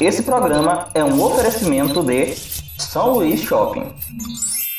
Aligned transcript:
Esse 0.00 0.22
programa 0.22 0.88
é 0.94 1.02
um 1.02 1.20
oferecimento 1.20 2.04
de 2.04 2.32
São 2.78 3.14
Luís 3.14 3.40
Shopping. 3.40 3.92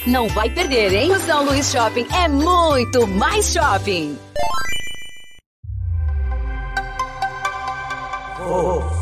Não 0.08 0.30
vai 0.30 0.50
perder, 0.50 0.94
hein? 0.94 1.12
O 1.12 1.20
São 1.20 1.44
Luís 1.44 1.70
Shopping 1.70 2.08
é 2.16 2.30
muito 2.30 3.06
mais 3.06 3.52
shopping. 3.52 4.18
Oh. 8.40 8.99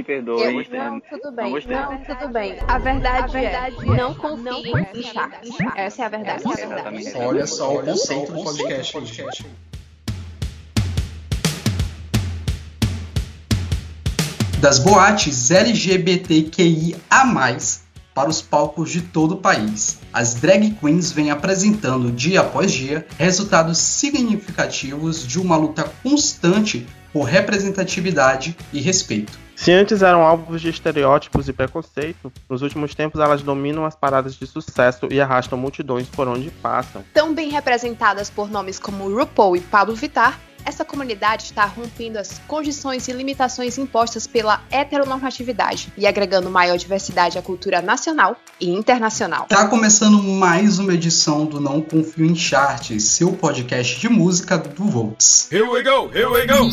Me 0.00 0.04
perdoe. 0.04 0.66
Não, 0.70 0.98
tudo 0.98 1.30
bem. 1.30 1.52
Não, 1.66 1.98
tudo 1.98 2.28
bem. 2.32 2.56
A 2.66 2.78
verdade, 2.78 3.36
a 3.36 3.40
verdade 3.40 3.76
é, 3.82 3.96
não 3.96 4.14
confie 4.14 4.72
em 4.94 5.02
charts. 5.02 5.50
Essa 5.76 6.02
é 6.02 6.06
a 6.06 6.08
verdade. 6.08 6.42
É 6.46 6.64
a 6.64 6.90
verdade. 6.90 7.12
Olha 7.16 7.46
só 7.46 7.74
o 7.74 7.82
conceito 7.84 8.32
do 8.32 8.42
podcast. 8.42 9.46
Das 14.58 14.78
boates 14.78 15.50
LGBTQIA+, 15.50 16.96
para 18.14 18.30
os 18.30 18.40
palcos 18.40 18.90
de 18.90 19.02
todo 19.02 19.32
o 19.32 19.36
país. 19.36 20.00
As 20.14 20.32
drag 20.32 20.70
queens 20.80 21.12
vêm 21.12 21.30
apresentando 21.30 22.10
dia 22.10 22.40
após 22.40 22.72
dia 22.72 23.06
resultados 23.18 23.76
significativos 23.76 25.26
de 25.26 25.38
uma 25.38 25.58
luta 25.58 25.84
constante 26.02 26.86
por 27.12 27.24
representatividade 27.24 28.56
e 28.72 28.80
respeito. 28.80 29.49
Se 29.60 29.72
antes 29.72 30.00
eram 30.00 30.22
alvos 30.22 30.62
de 30.62 30.70
estereótipos 30.70 31.46
e 31.46 31.52
preconceito, 31.52 32.32
nos 32.48 32.62
últimos 32.62 32.94
tempos 32.94 33.20
elas 33.20 33.42
dominam 33.42 33.84
as 33.84 33.94
paradas 33.94 34.34
de 34.34 34.46
sucesso 34.46 35.06
e 35.10 35.20
arrastam 35.20 35.58
multidões 35.58 36.08
por 36.08 36.26
onde 36.26 36.50
passam. 36.50 37.04
Tão 37.12 37.34
bem 37.34 37.50
representadas 37.50 38.30
por 38.30 38.50
nomes 38.50 38.78
como 38.78 39.14
RuPaul 39.14 39.56
e 39.56 39.60
Pablo 39.60 39.94
Vittar, 39.94 40.40
essa 40.64 40.82
comunidade 40.82 41.42
está 41.42 41.66
rompendo 41.66 42.18
as 42.18 42.40
condições 42.48 43.06
e 43.06 43.12
limitações 43.12 43.76
impostas 43.76 44.26
pela 44.26 44.62
heteronormatividade 44.70 45.92
e 45.94 46.06
agregando 46.06 46.48
maior 46.48 46.78
diversidade 46.78 47.36
à 47.36 47.42
cultura 47.42 47.82
nacional 47.82 48.36
e 48.58 48.70
internacional. 48.70 49.44
Tá 49.46 49.68
começando 49.68 50.22
mais 50.22 50.78
uma 50.78 50.94
edição 50.94 51.44
do 51.44 51.60
Não 51.60 51.82
Confio 51.82 52.24
em 52.24 52.34
Charts, 52.34 53.02
seu 53.02 53.32
podcast 53.32 54.00
de 54.00 54.08
música 54.08 54.56
do 54.56 54.84
Volts. 54.84 55.52
Here 55.52 55.68
we 55.68 55.82
go, 55.82 56.10
here 56.14 56.28
we 56.28 56.46
go! 56.46 56.70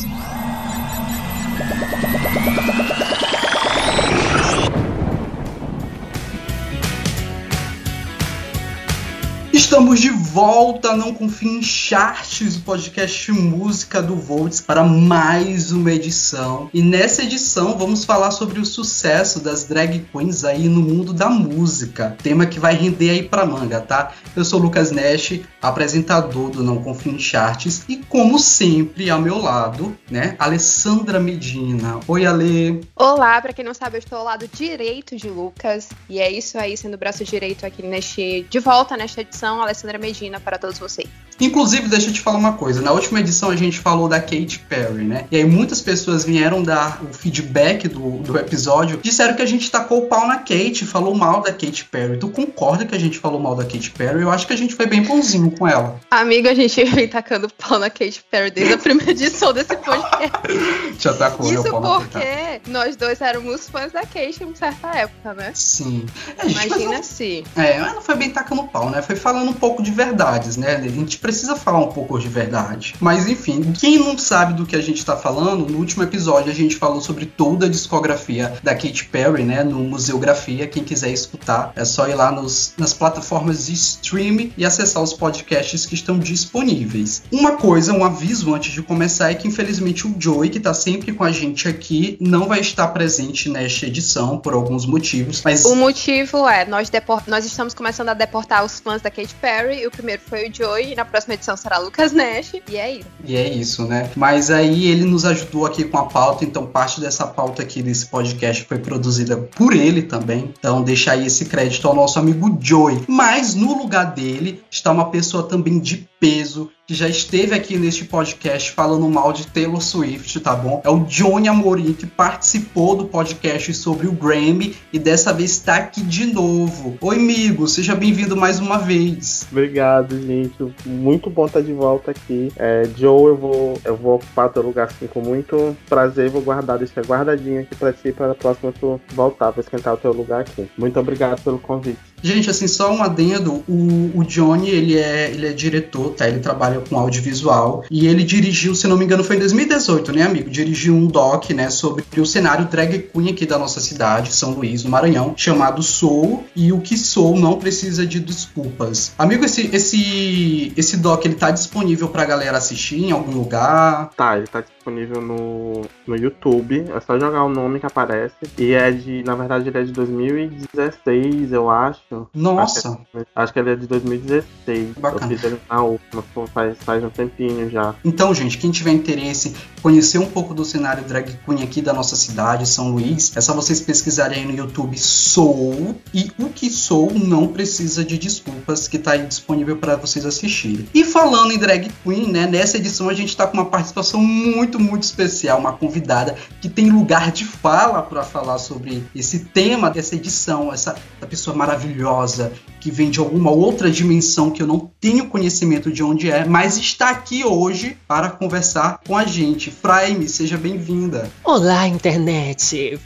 Estamos 9.68 10.00
de 10.00 10.10
volta, 10.10 10.96
não 10.96 11.14
confio 11.14 11.60
em 11.60 11.62
charts, 11.62 12.56
o 12.56 12.62
podcast 12.62 13.34
música 13.34 14.02
do 14.02 14.16
Volts 14.16 14.62
para 14.62 14.82
mais 14.86 15.73
uma 15.73 15.92
edição. 15.92 16.70
E 16.73 16.82
nessa 16.82 17.23
edição 17.23 17.78
vamos 17.78 18.06
falar 18.06 18.32
sobre 18.32 18.62
o 18.62 18.66
sucesso 18.66 19.42
das 19.42 19.66
drag 19.66 20.08
queens 20.10 20.45
aí 20.45 20.70
no 20.70 20.82
mundo 20.82 21.12
da 21.12 21.30
música. 21.30 22.16
Tema 22.23 22.45
que 22.45 22.62
vai 22.62 22.76
render 22.76 23.10
aí 23.10 23.23
pra 23.23 23.45
manga, 23.45 23.82
tá? 23.82 24.14
Eu 24.34 24.45
sou 24.45 24.58
Lucas 24.58 24.90
Nash, 24.90 25.42
apresentador 25.62 26.50
do 26.50 26.64
Não 26.64 26.82
Confio 26.82 27.12
em 27.12 27.20
Charts 27.20 27.84
e 27.90 27.98
como 27.98 28.40
sempre 28.40 29.10
ao 29.10 29.20
meu 29.20 29.38
lado, 29.38 29.98
né, 30.10 30.38
Alessandra 30.40 31.20
Medina. 31.20 32.00
Oi, 32.08 32.26
Ale. 32.26 32.88
Olá, 32.95 33.42
para 33.42 33.52
quem 33.52 33.66
não 33.66 33.73
sabe, 33.73 33.98
eu 33.98 34.00
estou 34.00 34.20
ao 34.20 34.23
lado 34.23 34.48
direito 34.48 35.18
de 35.18 35.30
Lucas 35.30 35.90
e 36.10 36.20
é 36.20 36.32
isso 36.32 36.58
aí, 36.58 36.78
sendo 36.78 36.94
o 36.94 36.98
braço 36.98 37.26
direito 37.26 37.66
aqui 37.66 37.84
neste 37.84 38.48
de 38.50 38.60
volta 38.60 38.95
nesta 38.95 39.20
edição 39.20 39.57
Alessandra 39.62 39.98
Medina, 39.98 40.40
para 40.40 40.58
todos 40.58 40.78
vocês. 40.78 41.08
Inclusive, 41.40 41.88
deixa 41.88 42.10
eu 42.10 42.14
te 42.14 42.22
falar 42.22 42.38
uma 42.38 42.54
coisa. 42.54 42.82
Na 42.82 42.92
última 42.92 43.20
edição 43.20 43.50
a 43.50 43.56
gente 43.56 43.80
falou 43.80 44.10
da 44.10 44.20
Katy 44.20 44.60
Perry, 44.68 45.04
né? 45.04 45.26
E 45.32 45.38
aí 45.38 45.45
muitas 45.45 45.82
pessoas 45.82 46.26
vieram 46.26 46.64
dar 46.64 47.02
o 47.04 47.14
feedback 47.14 47.88
do, 47.88 48.18
do 48.20 48.38
episódio, 48.38 49.00
disseram 49.02 49.36
que 49.36 49.42
a 49.42 49.45
gente 49.45 49.70
tacou 49.70 50.00
o 50.00 50.08
pau 50.08 50.28
na 50.28 50.38
Katy, 50.38 50.86
falou 50.86 51.14
mal 51.16 51.42
da 51.42 51.52
Katy 51.52 51.86
Perry. 51.86 52.18
Tu 52.18 52.28
concorda 52.30 52.86
que 52.86 52.95
a 52.95 53.00
gente 53.00 53.20
falou 53.20 53.40
mal 53.40 53.56
da 53.56 53.64
Katy 53.64 53.92
Perry? 53.92 54.22
Eu 54.22 54.32
acho 54.32 54.48
que 54.48 54.54
a 54.54 54.58
gente 54.58 54.73
foi 54.73 54.88
bem 54.88 55.04
bonzinho 55.04 55.52
com 55.52 55.68
ela. 55.68 56.00
Amigo, 56.10 56.48
a 56.48 56.56
gente 56.56 56.84
vem 56.86 57.08
tacando 57.08 57.50
pau 57.50 57.78
na 57.78 57.89
Katy 57.89 58.24
Perry 58.32 58.50
desde 58.50 58.74
a 58.74 58.78
primeira 58.78 59.12
edição 59.12 59.54
desse 59.54 59.76
podcast. 59.78 60.32
Já 60.98 61.14
tacou, 61.14 61.52
Isso 61.54 61.64
né, 61.64 61.70
porque 61.72 62.72
nós 62.72 62.95
dois 62.95 63.22
éramos 63.22 63.70
fãs 63.70 63.92
da 63.92 64.02
Katy 64.02 64.44
em 64.44 64.56
certa 64.56 64.88
época, 64.95 65.34
né? 65.34 65.52
Sim. 65.54 66.06
É, 66.38 66.48
Imagina 66.48 67.04
se. 67.04 67.44
É, 67.56 67.80
mas 67.80 67.94
não 67.94 68.02
foi 68.02 68.16
bem 68.16 68.32
tacando 68.32 68.64
pau, 68.64 68.89
né? 68.89 69.02
Foi 69.02 69.16
falando 69.16 69.46
um 69.49 69.53
pouco 69.53 69.81
de 69.81 69.91
verdades, 69.91 70.58
né? 70.58 70.75
A 70.75 70.87
gente 70.87 71.17
precisa 71.17 71.55
falar 71.55 71.80
um 71.80 71.91
pouco 71.91 72.19
de 72.19 72.27
verdade. 72.27 72.95
Mas 72.99 73.27
enfim, 73.27 73.73
quem 73.73 73.99
não 73.99 74.17
sabe 74.17 74.53
do 74.53 74.65
que 74.65 74.75
a 74.75 74.81
gente 74.81 74.97
está 74.97 75.15
falando, 75.15 75.69
no 75.69 75.77
último 75.77 76.03
episódio 76.03 76.52
a 76.52 76.55
gente 76.55 76.75
falou 76.75 77.02
sobre 77.02 77.25
toda 77.25 77.65
a 77.65 77.69
discografia 77.69 78.53
da 78.63 78.73
Katy 78.73 79.05
Perry, 79.05 79.43
né? 79.43 79.63
No 79.63 79.80
Museografia. 79.80 80.67
Quem 80.67 80.83
quiser 80.83 81.11
escutar, 81.11 81.71
é 81.75 81.85
só 81.85 82.08
ir 82.08 82.15
lá 82.15 82.31
nos, 82.31 82.73
nas 82.77 82.93
plataformas 82.93 83.67
de 83.67 83.73
streaming 83.73 84.53
e 84.58 84.65
acessar 84.65 85.02
os 85.02 85.13
podcasts 85.13 85.85
que 85.85 85.95
estão 85.95 86.19
disponíveis. 86.19 87.23
Uma 87.31 87.58
coisa, 87.58 87.93
um 87.93 88.03
aviso 88.03 88.53
antes 88.53 88.73
de 88.73 88.81
começar 88.81 89.31
é 89.31 89.35
que 89.35 89.47
infelizmente 89.47 90.08
o 90.08 90.15
Joey, 90.19 90.49
que 90.49 90.58
está 90.58 90.73
sempre 90.73 91.14
com 91.14 91.23
a 91.23 91.31
gente 91.31 91.67
aqui, 91.67 92.17
não 92.19 92.47
vai 92.47 92.59
estar 92.59 92.87
presente 92.89 93.49
nesta 93.49 93.85
edição 93.85 94.37
por 94.37 94.53
alguns 94.53 94.85
motivos. 94.85 95.41
Mas 95.43 95.65
o 95.65 95.75
motivo 95.75 96.47
é 96.47 96.65
nós, 96.65 96.91
nós 97.27 97.45
estamos 97.45 97.73
começando 97.73 98.09
a 98.09 98.14
deportar 98.14 98.64
os 98.64 98.79
fãs 98.79 99.02
da 99.02 99.09
Katy 99.09 99.35
Perry, 99.39 99.86
o 99.86 99.92
primeiro 99.92 100.21
foi 100.25 100.49
o 100.49 100.53
Joey, 100.53 100.93
e 100.93 100.95
na 100.95 101.05
próxima 101.05 101.33
edição 101.33 101.55
será 101.55 101.77
Lucas 101.77 102.11
Nash, 102.11 102.53
e 102.70 102.77
é 102.77 102.95
isso. 102.95 103.08
E 103.23 103.36
é 103.36 103.48
isso, 103.48 103.86
né? 103.86 104.09
Mas 104.15 104.49
aí 104.49 104.87
ele 104.87 105.03
nos 105.03 105.25
ajudou 105.25 105.65
aqui 105.65 105.83
com 105.83 105.98
a 105.98 106.05
pauta, 106.05 106.43
então 106.43 106.65
parte 106.65 106.99
dessa 106.99 107.25
pauta 107.25 107.61
aqui 107.61 107.81
desse 107.81 108.08
podcast 108.08 108.65
foi 108.65 108.80
produzida 108.80 109.37
por 109.37 109.73
ele 109.73 110.02
também. 110.02 110.53
Então 110.58 110.83
deixa 110.83 111.11
aí 111.11 111.26
esse 111.26 111.45
crédito 111.45 111.87
ao 111.87 111.95
nosso 111.95 112.20
amigo 112.20 112.58
Joey. 112.61 113.03
Mas 113.08 113.55
no 113.55 113.77
lugar 113.77 114.14
dele 114.14 114.64
está 114.70 114.92
uma 114.92 115.09
pessoa 115.09 115.43
também 115.43 115.80
de 115.80 116.08
peso 116.20 116.71
que 116.87 116.93
já 116.93 117.09
esteve 117.09 117.53
aqui 117.53 117.77
neste 117.77 118.05
podcast 118.05 118.71
falando 118.71 119.09
mal 119.09 119.33
de 119.33 119.45
Taylor 119.45 119.81
Swift, 119.81 120.39
tá 120.39 120.55
bom? 120.55 120.81
É 120.86 120.89
o 120.89 120.99
Johnny 120.99 121.49
Amorim 121.49 121.92
que 121.92 122.05
participou 122.05 122.95
do 122.95 123.03
podcast 123.03 123.73
sobre 123.73 124.08
o 124.08 124.14
Grammy 124.14 124.73
e 124.93 124.97
dessa 124.97 125.33
vez 125.33 125.52
está 125.52 125.76
aqui 125.76 126.02
de 126.02 126.27
novo. 126.27 126.97
Oi, 127.02 127.17
amigo, 127.17 127.67
seja 127.67 127.93
bem-vindo 127.93 128.38
mais 128.38 128.62
uma 128.62 128.77
vez. 128.77 129.45
Obrigado, 129.51 130.18
gente. 130.18 130.56
Muito 130.86 131.30
bom 131.30 131.45
estar 131.45 131.59
de 131.59 131.74
volta 131.74 132.12
aqui. 132.12 132.53
É, 132.56 132.88
Joe, 132.97 133.31
eu 133.31 133.36
vou, 133.36 133.81
eu 133.83 133.97
vou 133.97 134.15
ocupar 134.15 134.47
teu 134.47 134.62
lugar 134.62 134.88
assim 134.88 135.07
com 135.07 135.19
muito 135.19 135.75
prazer. 135.89 136.30
Vou 136.30 136.42
guardar, 136.42 136.77
deixar 136.77 137.06
guardadinho 137.06 137.63
aqui 137.63 137.75
para 137.75 137.92
ti 137.92 138.13
para 138.13 138.31
a 138.31 138.36
próxima 138.36 138.71
tu 138.71 138.97
voltar 139.13 139.51
para 139.51 139.59
esquentar 139.59 139.94
o 139.94 139.97
teu 139.97 140.13
lugar 140.13 140.39
aqui. 140.39 140.69
Muito 140.77 140.97
obrigado 140.97 141.44
pelo 141.44 141.59
convite. 141.59 142.00
Gente, 142.21 142.50
assim, 142.50 142.68
só 142.68 142.92
um 142.92 143.03
adendo. 143.03 143.63
O, 143.68 144.12
o 144.15 144.24
Johnny, 144.24 144.69
ele 144.69 144.97
é, 144.97 145.30
ele 145.30 145.47
é 145.47 145.53
diretor, 145.53 146.13
tá? 146.13 146.27
Ele 146.27 146.39
trabalha 146.39 146.76
com 146.81 146.98
audiovisual. 146.98 147.83
E 147.89 148.07
ele 148.07 148.24
dirigiu, 148.24 148.75
se 148.75 148.88
não 148.88 148.98
me 148.98 149.06
engano, 149.06 149.24
foi 149.24 149.36
em 149.36 149.39
2018, 149.39 150.12
né, 150.12 150.24
amigo? 150.24 150.50
Dirigiu 150.50 150.95
um 150.95 151.07
doc, 151.07 151.50
né, 151.51 151.69
sobre 151.69 152.04
o 152.18 152.25
cenário 152.25 152.65
drag 152.65 153.10
queen 153.13 153.30
aqui 153.30 153.45
da 153.45 153.57
nossa 153.57 153.80
cidade, 153.80 154.33
São 154.33 154.51
Luís, 154.51 154.83
no 154.83 154.89
Maranhão, 154.89 155.33
chamado 155.36 155.81
Soul. 155.81 156.44
E 156.56 156.71
o 156.71 156.80
que 156.80 156.98
Soul 156.98 157.39
não 157.39 157.57
precisa 157.57 158.06
de 158.06 158.19
desculpas. 158.19 159.13
Amigo, 159.18 159.45
esse, 159.45 159.69
esse, 159.74 160.74
esse 160.75 160.98
doc, 160.98 161.25
ele 161.25 161.36
tá 161.36 161.51
disponível 161.51 162.07
pra 162.10 162.25
galera 162.25 162.57
assistir 162.57 163.04
em 163.04 163.12
algum 163.12 163.31
lugar? 163.31 164.12
Tá, 164.15 164.38
ele 164.38 164.48
tá 164.48 164.62
disponível 164.62 164.76
no, 164.92 165.81
no 166.06 166.15
YouTube. 166.15 166.85
É 166.94 167.00
só 167.00 167.19
jogar 167.19 167.44
o 167.44 167.50
nome 167.50 167.79
que 167.79 167.85
aparece. 167.85 168.35
E 168.57 168.73
é 168.73 168.91
de, 168.91 169.23
na 169.23 169.35
verdade, 169.35 169.69
ele 169.69 169.77
é 169.77 169.83
de 169.83 169.91
2016, 169.91 171.51
eu 171.51 171.69
acho. 171.69 172.27
Nossa! 172.33 172.89
Acho 172.89 172.97
que, 172.97 173.27
acho 173.35 173.53
que 173.53 173.59
ele 173.59 173.69
é 173.71 173.75
de 173.75 173.88
2016. 173.88 174.95
Bacana. 174.97 175.25
Eu 175.25 175.29
fiz 175.29 175.44
ele 175.44 175.59
na 175.69 175.81
última, 175.81 176.23
faz, 176.53 176.77
faz 176.79 177.03
um 177.03 177.09
tempinho 177.09 177.69
já. 177.69 177.95
Então, 178.03 178.33
gente, 178.33 178.57
quem 178.57 178.71
tiver 178.71 178.91
interesse 178.91 179.56
conhecer 179.81 180.17
um 180.17 180.25
pouco 180.25 180.53
do 180.53 180.65
cenário 180.65 181.03
drag 181.03 181.38
queen 181.45 181.63
aqui 181.63 181.81
da 181.81 181.94
nossa 181.94 182.15
cidade, 182.15 182.67
São 182.67 182.91
Luís, 182.91 183.31
é 183.35 183.41
só 183.41 183.53
vocês 183.53 183.79
pesquisarem 183.81 184.39
aí 184.39 184.45
no 184.45 184.56
YouTube 184.56 184.97
Soul. 184.97 185.95
E 186.13 186.31
o 186.39 186.50
que 186.50 186.69
Soul 186.69 187.13
não 187.13 187.47
precisa 187.47 188.03
de 188.03 188.17
desculpas, 188.17 188.88
que 188.88 188.97
tá 188.97 189.12
aí 189.12 189.25
disponível 189.25 189.77
para 189.77 189.95
vocês 189.95 190.25
assistirem. 190.25 190.88
E 190.94 191.03
falando 191.03 191.51
em 191.51 191.57
drag 191.57 191.91
queen, 192.03 192.31
né, 192.31 192.47
nessa 192.47 192.77
edição 192.77 193.09
a 193.09 193.13
gente 193.13 193.35
tá 193.35 193.47
com 193.47 193.53
uma 193.53 193.65
participação 193.65 194.21
muito 194.21 194.76
muito, 194.77 194.97
muito 194.97 195.03
especial, 195.03 195.59
uma 195.59 195.74
convidada 195.74 196.35
que 196.62 196.69
tem 196.69 196.89
lugar 196.89 197.31
de 197.31 197.45
fala 197.45 198.01
para 198.01 198.24
falar 198.24 198.57
sobre 198.57 199.03
esse 199.13 199.39
tema 199.39 199.89
dessa 199.89 200.15
edição, 200.15 200.74
essa, 200.74 200.95
essa 201.18 201.27
pessoa 201.27 201.56
maravilhosa 201.56 202.51
que 202.79 202.89
vem 202.89 203.09
de 203.09 203.19
alguma 203.19 203.51
outra 203.51 203.89
dimensão 203.89 204.50
que 204.50 204.62
eu 204.62 204.68
não 204.68 204.91
tenho 205.00 205.27
conhecimento 205.27 205.91
de 205.91 206.03
onde 206.03 206.31
é, 206.31 206.45
mas 206.45 206.77
está 206.77 207.09
aqui 207.09 207.44
hoje 207.44 207.97
para 208.07 208.29
conversar 208.29 209.00
com 209.06 209.18
a 209.18 209.25
gente. 209.25 209.69
Frame, 209.71 210.27
seja 210.27 210.57
bem-vinda. 210.57 211.29
Olá, 211.44 211.88
internet! 211.88 213.00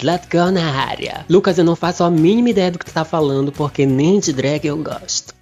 Slut 0.00 0.22
Girl 0.30 0.50
na 0.50 0.82
área. 0.82 1.24
Lucas, 1.28 1.58
eu 1.58 1.64
não 1.64 1.76
faço 1.76 2.04
a 2.04 2.10
mínima 2.10 2.50
ideia 2.50 2.70
do 2.70 2.78
que 2.78 2.84
tu 2.84 2.92
tá 2.92 3.04
falando, 3.04 3.52
porque 3.52 3.86
nem 3.86 4.20
de 4.20 4.32
drag 4.32 4.66
eu 4.66 4.76
gosto. 4.76 5.34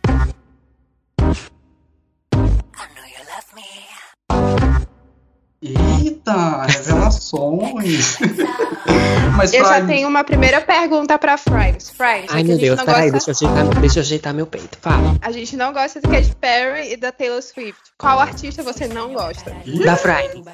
Eita, 6.28 6.66
revelações! 6.66 8.18
Mas, 9.36 9.52
eu 9.52 9.64
já 9.64 9.86
tenho 9.86 10.08
uma 10.08 10.24
primeira 10.24 10.60
pergunta 10.60 11.16
pra 11.16 11.38
Frimes. 11.38 11.90
Frimes, 11.90 12.26
Ai, 12.28 12.42
meu 12.42 12.58
Deus, 12.58 12.82
peraí, 12.82 13.10
gosta... 13.10 13.32
deixa, 13.32 13.44
eu 13.44 13.48
ajeitar, 13.50 13.80
deixa 13.80 13.98
eu 13.98 14.02
ajeitar 14.02 14.34
meu 14.34 14.46
peito. 14.46 14.76
Fala. 14.80 15.16
A 15.22 15.30
gente 15.30 15.56
não 15.56 15.72
gosta 15.72 16.00
do 16.00 16.08
Katy 16.08 16.34
Perry 16.40 16.92
e 16.92 16.96
da 16.96 17.12
Taylor 17.12 17.40
Swift. 17.40 17.80
Qual 17.96 18.18
artista 18.18 18.62
você 18.64 18.88
não 18.88 19.12
gosta? 19.12 19.54
Da 19.84 19.96
Frimes. 19.96 20.44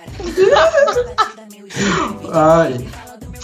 Ai. 2.33 2.87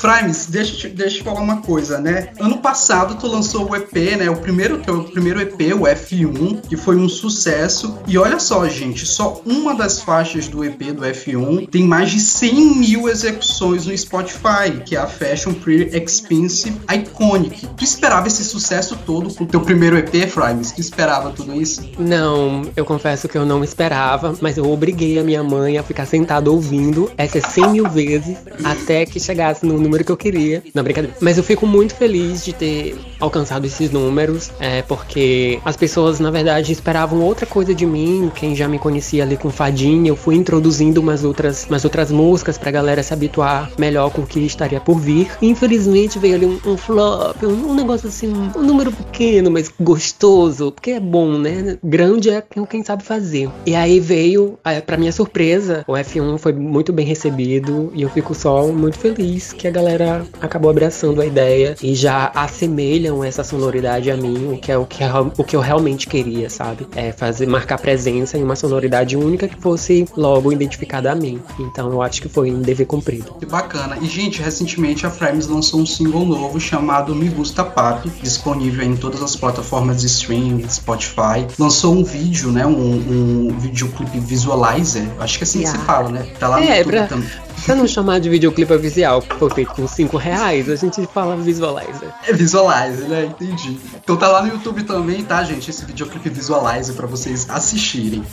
Frames, 0.00 0.46
deixa, 0.46 0.88
deixa 0.88 1.18
eu 1.18 1.24
falar 1.24 1.40
uma 1.40 1.58
coisa, 1.58 1.98
né? 1.98 2.30
Ano 2.40 2.56
passado 2.56 3.16
tu 3.16 3.26
lançou 3.26 3.70
o 3.70 3.76
EP, 3.76 4.16
né? 4.16 4.30
O 4.30 4.36
primeiro, 4.36 4.80
o 4.80 5.04
primeiro 5.04 5.42
EP, 5.42 5.74
o 5.74 5.80
F1, 5.80 6.62
que 6.66 6.74
foi 6.74 6.96
um 6.96 7.06
sucesso. 7.06 7.98
E 8.08 8.16
olha 8.16 8.40
só, 8.40 8.66
gente, 8.66 9.04
só 9.04 9.42
uma 9.44 9.74
das 9.74 10.00
faixas 10.00 10.48
do 10.48 10.64
EP 10.64 10.78
do 10.94 11.02
F1 11.02 11.68
tem 11.68 11.84
mais 11.84 12.10
de 12.10 12.18
100 12.18 12.76
mil 12.76 13.08
execuções 13.10 13.84
no 13.84 13.96
Spotify, 13.96 14.80
que 14.86 14.96
é 14.96 15.00
a 15.00 15.06
Fashion 15.06 15.52
Pretty 15.52 15.94
Expensive 15.94 16.80
Iconic. 16.90 17.66
Tu 17.76 17.84
esperava 17.84 18.26
esse 18.26 18.42
sucesso 18.42 18.98
todo 19.04 19.34
com 19.34 19.44
o 19.44 19.46
teu 19.46 19.60
primeiro 19.60 19.98
EP, 19.98 20.26
Frames? 20.30 20.72
Tu 20.72 20.80
esperava 20.80 21.30
tudo 21.30 21.60
isso? 21.60 21.86
Não, 21.98 22.62
eu 22.74 22.86
confesso 22.86 23.28
que 23.28 23.36
eu 23.36 23.44
não 23.44 23.62
esperava, 23.62 24.34
mas 24.40 24.56
eu 24.56 24.64
obriguei 24.70 25.18
a 25.18 25.22
minha 25.22 25.44
mãe 25.44 25.76
a 25.76 25.82
ficar 25.82 26.06
sentada 26.06 26.50
ouvindo 26.50 27.12
essas 27.18 27.44
100 27.52 27.68
mil 27.68 27.86
vezes 27.86 28.38
até 28.64 29.04
que 29.04 29.20
chegasse 29.20 29.66
no 29.66 29.89
número 29.90 30.04
que 30.04 30.12
eu 30.12 30.16
queria. 30.16 30.62
Não, 30.72 30.84
brincadeira. 30.84 31.16
Mas 31.20 31.36
eu 31.36 31.42
fico 31.42 31.66
muito 31.66 31.94
feliz 31.96 32.44
de 32.44 32.52
ter 32.52 32.96
alcançado 33.18 33.66
esses 33.66 33.90
números, 33.90 34.50
é, 34.60 34.82
porque 34.82 35.60
as 35.64 35.76
pessoas, 35.76 36.20
na 36.20 36.30
verdade, 36.30 36.72
esperavam 36.72 37.20
outra 37.20 37.44
coisa 37.44 37.74
de 37.74 37.84
mim. 37.84 38.30
Quem 38.34 38.54
já 38.54 38.68
me 38.68 38.78
conhecia 38.78 39.24
ali 39.24 39.36
com 39.36 39.50
Fadinha, 39.50 40.08
eu 40.08 40.16
fui 40.16 40.36
introduzindo 40.36 41.00
umas 41.00 41.24
outras, 41.24 41.66
umas 41.68 41.84
outras 41.84 42.12
músicas 42.12 42.56
pra 42.56 42.70
galera 42.70 43.02
se 43.02 43.12
habituar 43.12 43.70
melhor 43.76 44.10
com 44.10 44.22
o 44.22 44.26
que 44.26 44.40
estaria 44.40 44.80
por 44.80 44.98
vir. 44.98 45.28
Infelizmente 45.42 46.18
veio 46.18 46.36
ali 46.36 46.46
um, 46.46 46.60
um 46.64 46.76
flop, 46.76 47.42
um, 47.42 47.70
um, 47.70 47.74
negócio 47.74 48.08
assim, 48.08 48.32
um 48.56 48.62
número 48.62 48.92
pequeno, 48.92 49.50
mas 49.50 49.72
gostoso, 49.80 50.70
porque 50.70 50.92
é 50.92 51.00
bom, 51.00 51.36
né? 51.36 51.78
Grande 51.82 52.30
é 52.30 52.42
quem 52.68 52.84
sabe 52.84 53.02
fazer. 53.02 53.50
E 53.66 53.74
aí 53.74 53.98
veio, 53.98 54.58
é, 54.64 54.80
pra 54.80 54.96
minha 54.96 55.12
surpresa, 55.12 55.84
o 55.88 55.92
F1 55.94 56.38
foi 56.38 56.52
muito 56.52 56.92
bem 56.92 57.04
recebido 57.04 57.90
e 57.92 58.02
eu 58.02 58.08
fico 58.08 58.34
só 58.34 58.68
muito 58.68 58.98
feliz 58.98 59.52
que 59.52 59.66
a 59.66 59.70
galera 59.80 60.26
acabou 60.40 60.70
abraçando 60.70 61.20
a 61.20 61.26
ideia 61.26 61.74
e 61.82 61.94
já 61.94 62.30
assemelham 62.34 63.24
essa 63.24 63.42
sonoridade 63.42 64.10
a 64.10 64.16
mim, 64.16 64.52
o 64.52 64.58
que 64.58 64.70
é 64.70 64.76
o 64.76 64.84
que, 64.84 65.02
é, 65.02 65.10
o 65.36 65.44
que 65.44 65.56
eu 65.56 65.60
realmente 65.60 66.06
queria, 66.06 66.50
sabe? 66.50 66.86
É 66.94 67.12
fazer 67.12 67.46
marcar 67.46 67.78
presença 67.78 68.36
em 68.36 68.42
uma 68.42 68.54
sonoridade 68.54 69.16
única 69.16 69.48
que 69.48 69.56
fosse 69.60 70.06
logo 70.16 70.52
identificada 70.52 71.10
a 71.10 71.14
mim. 71.14 71.40
Então 71.58 71.90
eu 71.90 72.02
acho 72.02 72.20
que 72.20 72.28
foi 72.28 72.52
um 72.52 72.60
dever 72.60 72.86
cumprido. 72.86 73.34
Que 73.38 73.46
bacana. 73.46 73.96
E 74.00 74.06
gente, 74.06 74.42
recentemente 74.42 75.06
a 75.06 75.10
Frames 75.10 75.46
lançou 75.46 75.80
um 75.80 75.86
single 75.86 76.26
novo 76.26 76.60
chamado 76.60 77.14
Me 77.14 77.28
Gusta 77.28 77.64
Pap, 77.64 78.06
disponível 78.22 78.84
em 78.84 78.96
todas 78.96 79.22
as 79.22 79.34
plataformas 79.34 80.00
de 80.00 80.06
streaming, 80.06 80.68
Spotify. 80.68 81.46
Lançou 81.58 81.94
um 81.94 82.04
vídeo, 82.04 82.50
né? 82.50 82.66
Um, 82.66 83.48
um 83.50 83.58
videoclipe 83.58 84.18
visualizer. 84.20 85.08
Acho 85.18 85.38
que 85.38 85.44
é 85.44 85.46
assim 85.46 85.60
yeah. 85.60 85.78
que 85.78 85.80
se 85.80 85.86
fala, 85.86 86.10
né? 86.10 86.26
Tá 86.38 86.48
lá 86.48 86.60
no 86.60 86.64
é, 86.64 86.78
YouTube 86.78 86.92
pra... 86.92 87.06
também. 87.06 87.28
Pra 87.64 87.74
não 87.74 87.86
chamar 87.86 88.20
de 88.20 88.28
videoclipe 88.28 88.72
oficial, 88.72 89.22
que 89.22 89.34
foi 89.36 89.50
feito 89.50 89.72
com 89.74 89.86
5 89.86 90.16
reais, 90.16 90.68
a 90.68 90.76
gente 90.76 91.06
fala 91.12 91.36
visualizer. 91.36 92.08
É 92.26 92.32
visualizer, 92.32 93.08
né? 93.08 93.26
Entendi. 93.26 93.78
Então 94.02 94.16
tá 94.16 94.28
lá 94.28 94.42
no 94.42 94.48
YouTube 94.48 94.82
também, 94.84 95.22
tá, 95.22 95.44
gente? 95.44 95.70
Esse 95.70 95.84
videoclipe 95.84 96.28
visualizer 96.30 96.94
pra 96.96 97.06
vocês 97.06 97.48
assistirem. 97.48 98.24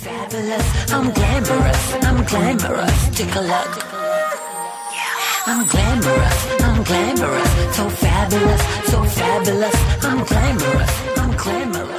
I'm 0.89 1.11
glamorous, 1.11 1.77
I'm 2.03 2.23
glamorous, 2.25 2.91
take 3.15 3.37
a 3.37 3.41
look. 3.41 3.85
I'm 5.47 5.63
glamorous, 5.65 6.35
I'm 6.59 6.83
glamorous, 6.83 7.49
so 7.73 7.89
fabulous, 7.89 8.61
so 8.89 9.03
fabulous. 9.05 9.75
I'm 10.03 10.23
glamorous, 10.25 10.91
I'm 11.17 11.31
glamorous, 11.37 11.96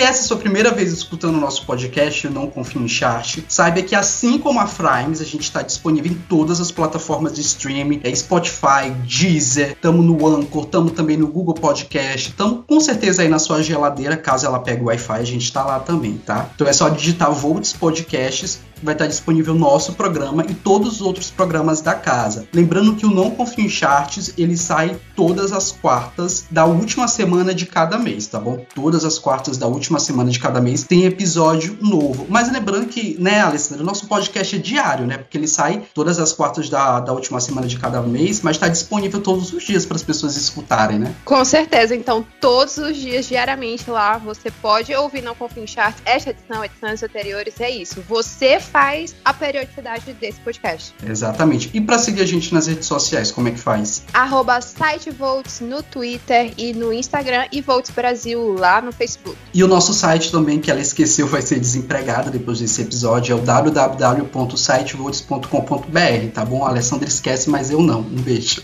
Se 0.00 0.04
essa 0.04 0.20
é 0.20 0.24
a 0.24 0.28
sua 0.28 0.38
primeira 0.38 0.70
vez 0.70 0.90
escutando 0.90 1.34
o 1.34 1.40
nosso 1.40 1.66
podcast 1.66 2.26
Não 2.30 2.46
Confio 2.46 2.80
em 2.80 2.88
Chart, 2.88 3.40
saiba 3.46 3.82
que 3.82 3.94
assim 3.94 4.38
como 4.38 4.58
a 4.58 4.66
Frames, 4.66 5.20
a 5.20 5.24
gente 5.26 5.42
está 5.42 5.60
disponível 5.60 6.10
em 6.10 6.14
todas 6.14 6.58
as 6.58 6.72
plataformas 6.72 7.34
de 7.34 7.42
streaming, 7.42 8.00
é 8.02 8.14
Spotify, 8.14 8.90
Deezer, 9.04 9.72
estamos 9.72 10.02
no 10.02 10.26
Anchor, 10.26 10.64
estamos 10.64 10.92
também 10.92 11.18
no 11.18 11.28
Google 11.28 11.52
Podcast, 11.52 12.30
estamos 12.30 12.64
com 12.66 12.80
certeza 12.80 13.20
aí 13.20 13.28
na 13.28 13.38
sua 13.38 13.62
geladeira, 13.62 14.16
caso 14.16 14.46
ela 14.46 14.60
pegue 14.60 14.80
o 14.80 14.86
Wi-Fi, 14.86 15.18
a 15.18 15.24
gente 15.24 15.44
está 15.44 15.62
lá 15.62 15.78
também, 15.78 16.14
tá? 16.16 16.48
Então 16.54 16.66
é 16.66 16.72
só 16.72 16.88
digitar 16.88 17.30
Volts 17.30 17.74
Podcasts 17.74 18.58
vai 18.82 18.94
estar 18.94 19.06
disponível 19.06 19.54
nosso 19.54 19.92
programa 19.92 20.44
e 20.48 20.54
todos 20.54 20.94
os 20.94 21.00
outros 21.02 21.30
programas 21.30 21.80
da 21.80 21.94
casa. 21.94 22.46
Lembrando 22.52 22.94
que 22.96 23.06
o 23.06 23.10
Não 23.10 23.30
Confio 23.30 23.64
em 23.64 23.68
Charts, 23.68 24.34
ele 24.38 24.56
sai 24.56 24.98
todas 25.14 25.52
as 25.52 25.70
quartas 25.70 26.46
da 26.50 26.64
última 26.64 27.06
semana 27.06 27.54
de 27.54 27.66
cada 27.66 27.98
mês, 27.98 28.26
tá 28.26 28.38
bom? 28.38 28.64
Todas 28.74 29.04
as 29.04 29.18
quartas 29.18 29.58
da 29.58 29.66
última 29.66 29.89
semana 29.98 30.30
de 30.30 30.38
cada 30.38 30.60
mês 30.60 30.84
tem 30.84 31.04
episódio 31.04 31.76
novo. 31.80 32.26
Mas 32.28 32.52
lembrando 32.52 32.86
que, 32.86 33.16
né, 33.18 33.40
Alessandra, 33.40 33.84
nosso 33.84 34.06
podcast 34.06 34.54
é 34.54 34.58
diário, 34.58 35.06
né? 35.06 35.18
Porque 35.18 35.36
ele 35.36 35.48
sai 35.48 35.82
todas 35.94 36.18
as 36.18 36.32
quartas 36.32 36.68
da, 36.68 37.00
da 37.00 37.12
última 37.12 37.40
semana 37.40 37.66
de 37.66 37.78
cada 37.78 38.00
mês, 38.02 38.42
mas 38.42 38.56
está 38.56 38.68
disponível 38.68 39.20
todos 39.20 39.52
os 39.52 39.64
dias 39.64 39.86
para 39.86 39.96
as 39.96 40.02
pessoas 40.02 40.36
escutarem, 40.36 40.98
né? 40.98 41.14
Com 41.24 41.44
certeza. 41.44 41.94
Então, 41.94 42.24
todos 42.40 42.76
os 42.76 42.96
dias, 42.96 43.26
diariamente 43.26 43.90
lá, 43.90 44.18
você 44.18 44.50
pode 44.50 44.94
ouvir 44.94 45.22
Não 45.22 45.34
Confio 45.34 45.62
em 45.62 45.66
Charts, 45.66 46.02
esta 46.04 46.30
edição, 46.30 46.64
edições 46.64 47.02
anteriores, 47.02 47.60
é 47.60 47.70
isso. 47.70 48.02
Você 48.08 48.60
faz 48.60 49.14
a 49.24 49.32
periodicidade 49.32 50.12
desse 50.12 50.40
podcast. 50.40 50.94
Exatamente. 51.06 51.70
E 51.72 51.80
para 51.80 51.98
seguir 51.98 52.22
a 52.22 52.26
gente 52.26 52.52
nas 52.52 52.66
redes 52.66 52.86
sociais, 52.86 53.30
como 53.30 53.48
é 53.48 53.52
que 53.52 53.58
faz? 53.58 54.04
Arroba 54.12 54.60
sitevolts 54.60 55.60
no 55.60 55.82
Twitter 55.82 56.52
e 56.56 56.72
no 56.72 56.92
Instagram 56.92 57.46
e 57.50 57.60
Volts 57.60 57.90
Brasil 57.90 58.54
lá 58.54 58.80
no 58.80 58.92
Facebook. 58.92 59.36
E 59.52 59.64
o 59.64 59.68
nosso 59.68 59.79
site 59.80 60.30
também, 60.30 60.60
que 60.60 60.70
ela 60.70 60.80
esqueceu, 60.80 61.26
vai 61.26 61.42
ser 61.42 61.58
desempregada 61.58 62.30
depois 62.30 62.60
desse 62.60 62.82
episódio, 62.82 63.32
é 63.32 63.36
o 63.36 63.40
www.sitevolts.com.br, 63.40 66.28
tá 66.32 66.44
bom? 66.44 66.64
A 66.64 66.68
Alessandra 66.68 67.08
esquece, 67.08 67.50
mas 67.50 67.70
eu 67.70 67.80
não. 67.80 68.00
Um 68.00 68.20
beijo. 68.20 68.62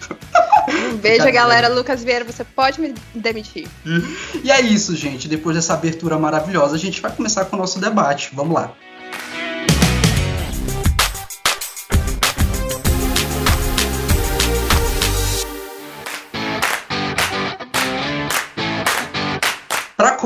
Um 0.93 0.97
beijo, 0.97 1.31
galera. 1.33 1.69
Lucas 1.69 2.03
Vieira, 2.03 2.25
você 2.25 2.43
pode 2.45 2.81
me 2.81 2.93
demitir. 3.15 3.69
E 4.43 4.51
é 4.51 4.61
isso, 4.61 4.97
gente. 4.97 5.29
Depois 5.29 5.55
dessa 5.57 5.75
abertura 5.75 6.19
maravilhosa, 6.19 6.75
a 6.75 6.79
gente 6.79 7.01
vai 7.01 7.13
começar 7.13 7.45
com 7.45 7.55
o 7.57 7.59
nosso 7.59 7.79
debate. 7.79 8.31
Vamos 8.35 8.55
lá. 8.55 8.75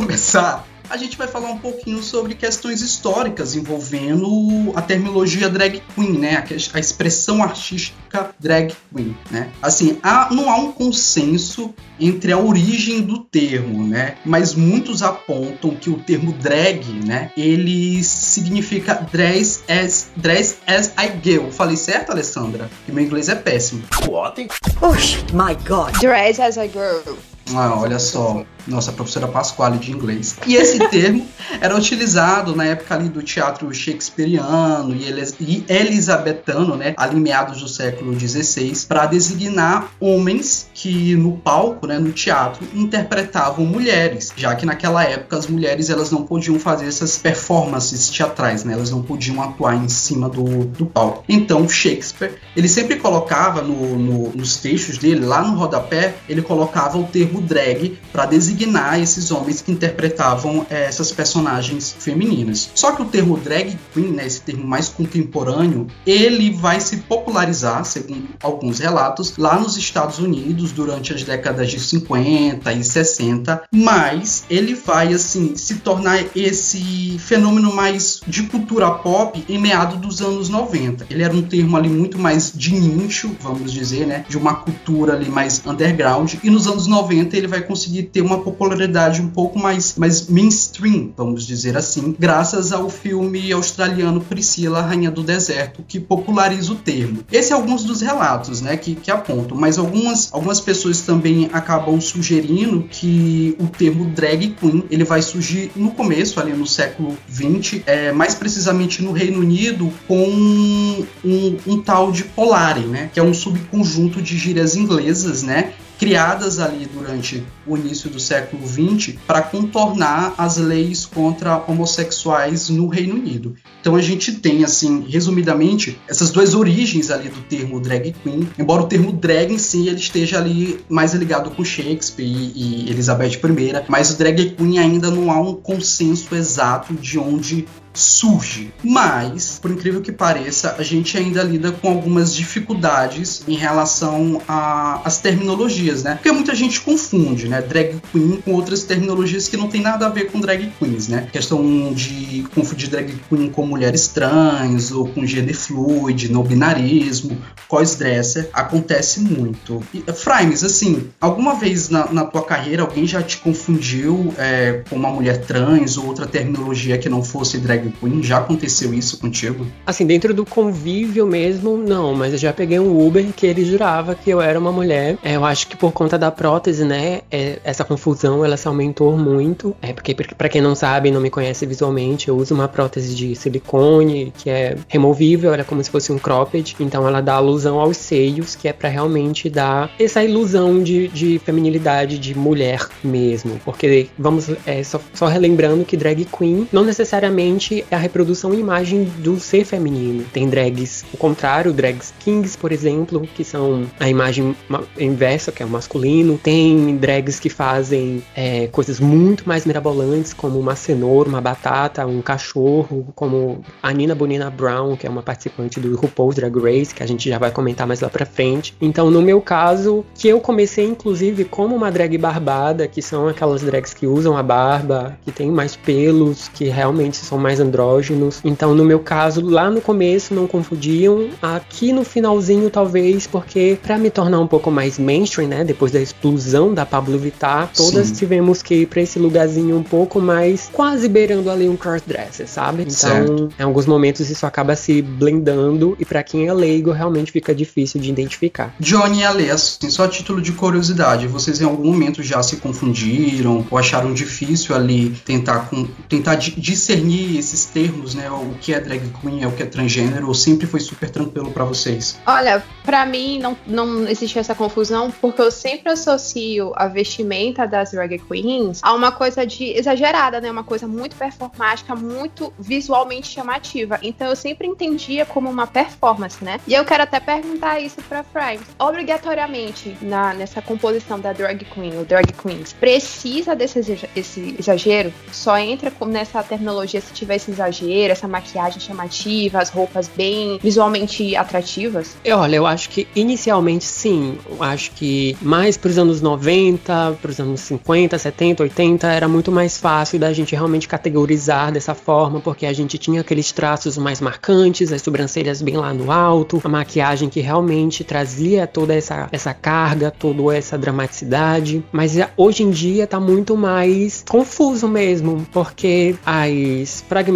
começar, 0.00 0.64
a 0.90 0.96
gente 0.96 1.16
vai 1.16 1.28
falar 1.28 1.50
um 1.50 1.58
pouquinho 1.58 2.02
sobre 2.02 2.34
questões 2.34 2.82
históricas 2.82 3.54
envolvendo 3.54 4.72
a 4.74 4.82
terminologia 4.82 5.48
drag 5.48 5.80
queen, 5.94 6.18
né? 6.18 6.44
A, 6.74 6.80
expressão 6.80 7.42
artística 7.42 8.34
drag 8.38 8.74
queen, 8.92 9.16
né? 9.30 9.52
Assim, 9.62 9.98
há, 10.02 10.28
não 10.32 10.50
há 10.50 10.56
um 10.56 10.72
consenso 10.72 11.72
entre 11.98 12.32
a 12.32 12.38
origem 12.38 13.02
do 13.02 13.20
termo, 13.20 13.86
né? 13.86 14.16
Mas 14.24 14.54
muitos 14.54 15.02
apontam 15.02 15.70
que 15.76 15.88
o 15.88 15.98
termo 15.98 16.32
drag, 16.32 16.84
né? 17.06 17.30
Ele 17.36 18.02
significa 18.02 18.94
dress 19.12 19.62
as, 19.68 20.10
dress 20.16 20.58
as 20.66 20.92
I 20.98 21.08
go. 21.08 21.52
Falei 21.52 21.76
certo, 21.76 22.10
Alessandra? 22.10 22.68
Que 22.84 22.90
meu 22.90 23.04
inglês 23.04 23.28
é 23.28 23.36
péssimo. 23.36 23.82
What? 24.08 24.48
Oh 24.82 24.92
my 25.32 25.54
God. 25.66 25.92
Dress 26.00 26.40
as 26.40 26.56
I 26.56 26.68
go. 26.68 27.29
Ah, 27.54 27.74
olha 27.78 27.98
só, 27.98 28.44
nossa 28.66 28.92
professora 28.92 29.26
Pasquale 29.26 29.78
de 29.78 29.90
inglês. 29.90 30.36
E 30.46 30.54
esse 30.54 30.78
termo 30.88 31.26
era 31.60 31.76
utilizado 31.76 32.54
na 32.54 32.64
época 32.64 32.94
ali 32.94 33.08
do 33.08 33.22
teatro 33.22 33.72
shakespeariano 33.72 34.94
e, 34.94 35.04
elis 35.04 35.34
e 35.40 35.64
elisabetano, 35.68 36.76
né, 36.76 36.94
ali 36.96 37.16
meados 37.18 37.60
do 37.60 37.68
século 37.68 38.18
XVI, 38.18 38.86
para 38.86 39.06
designar 39.06 39.90
homens 39.98 40.69
que 40.80 41.14
no 41.14 41.32
palco, 41.36 41.86
né, 41.86 41.98
no 41.98 42.10
teatro, 42.10 42.66
interpretavam 42.74 43.66
mulheres, 43.66 44.32
já 44.34 44.54
que 44.54 44.64
naquela 44.64 45.04
época 45.04 45.36
as 45.36 45.46
mulheres 45.46 45.90
elas 45.90 46.10
não 46.10 46.22
podiam 46.22 46.58
fazer 46.58 46.86
essas 46.86 47.18
performances 47.18 48.08
teatrais, 48.08 48.64
né, 48.64 48.72
elas 48.72 48.90
não 48.90 49.02
podiam 49.02 49.42
atuar 49.42 49.74
em 49.74 49.88
cima 49.90 50.26
do, 50.26 50.64
do 50.64 50.86
palco. 50.86 51.22
Então 51.28 51.68
Shakespeare, 51.68 52.32
ele 52.56 52.66
sempre 52.66 52.96
colocava 52.96 53.60
no, 53.60 53.98
no, 53.98 54.30
nos 54.30 54.56
textos 54.56 54.96
dele, 54.96 55.26
lá 55.26 55.42
no 55.42 55.54
rodapé, 55.54 56.14
ele 56.26 56.40
colocava 56.40 56.96
o 56.96 57.04
termo 57.04 57.42
drag 57.42 57.98
para 58.10 58.24
designar 58.24 58.98
esses 58.98 59.30
homens 59.30 59.60
que 59.60 59.70
interpretavam 59.70 60.66
é, 60.70 60.84
essas 60.84 61.12
personagens 61.12 61.94
femininas. 61.98 62.70
Só 62.74 62.92
que 62.92 63.02
o 63.02 63.04
termo 63.04 63.36
drag 63.36 63.78
queen, 63.92 64.12
né, 64.12 64.26
esse 64.26 64.40
termo 64.40 64.66
mais 64.66 64.88
contemporâneo, 64.88 65.88
ele 66.06 66.50
vai 66.50 66.80
se 66.80 66.96
popularizar, 66.98 67.84
segundo 67.84 68.28
alguns 68.42 68.78
relatos, 68.78 69.36
lá 69.36 69.60
nos 69.60 69.76
Estados 69.76 70.18
Unidos 70.18 70.69
durante 70.72 71.12
as 71.12 71.22
décadas 71.22 71.70
de 71.70 71.80
50 71.80 72.72
e 72.72 72.84
60, 72.84 73.62
mas 73.72 74.44
ele 74.50 74.74
vai 74.74 75.12
assim 75.12 75.56
se 75.56 75.76
tornar 75.76 76.24
esse 76.34 77.18
fenômeno 77.18 77.74
mais 77.74 78.20
de 78.26 78.44
cultura 78.44 78.90
pop 78.90 79.42
em 79.48 79.58
meados 79.58 79.98
dos 79.98 80.20
anos 80.20 80.48
90. 80.48 81.06
Ele 81.10 81.22
era 81.22 81.34
um 81.34 81.42
termo 81.42 81.76
ali 81.76 81.88
muito 81.88 82.18
mais 82.18 82.52
de 82.54 82.74
nicho, 82.74 83.36
vamos 83.40 83.72
dizer, 83.72 84.06
né, 84.06 84.24
de 84.28 84.36
uma 84.36 84.54
cultura 84.54 85.14
ali 85.14 85.28
mais 85.28 85.62
underground, 85.66 86.34
e 86.42 86.50
nos 86.50 86.66
anos 86.66 86.86
90 86.86 87.36
ele 87.36 87.46
vai 87.46 87.60
conseguir 87.60 88.04
ter 88.04 88.20
uma 88.20 88.38
popularidade 88.38 89.20
um 89.20 89.28
pouco 89.28 89.58
mais, 89.58 89.94
mais 89.96 90.28
mainstream, 90.28 91.12
vamos 91.16 91.46
dizer 91.46 91.76
assim, 91.76 92.14
graças 92.18 92.72
ao 92.72 92.88
filme 92.88 93.52
australiano 93.52 94.20
Priscila, 94.20 94.82
Rainha 94.82 95.10
do 95.10 95.22
Deserto, 95.22 95.84
que 95.86 95.98
populariza 95.98 96.72
o 96.72 96.76
termo. 96.76 97.24
Esse 97.30 97.52
é 97.52 97.56
alguns 97.56 97.84
dos 97.84 98.00
relatos, 98.00 98.60
né, 98.60 98.76
que, 98.76 98.94
que 98.94 99.10
apontam, 99.10 99.56
mas 99.56 99.78
algumas, 99.78 100.32
algumas 100.32 100.59
pessoas 100.60 101.00
também 101.00 101.48
acabam 101.52 102.00
sugerindo 102.00 102.82
que 102.90 103.56
o 103.58 103.66
termo 103.66 104.06
drag 104.06 104.54
queen 104.60 104.84
ele 104.90 105.04
vai 105.04 105.22
surgir 105.22 105.70
no 105.74 105.90
começo, 105.90 106.40
ali 106.40 106.52
no 106.52 106.66
século 106.66 107.16
20, 107.28 107.84
é, 107.86 108.12
mais 108.12 108.34
precisamente 108.34 109.02
no 109.02 109.12
Reino 109.12 109.40
Unido, 109.40 109.92
com 110.06 110.28
um, 110.28 111.56
um, 111.66 111.80
tal 111.80 112.12
de 112.12 112.24
polarem, 112.24 112.86
né, 112.86 113.10
que 113.12 113.18
é 113.18 113.22
um 113.22 113.34
subconjunto 113.34 114.20
de 114.20 114.36
gírias 114.36 114.76
inglesas, 114.76 115.42
né, 115.42 115.72
criadas 116.00 116.58
ali 116.58 116.86
durante 116.86 117.44
o 117.66 117.76
início 117.76 118.08
do 118.08 118.18
século 118.18 118.66
XX 118.66 119.16
para 119.26 119.42
contornar 119.42 120.32
as 120.38 120.56
leis 120.56 121.04
contra 121.04 121.62
homossexuais 121.68 122.70
no 122.70 122.88
Reino 122.88 123.16
Unido. 123.16 123.54
Então 123.82 123.94
a 123.94 124.00
gente 124.00 124.32
tem, 124.32 124.64
assim, 124.64 125.04
resumidamente, 125.06 126.00
essas 126.08 126.30
duas 126.30 126.54
origens 126.54 127.10
ali 127.10 127.28
do 127.28 127.42
termo 127.42 127.78
drag 127.78 128.14
queen, 128.22 128.48
embora 128.58 128.80
o 128.80 128.86
termo 128.86 129.12
drag 129.12 129.52
em 129.52 129.58
si 129.58 129.88
ele 129.88 130.00
esteja 130.00 130.38
ali 130.38 130.82
mais 130.88 131.12
ligado 131.12 131.50
com 131.50 131.62
Shakespeare 131.62 132.26
e, 132.26 132.86
e 132.86 132.90
Elizabeth 132.90 133.32
I, 133.34 133.84
mas 133.86 134.10
o 134.10 134.16
drag 134.16 134.52
queen 134.52 134.78
ainda 134.78 135.10
não 135.10 135.30
há 135.30 135.38
um 135.38 135.54
consenso 135.54 136.34
exato 136.34 136.94
de 136.94 137.18
onde 137.18 137.66
surge. 137.92 138.72
Mas, 138.82 139.58
por 139.60 139.70
incrível 139.70 140.00
que 140.00 140.12
pareça, 140.12 140.76
a 140.78 140.82
gente 140.82 141.16
ainda 141.16 141.42
lida 141.42 141.72
com 141.72 141.88
algumas 141.88 142.34
dificuldades 142.34 143.42
em 143.48 143.54
relação 143.54 144.40
às 144.46 145.18
terminologias, 145.18 146.02
né? 146.02 146.14
Porque 146.14 146.32
muita 146.32 146.54
gente 146.54 146.80
confunde, 146.80 147.48
né? 147.48 147.60
Drag 147.60 148.00
queen 148.12 148.40
com 148.44 148.52
outras 148.52 148.84
terminologias 148.84 149.48
que 149.48 149.56
não 149.56 149.68
tem 149.68 149.80
nada 149.80 150.06
a 150.06 150.08
ver 150.08 150.30
com 150.30 150.40
drag 150.40 150.70
queens, 150.78 151.08
né? 151.08 151.28
Questão 151.32 151.92
de 151.92 152.44
confundir 152.54 152.88
drag 152.88 153.14
queen 153.28 153.50
com 153.50 153.66
mulheres 153.66 154.08
trans 154.08 154.92
ou 154.92 155.08
com 155.08 155.26
gender 155.26 155.56
fluid, 155.56 156.30
no 156.30 156.42
binarismo, 156.42 157.36
crossdresser, 157.68 158.48
acontece 158.52 159.20
muito. 159.20 159.82
E, 159.92 160.02
Frames, 160.12 160.64
assim, 160.64 161.08
alguma 161.20 161.54
vez 161.54 161.88
na, 161.88 162.10
na, 162.12 162.24
tua 162.24 162.42
carreira 162.42 162.82
alguém 162.82 163.06
já 163.06 163.22
te 163.22 163.38
confundiu 163.38 164.32
é, 164.38 164.82
com 164.88 164.96
uma 164.96 165.10
mulher 165.10 165.44
trans 165.44 165.96
ou 165.96 166.06
outra 166.06 166.26
terminologia 166.26 166.98
que 166.98 167.08
não 167.08 167.22
fosse 167.22 167.58
drag 167.58 167.79
drag 167.80 167.92
queen? 167.98 168.22
Já 168.22 168.38
aconteceu 168.38 168.92
isso 168.92 169.18
contigo? 169.18 169.66
Assim, 169.86 170.06
dentro 170.06 170.34
do 170.34 170.44
convívio 170.44 171.26
mesmo, 171.26 171.76
não, 171.76 172.14
mas 172.14 172.32
eu 172.32 172.38
já 172.38 172.52
peguei 172.52 172.78
um 172.78 173.06
Uber 173.06 173.26
que 173.34 173.46
ele 173.46 173.64
jurava 173.64 174.14
que 174.14 174.30
eu 174.30 174.40
era 174.40 174.58
uma 174.58 174.72
mulher. 174.72 175.16
É, 175.22 175.36
eu 175.36 175.44
acho 175.44 175.66
que 175.66 175.76
por 175.76 175.92
conta 175.92 176.18
da 176.18 176.30
prótese, 176.30 176.84
né, 176.84 177.20
é, 177.30 177.58
essa 177.64 177.84
confusão 177.84 178.44
ela 178.44 178.56
se 178.56 178.68
aumentou 178.68 179.16
muito. 179.16 179.74
É 179.80 179.92
porque, 179.92 180.14
para 180.14 180.48
quem 180.48 180.60
não 180.60 180.74
sabe, 180.74 181.10
não 181.10 181.20
me 181.20 181.30
conhece 181.30 181.66
visualmente, 181.66 182.28
eu 182.28 182.36
uso 182.36 182.54
uma 182.54 182.68
prótese 182.68 183.14
de 183.14 183.34
silicone 183.34 184.32
que 184.36 184.50
é 184.50 184.76
removível, 184.88 185.52
ela 185.52 185.62
é 185.62 185.64
como 185.64 185.82
se 185.82 185.90
fosse 185.90 186.12
um 186.12 186.18
cropped, 186.18 186.76
então 186.80 187.06
ela 187.06 187.20
dá 187.20 187.34
alusão 187.34 187.78
aos 187.78 187.96
seios, 187.96 188.54
que 188.54 188.68
é 188.68 188.72
para 188.72 188.88
realmente 188.88 189.48
dar 189.48 189.90
essa 189.98 190.22
ilusão 190.22 190.82
de, 190.82 191.08
de 191.08 191.38
feminilidade 191.38 192.18
de 192.18 192.36
mulher 192.36 192.88
mesmo. 193.02 193.60
Porque, 193.64 194.08
vamos, 194.18 194.50
é, 194.66 194.82
só, 194.82 195.00
só 195.14 195.26
relembrando 195.26 195.84
que 195.84 195.96
drag 195.96 196.24
queen 196.24 196.68
não 196.72 196.84
necessariamente 196.84 197.69
é 197.90 197.94
a 197.94 197.98
reprodução 197.98 198.54
e 198.54 198.60
imagem 198.60 199.04
do 199.18 199.38
ser 199.38 199.64
feminino. 199.64 200.24
Tem 200.32 200.48
drags 200.48 201.04
o 201.12 201.16
contrário, 201.16 201.72
drags 201.72 202.12
kings, 202.18 202.56
por 202.56 202.72
exemplo, 202.72 203.26
que 203.34 203.44
são 203.44 203.86
a 203.98 204.08
imagem 204.08 204.54
inversa, 204.98 205.52
que 205.52 205.62
é 205.62 205.66
o 205.66 205.68
masculino. 205.68 206.38
Tem 206.42 206.96
drags 206.96 207.40
que 207.40 207.48
fazem 207.48 208.22
é, 208.34 208.66
coisas 208.68 209.00
muito 209.00 209.48
mais 209.48 209.64
mirabolantes, 209.64 210.32
como 210.32 210.58
uma 210.58 210.76
cenoura, 210.76 211.28
uma 211.28 211.40
batata, 211.40 212.06
um 212.06 212.20
cachorro, 212.20 213.06
como 213.14 213.62
a 213.82 213.92
Nina 213.92 214.14
Bonina 214.14 214.50
Brown, 214.50 214.96
que 214.96 215.06
é 215.06 215.10
uma 215.10 215.22
participante 215.22 215.80
do 215.80 215.96
RuPaul's 215.96 216.34
Drag 216.34 216.56
Race, 216.58 216.94
que 216.94 217.02
a 217.02 217.06
gente 217.06 217.28
já 217.28 217.38
vai 217.38 217.50
comentar 217.50 217.86
mais 217.86 218.00
lá 218.00 218.08
pra 218.08 218.26
frente. 218.26 218.74
Então, 218.80 219.10
no 219.10 219.22
meu 219.22 219.40
caso, 219.40 220.04
que 220.14 220.28
eu 220.28 220.40
comecei 220.40 220.86
inclusive 220.86 221.44
como 221.44 221.74
uma 221.74 221.90
drag 221.90 222.16
barbada, 222.18 222.86
que 222.86 223.00
são 223.00 223.28
aquelas 223.28 223.62
drags 223.62 223.94
que 223.94 224.06
usam 224.06 224.36
a 224.36 224.42
barba, 224.42 225.18
que 225.24 225.32
tem 225.32 225.50
mais 225.50 225.76
pelos, 225.76 226.48
que 226.48 226.64
realmente 226.64 227.16
são 227.16 227.38
mais 227.38 227.59
andrógenos. 227.60 228.40
Então, 228.44 228.74
no 228.74 228.84
meu 228.84 229.00
caso, 229.00 229.44
lá 229.44 229.70
no 229.70 229.80
começo 229.80 230.34
não 230.34 230.46
confundiam, 230.46 231.28
aqui 231.40 231.92
no 231.92 232.04
finalzinho 232.04 232.70
talvez, 232.70 233.26
porque 233.26 233.78
para 233.82 233.98
me 233.98 234.10
tornar 234.10 234.40
um 234.40 234.46
pouco 234.46 234.70
mais 234.70 234.98
mainstream, 234.98 235.48
né, 235.48 235.64
depois 235.64 235.92
da 235.92 236.00
explosão 236.00 236.72
da 236.72 236.86
Pablo 236.86 237.18
Vittar, 237.18 237.70
todas 237.74 238.08
Sim. 238.08 238.14
tivemos 238.14 238.62
que 238.62 238.74
ir 238.74 238.86
para 238.86 239.02
esse 239.02 239.18
lugarzinho 239.18 239.76
um 239.76 239.82
pouco 239.82 240.20
mais 240.20 240.68
quase 240.72 241.08
beirando 241.08 241.50
ali 241.50 241.68
um 241.68 241.76
crossdresser, 241.76 242.48
sabe? 242.48 242.82
Então, 242.82 242.94
certo. 242.94 243.48
em 243.58 243.62
alguns 243.62 243.86
momentos 243.86 244.30
isso 244.30 244.46
acaba 244.46 244.74
se 244.76 245.02
blendando 245.02 245.96
e 245.98 246.04
para 246.04 246.22
quem 246.22 246.48
é 246.48 246.52
leigo 246.52 246.90
realmente 246.90 247.32
fica 247.32 247.54
difícil 247.54 248.00
de 248.00 248.10
identificar. 248.10 248.74
Johnny 248.80 249.20
e 249.20 249.24
Ale, 249.24 249.50
assim, 249.50 249.90
só 249.90 250.06
título 250.08 250.40
de 250.40 250.52
curiosidade, 250.52 251.26
vocês 251.26 251.60
em 251.60 251.64
algum 251.64 251.92
momento 251.92 252.22
já 252.22 252.42
se 252.42 252.56
confundiram 252.56 253.66
ou 253.70 253.78
acharam 253.78 254.12
difícil 254.12 254.74
ali 254.74 255.10
tentar 255.24 255.68
com, 255.68 255.86
tentar 256.08 256.36
discernir 256.36 257.38
esses 257.50 257.64
termos, 257.64 258.14
né? 258.14 258.30
O 258.30 258.54
que 258.60 258.72
é 258.72 258.80
drag 258.80 259.02
queen, 259.20 259.42
é 259.42 259.46
o 259.46 259.52
que 259.52 259.62
é 259.62 259.66
transgênero, 259.66 260.28
ou 260.28 260.34
sempre 260.34 260.66
foi 260.66 260.80
super 260.80 261.10
tranquilo 261.10 261.50
para 261.50 261.64
vocês? 261.64 262.18
Olha, 262.26 262.62
para 262.84 263.04
mim 263.04 263.38
não, 263.38 263.56
não 263.66 264.08
existe 264.08 264.38
essa 264.38 264.54
confusão, 264.54 265.12
porque 265.20 265.42
eu 265.42 265.50
sempre 265.50 265.92
associo 265.92 266.72
a 266.76 266.86
vestimenta 266.86 267.66
das 267.66 267.90
drag 267.90 268.18
queens 268.18 268.80
a 268.82 268.94
uma 268.94 269.12
coisa 269.12 269.44
de 269.44 269.64
exagerada, 269.64 270.40
né? 270.40 270.50
Uma 270.50 270.64
coisa 270.64 270.86
muito 270.86 271.16
performática, 271.16 271.94
muito 271.94 272.52
visualmente 272.58 273.28
chamativa. 273.28 273.98
Então 274.02 274.28
eu 274.28 274.36
sempre 274.36 274.66
entendia 274.66 275.26
como 275.26 275.50
uma 275.50 275.66
performance, 275.66 276.42
né? 276.44 276.60
E 276.66 276.74
eu 276.74 276.84
quero 276.84 277.02
até 277.02 277.18
perguntar 277.18 277.80
isso 277.80 278.00
para 278.08 278.22
Frames. 278.22 278.62
Obrigatoriamente, 278.78 279.96
na, 280.00 280.34
nessa 280.34 280.62
composição 280.62 281.18
da 281.18 281.32
drag 281.32 281.64
queen, 281.64 281.96
ou 281.98 282.04
drag 282.04 282.32
queens, 282.32 282.72
precisa 282.72 283.56
desse 283.56 283.80
esse 284.14 284.56
exagero? 284.58 285.12
Só 285.32 285.58
entra 285.58 285.92
nessa 286.06 286.42
terminologia 286.42 287.00
se 287.00 287.12
tiver 287.12 287.39
esse 287.40 287.50
exagero, 287.50 288.12
essa 288.12 288.28
maquiagem 288.28 288.80
chamativa, 288.80 289.58
as 289.58 289.70
roupas 289.70 290.08
bem 290.14 290.58
visualmente 290.62 291.34
atrativas? 291.34 292.16
Olha, 292.30 292.56
eu 292.56 292.66
acho 292.66 292.90
que 292.90 293.08
inicialmente 293.16 293.84
sim. 293.84 294.38
Eu 294.48 294.62
acho 294.62 294.92
que 294.92 295.36
mais 295.40 295.76
para 295.76 295.90
os 295.90 295.98
anos 295.98 296.20
90, 296.20 297.18
para 297.20 297.30
os 297.30 297.40
anos 297.40 297.60
50, 297.60 298.18
70, 298.18 298.62
80 298.62 299.06
era 299.08 299.26
muito 299.26 299.50
mais 299.50 299.78
fácil 299.78 300.18
da 300.18 300.32
gente 300.32 300.54
realmente 300.54 300.86
categorizar 300.86 301.72
dessa 301.72 301.94
forma, 301.94 302.40
porque 302.40 302.66
a 302.66 302.72
gente 302.72 302.98
tinha 302.98 303.22
aqueles 303.22 303.50
traços 303.52 303.96
mais 303.96 304.20
marcantes, 304.20 304.92
as 304.92 305.02
sobrancelhas 305.02 305.62
bem 305.62 305.76
lá 305.76 305.92
no 305.94 306.12
alto, 306.12 306.60
a 306.62 306.68
maquiagem 306.68 307.28
que 307.28 307.40
realmente 307.40 308.04
trazia 308.04 308.66
toda 308.66 308.94
essa, 308.94 309.28
essa 309.32 309.54
carga, 309.54 310.10
toda 310.10 310.56
essa 310.56 310.76
dramaticidade. 310.76 311.82
Mas 311.90 312.16
hoje 312.36 312.62
em 312.62 312.70
dia 312.70 313.06
tá 313.06 313.18
muito 313.18 313.56
mais 313.56 314.24
confuso 314.28 314.86
mesmo, 314.86 315.46
porque 315.52 316.14
as 316.24 317.04
fragmentações 317.08 317.29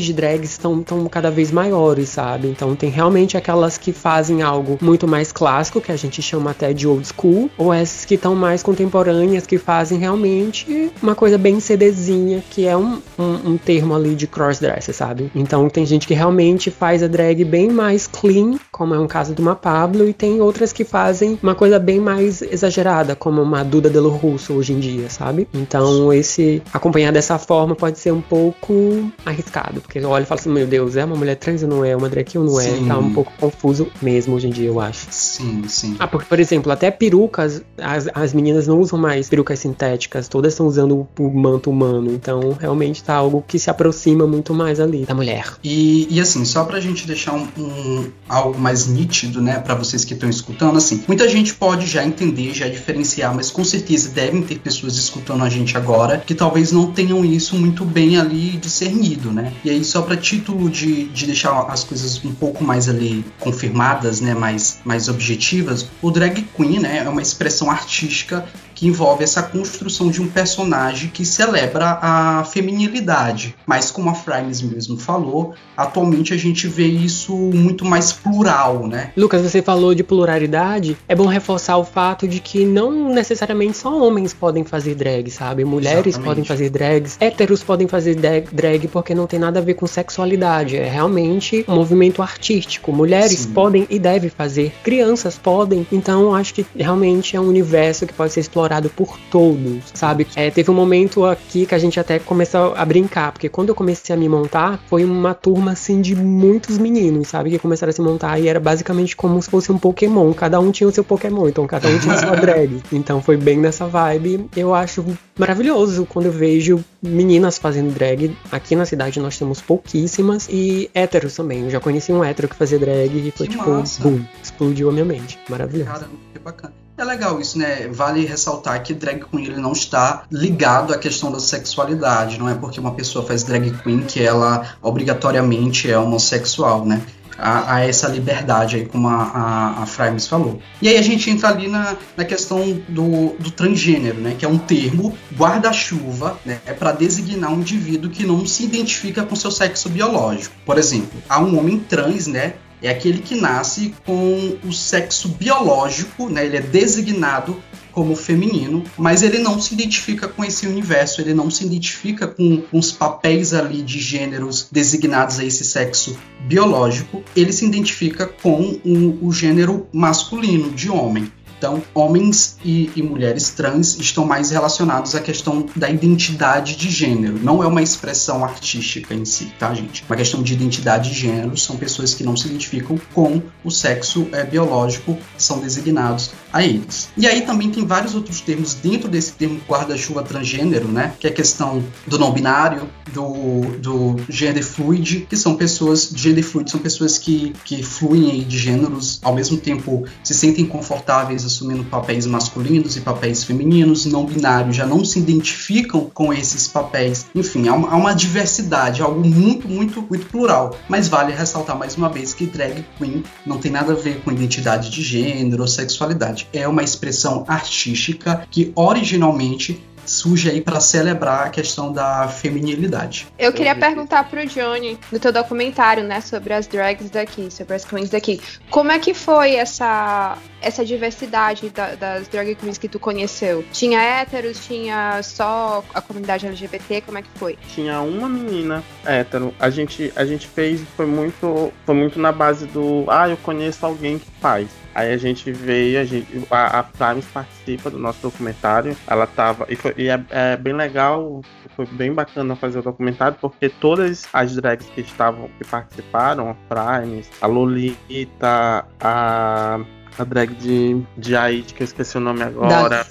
de 0.00 0.12
drags 0.12 0.50
estão 0.50 0.84
cada 1.10 1.30
vez 1.30 1.50
maiores, 1.50 2.08
sabe? 2.08 2.48
Então 2.48 2.74
tem 2.74 2.90
realmente 2.90 3.36
aquelas 3.36 3.78
que 3.78 3.92
fazem 3.92 4.42
algo 4.42 4.78
muito 4.80 5.06
mais 5.06 5.32
clássico, 5.32 5.80
que 5.80 5.92
a 5.92 5.96
gente 5.96 6.22
chama 6.22 6.50
até 6.50 6.72
de 6.72 6.86
old 6.86 7.06
school, 7.06 7.50
ou 7.56 7.72
essas 7.72 8.04
que 8.04 8.14
estão 8.14 8.34
mais 8.34 8.62
contemporâneas, 8.62 9.46
que 9.46 9.58
fazem 9.58 9.98
realmente 9.98 10.90
uma 11.02 11.14
coisa 11.14 11.36
bem 11.38 11.60
CDzinha, 11.60 12.42
que 12.50 12.66
é 12.66 12.76
um, 12.76 13.00
um, 13.18 13.52
um 13.52 13.58
termo 13.58 13.94
ali 13.94 14.14
de 14.14 14.26
crossdresser, 14.26 14.94
sabe? 14.94 15.30
Então 15.34 15.68
tem 15.68 15.84
gente 15.84 16.06
que 16.06 16.14
realmente 16.14 16.70
faz 16.70 17.02
a 17.02 17.06
drag 17.06 17.44
bem 17.44 17.70
mais 17.70 18.06
clean, 18.06 18.58
como 18.70 18.94
é 18.94 18.98
um 18.98 19.06
caso 19.06 19.34
de 19.34 19.40
uma 19.40 19.54
Pablo, 19.54 20.08
e 20.08 20.12
tem 20.12 20.40
outras 20.40 20.72
que 20.72 20.84
fazem 20.84 21.38
uma 21.42 21.54
coisa 21.54 21.78
bem 21.78 22.00
mais 22.00 22.42
exagerada, 22.42 23.14
como 23.14 23.42
uma 23.42 23.62
Duda 23.62 23.90
Delo 23.90 24.10
Russo 24.10 24.54
hoje 24.54 24.72
em 24.72 24.80
dia, 24.80 25.10
sabe? 25.10 25.48
Então 25.52 26.12
esse 26.12 26.62
acompanhar 26.72 27.12
dessa 27.12 27.38
forma 27.38 27.74
pode 27.74 27.98
ser 27.98 28.12
um 28.12 28.20
pouco 28.20 29.10
arriscado, 29.24 29.80
porque 29.80 30.00
olha 30.00 30.22
e 30.22 30.26
fala 30.26 30.40
assim, 30.40 30.48
meu 30.50 30.66
Deus, 30.66 30.96
é 30.96 31.04
uma 31.04 31.16
mulher 31.16 31.36
trans 31.36 31.62
ou 31.62 31.68
não 31.68 31.84
é? 31.84 31.94
Uma 31.94 32.08
drag 32.08 32.26
ou 32.38 32.44
não 32.44 32.60
é? 32.60 32.64
Sim. 32.64 32.86
Tá 32.86 32.98
um 32.98 33.10
pouco 33.10 33.32
confuso 33.38 33.88
mesmo 34.00 34.34
hoje 34.34 34.46
em 34.46 34.50
dia, 34.50 34.68
eu 34.68 34.80
acho. 34.80 35.06
Sim, 35.10 35.64
sim. 35.68 35.96
Ah, 35.98 36.06
porque, 36.06 36.26
por 36.28 36.40
exemplo, 36.40 36.70
até 36.72 36.90
perucas, 36.90 37.62
as, 37.76 38.08
as 38.14 38.32
meninas 38.32 38.66
não 38.66 38.80
usam 38.80 38.98
mais 38.98 39.28
perucas 39.28 39.58
sintéticas, 39.58 40.28
todas 40.28 40.52
estão 40.54 40.66
usando 40.66 41.06
o, 41.18 41.22
o 41.22 41.30
manto 41.38 41.70
humano. 41.70 42.10
Então, 42.12 42.56
realmente 42.58 43.02
tá 43.02 43.14
algo 43.14 43.44
que 43.46 43.58
se 43.58 43.68
aproxima 43.68 44.26
muito 44.26 44.54
mais 44.54 44.80
ali 44.80 45.04
da 45.04 45.14
mulher. 45.14 45.52
E, 45.62 46.06
e 46.10 46.20
assim, 46.20 46.44
só 46.44 46.64
pra 46.64 46.80
gente 46.80 47.06
deixar 47.06 47.34
um, 47.34 47.46
um- 47.58 48.10
algo 48.28 48.58
mais 48.58 48.86
nítido, 48.86 49.42
né, 49.42 49.58
pra 49.58 49.74
vocês 49.74 50.04
que 50.04 50.14
estão 50.14 50.28
escutando, 50.30 50.76
assim, 50.78 51.02
muita 51.06 51.28
gente 51.28 51.54
pode 51.54 51.86
já 51.86 52.04
entender, 52.04 52.54
já 52.54 52.68
diferenciar, 52.68 53.34
mas 53.34 53.50
com 53.50 53.64
certeza 53.64 54.08
devem 54.10 54.42
ter 54.42 54.58
pessoas 54.58 54.96
escutando 54.96 55.42
a 55.44 55.48
gente 55.48 55.76
agora 55.76 56.18
que 56.24 56.34
talvez 56.34 56.72
não 56.72 56.92
tenham 56.92 57.24
isso 57.24 57.56
muito 57.56 57.84
bem 57.84 58.16
ali 58.18 58.50
discernido, 58.52 59.07
né? 59.16 59.52
E 59.64 59.70
aí, 59.70 59.84
só 59.84 60.02
pra 60.02 60.16
título 60.16 60.68
de, 60.68 61.04
de 61.08 61.26
deixar 61.26 61.52
as 61.62 61.84
coisas 61.84 62.24
um 62.24 62.32
pouco 62.32 62.64
mais 62.64 62.88
ali 62.88 63.24
confirmadas, 63.38 64.20
né, 64.20 64.34
mais, 64.34 64.80
mais 64.84 65.08
objetivas, 65.08 65.88
o 66.02 66.10
drag 66.10 66.46
queen, 66.56 66.80
né, 66.80 66.98
é 66.98 67.08
uma 67.08 67.22
expressão 67.22 67.70
artística 67.70 68.46
que 68.78 68.86
envolve 68.86 69.24
essa 69.24 69.42
construção 69.42 70.08
de 70.08 70.22
um 70.22 70.28
personagem 70.28 71.10
que 71.10 71.24
celebra 71.24 71.98
a 72.00 72.44
feminilidade. 72.44 73.56
Mas 73.66 73.90
como 73.90 74.08
a 74.08 74.14
Frames 74.14 74.62
mesmo 74.62 74.96
falou, 74.96 75.52
atualmente 75.76 76.32
a 76.32 76.36
gente 76.36 76.68
vê 76.68 76.86
isso 76.86 77.34
muito 77.34 77.84
mais 77.84 78.12
plural, 78.12 78.86
né? 78.86 79.10
Lucas, 79.16 79.42
você 79.42 79.60
falou 79.60 79.96
de 79.96 80.04
pluralidade. 80.04 80.96
É 81.08 81.16
bom 81.16 81.26
reforçar 81.26 81.76
o 81.76 81.84
fato 81.84 82.28
de 82.28 82.38
que 82.38 82.64
não 82.64 83.12
necessariamente 83.12 83.76
só 83.76 84.00
homens 84.00 84.32
podem 84.32 84.64
fazer 84.64 84.94
drag, 84.94 85.28
sabe? 85.28 85.64
Mulheres 85.64 86.14
Exatamente. 86.14 86.28
podem 86.28 86.44
fazer 86.44 86.70
drags, 86.70 87.16
héteros 87.18 87.64
podem 87.64 87.88
fazer 87.88 88.14
drag, 88.14 88.46
drag 88.52 88.86
porque 88.86 89.12
não 89.12 89.26
tem 89.26 89.40
nada 89.40 89.58
a 89.58 89.62
ver 89.62 89.74
com 89.74 89.88
sexualidade. 89.88 90.76
É 90.76 90.88
realmente 90.88 91.64
um 91.66 91.74
movimento 91.74 92.22
artístico. 92.22 92.92
Mulheres 92.92 93.40
Sim. 93.40 93.52
podem 93.52 93.86
e 93.90 93.98
devem 93.98 94.30
fazer, 94.30 94.72
crianças 94.84 95.36
podem. 95.36 95.84
Então, 95.90 96.32
acho 96.32 96.54
que 96.54 96.64
realmente 96.76 97.34
é 97.34 97.40
um 97.40 97.48
universo 97.48 98.06
que 98.06 98.12
pode 98.12 98.32
ser 98.32 98.38
explorado 98.38 98.67
por 98.90 99.18
todos, 99.30 99.84
sabe? 99.94 100.26
É, 100.36 100.50
teve 100.50 100.70
um 100.70 100.74
momento 100.74 101.24
aqui 101.24 101.66
que 101.66 101.74
a 101.74 101.78
gente 101.78 101.98
até 101.98 102.18
começou 102.18 102.74
a 102.76 102.84
brincar, 102.84 103.32
porque 103.32 103.48
quando 103.48 103.70
eu 103.70 103.74
comecei 103.74 104.14
a 104.14 104.18
me 104.18 104.28
montar, 104.28 104.80
foi 104.86 105.04
uma 105.04 105.34
turma 105.34 105.72
assim 105.72 106.00
de 106.00 106.14
muitos 106.14 106.78
meninos, 106.78 107.28
sabe? 107.28 107.50
Que 107.50 107.58
começaram 107.58 107.90
a 107.90 107.92
se 107.92 108.00
montar 108.00 108.38
e 108.38 108.48
era 108.48 108.60
basicamente 108.60 109.16
como 109.16 109.40
se 109.40 109.48
fosse 109.50 109.72
um 109.72 109.78
Pokémon. 109.78 110.32
Cada 110.32 110.60
um 110.60 110.70
tinha 110.70 110.88
o 110.88 110.92
seu 110.92 111.02
Pokémon, 111.04 111.48
então 111.48 111.66
cada 111.66 111.88
um 111.88 111.98
tinha 111.98 112.14
a 112.14 112.18
sua 112.18 112.36
drag. 112.36 112.82
Então 112.92 113.22
foi 113.22 113.36
bem 113.36 113.58
nessa 113.58 113.86
vibe. 113.86 114.46
Eu 114.56 114.74
acho 114.74 115.04
maravilhoso 115.38 116.04
quando 116.06 116.26
eu 116.26 116.32
vejo 116.32 116.84
meninas 117.02 117.56
fazendo 117.58 117.92
drag. 117.94 118.36
Aqui 118.50 118.74
na 118.74 118.84
cidade 118.84 119.20
nós 119.20 119.38
temos 119.38 119.60
pouquíssimas 119.60 120.48
e 120.50 120.90
héteros 120.94 121.34
também. 121.34 121.64
Eu 121.64 121.70
já 121.70 121.80
conheci 121.80 122.12
um 122.12 122.24
hétero 122.24 122.48
que 122.48 122.56
fazia 122.56 122.78
drag 122.78 123.16
e 123.16 123.30
foi 123.30 123.46
Que 123.46 123.52
tipo, 123.56 123.70
massa. 123.70 124.02
boom, 124.02 124.20
explodiu 124.42 124.88
a 124.88 124.92
minha 124.92 125.04
mente. 125.04 125.38
Maravilhoso. 125.48 125.90
Caramba, 125.90 126.10
que 126.32 126.38
bacana. 126.40 126.87
É 126.98 127.04
legal 127.04 127.40
isso, 127.40 127.56
né? 127.56 127.86
Vale 127.92 128.26
ressaltar 128.26 128.82
que 128.82 128.92
drag 128.92 129.24
queen 129.30 129.44
ele 129.44 129.60
não 129.60 129.70
está 129.70 130.24
ligado 130.32 130.92
à 130.92 130.98
questão 130.98 131.30
da 131.30 131.38
sexualidade. 131.38 132.40
Não 132.40 132.48
é 132.48 132.56
porque 132.56 132.80
uma 132.80 132.92
pessoa 132.92 133.24
faz 133.24 133.44
drag 133.44 133.70
queen 133.84 134.00
que 134.00 134.20
ela 134.20 134.74
obrigatoriamente 134.82 135.88
é 135.88 135.96
homossexual, 135.96 136.84
né? 136.84 137.00
Há, 137.38 137.74
há 137.74 137.80
essa 137.86 138.08
liberdade 138.08 138.74
aí, 138.74 138.84
como 138.84 139.06
a, 139.06 139.14
a, 139.14 139.82
a 139.84 139.86
Frames 139.86 140.26
falou. 140.26 140.60
E 140.82 140.88
aí 140.88 140.96
a 140.96 141.02
gente 141.02 141.30
entra 141.30 141.50
ali 141.50 141.68
na, 141.68 141.96
na 142.16 142.24
questão 142.24 142.82
do, 142.88 143.36
do 143.38 143.52
transgênero, 143.52 144.18
né? 144.18 144.34
Que 144.36 144.44
é 144.44 144.48
um 144.48 144.58
termo 144.58 145.16
guarda-chuva, 145.36 146.36
né? 146.44 146.58
É 146.66 146.72
para 146.72 146.90
designar 146.90 147.52
um 147.52 147.60
indivíduo 147.60 148.10
que 148.10 148.26
não 148.26 148.44
se 148.44 148.64
identifica 148.64 149.22
com 149.22 149.36
seu 149.36 149.52
sexo 149.52 149.88
biológico. 149.88 150.52
Por 150.66 150.76
exemplo, 150.76 151.22
há 151.28 151.38
um 151.38 151.56
homem 151.56 151.78
trans, 151.78 152.26
né? 152.26 152.54
É 152.82 152.90
aquele 152.90 153.18
que 153.18 153.34
nasce 153.34 153.94
com 154.04 154.56
o 154.64 154.72
sexo 154.72 155.28
biológico, 155.28 156.28
né? 156.28 156.46
Ele 156.46 156.56
é 156.56 156.62
designado 156.62 157.56
como 157.98 158.14
feminino, 158.14 158.84
mas 158.96 159.24
ele 159.24 159.38
não 159.38 159.60
se 159.60 159.74
identifica 159.74 160.28
com 160.28 160.44
esse 160.44 160.68
universo, 160.68 161.20
ele 161.20 161.34
não 161.34 161.50
se 161.50 161.64
identifica 161.64 162.28
com, 162.28 162.62
os 162.72 162.92
papéis 162.92 163.52
ali 163.52 163.82
de 163.82 163.98
gêneros 163.98 164.68
designados 164.70 165.40
a 165.40 165.44
esse 165.44 165.64
sexo 165.64 166.16
biológico, 166.46 167.24
ele 167.34 167.52
se 167.52 167.66
identifica 167.66 168.24
com 168.24 168.78
o, 168.84 169.26
o 169.26 169.32
gênero 169.32 169.88
masculino, 169.92 170.70
de 170.70 170.88
homem. 170.88 171.32
Então, 171.58 171.82
homens 171.92 172.56
e, 172.64 172.90
e 172.94 173.02
mulheres 173.02 173.50
trans 173.50 173.98
estão 173.98 174.24
mais 174.24 174.50
relacionados 174.50 175.14
à 175.14 175.20
questão 175.20 175.66
da 175.74 175.90
identidade 175.90 176.76
de 176.76 176.88
gênero. 176.88 177.38
Não 177.42 177.62
é 177.62 177.66
uma 177.66 177.82
expressão 177.82 178.44
artística 178.44 179.12
em 179.12 179.24
si, 179.24 179.52
tá, 179.58 179.74
gente? 179.74 180.04
Uma 180.08 180.16
questão 180.16 180.40
de 180.42 180.52
identidade 180.52 181.10
de 181.10 181.18
gênero 181.18 181.56
são 181.56 181.76
pessoas 181.76 182.14
que 182.14 182.22
não 182.22 182.36
se 182.36 182.46
identificam 182.46 182.98
com 183.12 183.42
o 183.64 183.70
sexo 183.70 184.28
é, 184.32 184.44
biológico 184.44 185.18
que 185.36 185.42
são 185.42 185.58
designados 185.58 186.30
a 186.52 186.62
eles. 186.62 187.08
E 187.16 187.26
aí 187.26 187.42
também 187.42 187.70
tem 187.70 187.84
vários 187.84 188.14
outros 188.14 188.40
termos 188.40 188.74
dentro 188.74 189.08
desse 189.08 189.32
termo 189.32 189.60
guarda-chuva 189.68 190.22
transgênero, 190.22 190.86
né? 190.88 191.14
Que 191.18 191.26
é 191.26 191.30
a 191.30 191.32
questão 191.32 191.82
do 192.06 192.18
não 192.18 192.32
binário, 192.32 192.88
do, 193.12 193.62
do 193.78 194.16
gender 194.28 194.64
fluid, 194.64 195.26
que 195.28 195.36
são 195.36 195.56
pessoas, 195.56 196.12
gender 196.14 196.44
fluid 196.44 196.70
são 196.70 196.80
pessoas 196.80 197.18
que, 197.18 197.52
que 197.64 197.82
fluem 197.82 198.42
de 198.44 198.58
gêneros, 198.58 199.18
ao 199.22 199.34
mesmo 199.34 199.56
tempo 199.56 200.04
se 200.22 200.34
sentem 200.34 200.64
confortáveis 200.64 201.44
assumindo 201.48 201.84
papéis 201.84 202.26
masculinos 202.26 202.96
e 202.96 203.00
papéis 203.00 203.42
femininos, 203.42 204.06
não 204.06 204.24
binários 204.24 204.76
já 204.76 204.86
não 204.86 205.04
se 205.04 205.18
identificam 205.18 206.10
com 206.14 206.32
esses 206.32 206.68
papéis. 206.68 207.26
Enfim, 207.34 207.68
há 207.68 207.74
uma, 207.74 207.90
há 207.90 207.96
uma 207.96 208.14
diversidade, 208.14 209.02
algo 209.02 209.26
muito, 209.26 209.68
muito, 209.68 210.00
muito 210.02 210.26
plural. 210.26 210.76
Mas 210.88 211.08
vale 211.08 211.32
ressaltar 211.32 211.76
mais 211.76 211.96
uma 211.96 212.08
vez 212.08 212.32
que 212.32 212.46
drag 212.46 212.84
queen 212.96 213.24
não 213.44 213.58
tem 213.58 213.72
nada 213.72 213.92
a 213.92 213.96
ver 213.96 214.20
com 214.20 214.30
identidade 214.30 214.90
de 214.90 215.02
gênero 215.02 215.62
ou 215.62 215.68
sexualidade. 215.68 216.48
É 216.52 216.68
uma 216.68 216.82
expressão 216.82 217.44
artística 217.48 218.46
que 218.50 218.72
originalmente 218.76 219.82
surge 220.08 220.50
aí 220.50 220.60
para 220.60 220.80
celebrar 220.80 221.46
a 221.46 221.50
questão 221.50 221.92
da 221.92 222.26
feminilidade. 222.28 223.26
Eu 223.38 223.52
queria 223.52 223.74
perguntar 223.74 224.28
pro 224.28 224.44
Johnny, 224.46 224.98
no 225.12 225.18
teu 225.18 225.32
documentário, 225.32 226.02
né, 226.02 226.20
sobre 226.20 226.54
as 226.54 226.66
drags 226.66 227.10
daqui, 227.10 227.50
sobre 227.50 227.74
as 227.74 227.84
queens 227.84 228.10
daqui. 228.10 228.40
Como 228.70 228.90
é 228.90 228.98
que 228.98 229.12
foi 229.12 229.54
essa, 229.54 230.36
essa 230.60 230.84
diversidade 230.84 231.68
da- 231.70 231.94
das 231.94 232.28
drag 232.28 232.54
queens 232.54 232.78
que 232.78 232.88
tu 232.88 232.98
conheceu? 232.98 233.64
Tinha 233.72 234.00
héteros, 234.00 234.64
tinha 234.66 235.22
só 235.22 235.82
a 235.94 236.00
comunidade 236.00 236.46
LGBT, 236.46 237.00
como 237.02 237.18
é 237.18 237.22
que 237.22 237.28
foi? 237.36 237.58
tinha 237.74 238.00
uma 238.00 238.28
menina 238.28 238.82
hétero. 239.04 239.54
A 239.58 239.70
gente, 239.70 240.12
a 240.16 240.24
gente 240.24 240.46
fez, 240.46 240.80
foi 240.96 241.06
muito, 241.06 241.72
foi 241.86 241.94
muito 241.94 242.18
na 242.18 242.32
base 242.32 242.66
do, 242.66 243.04
ah, 243.08 243.28
eu 243.28 243.36
conheço 243.38 243.84
alguém 243.86 244.18
que 244.18 244.30
faz. 244.40 244.68
Aí 244.94 245.12
a 245.12 245.16
gente 245.16 245.52
veio, 245.52 246.00
a, 246.00 246.04
gente, 246.04 246.26
a, 246.50 246.80
a 246.80 246.82
Primes 246.82 247.24
participa 247.26 247.88
do 247.88 247.98
nosso 247.98 248.20
documentário. 248.20 248.96
Ela 249.06 249.28
tava. 249.28 249.64
E, 249.68 249.76
foi, 249.76 249.94
e 249.96 250.08
é, 250.08 250.20
é 250.30 250.56
bem 250.56 250.72
legal, 250.72 251.40
foi 251.76 251.86
bem 251.86 252.12
bacana 252.12 252.56
fazer 252.56 252.80
o 252.80 252.82
documentário, 252.82 253.38
porque 253.40 253.68
todas 253.68 254.26
as 254.32 254.56
drags 254.56 254.88
que 254.88 255.00
estavam, 255.02 255.48
que 255.56 255.64
participaram, 255.68 256.50
a 256.50 256.54
Primes, 256.74 257.30
a 257.40 257.46
Lolita, 257.46 258.84
a. 259.00 259.80
A 260.18 260.24
drag 260.24 260.52
de, 260.54 261.00
de 261.16 261.36
Aid, 261.36 261.72
que 261.74 261.82
eu 261.82 261.84
esqueci 261.84 262.16
o 262.16 262.20
nome 262.20 262.42
agora. 262.42 263.06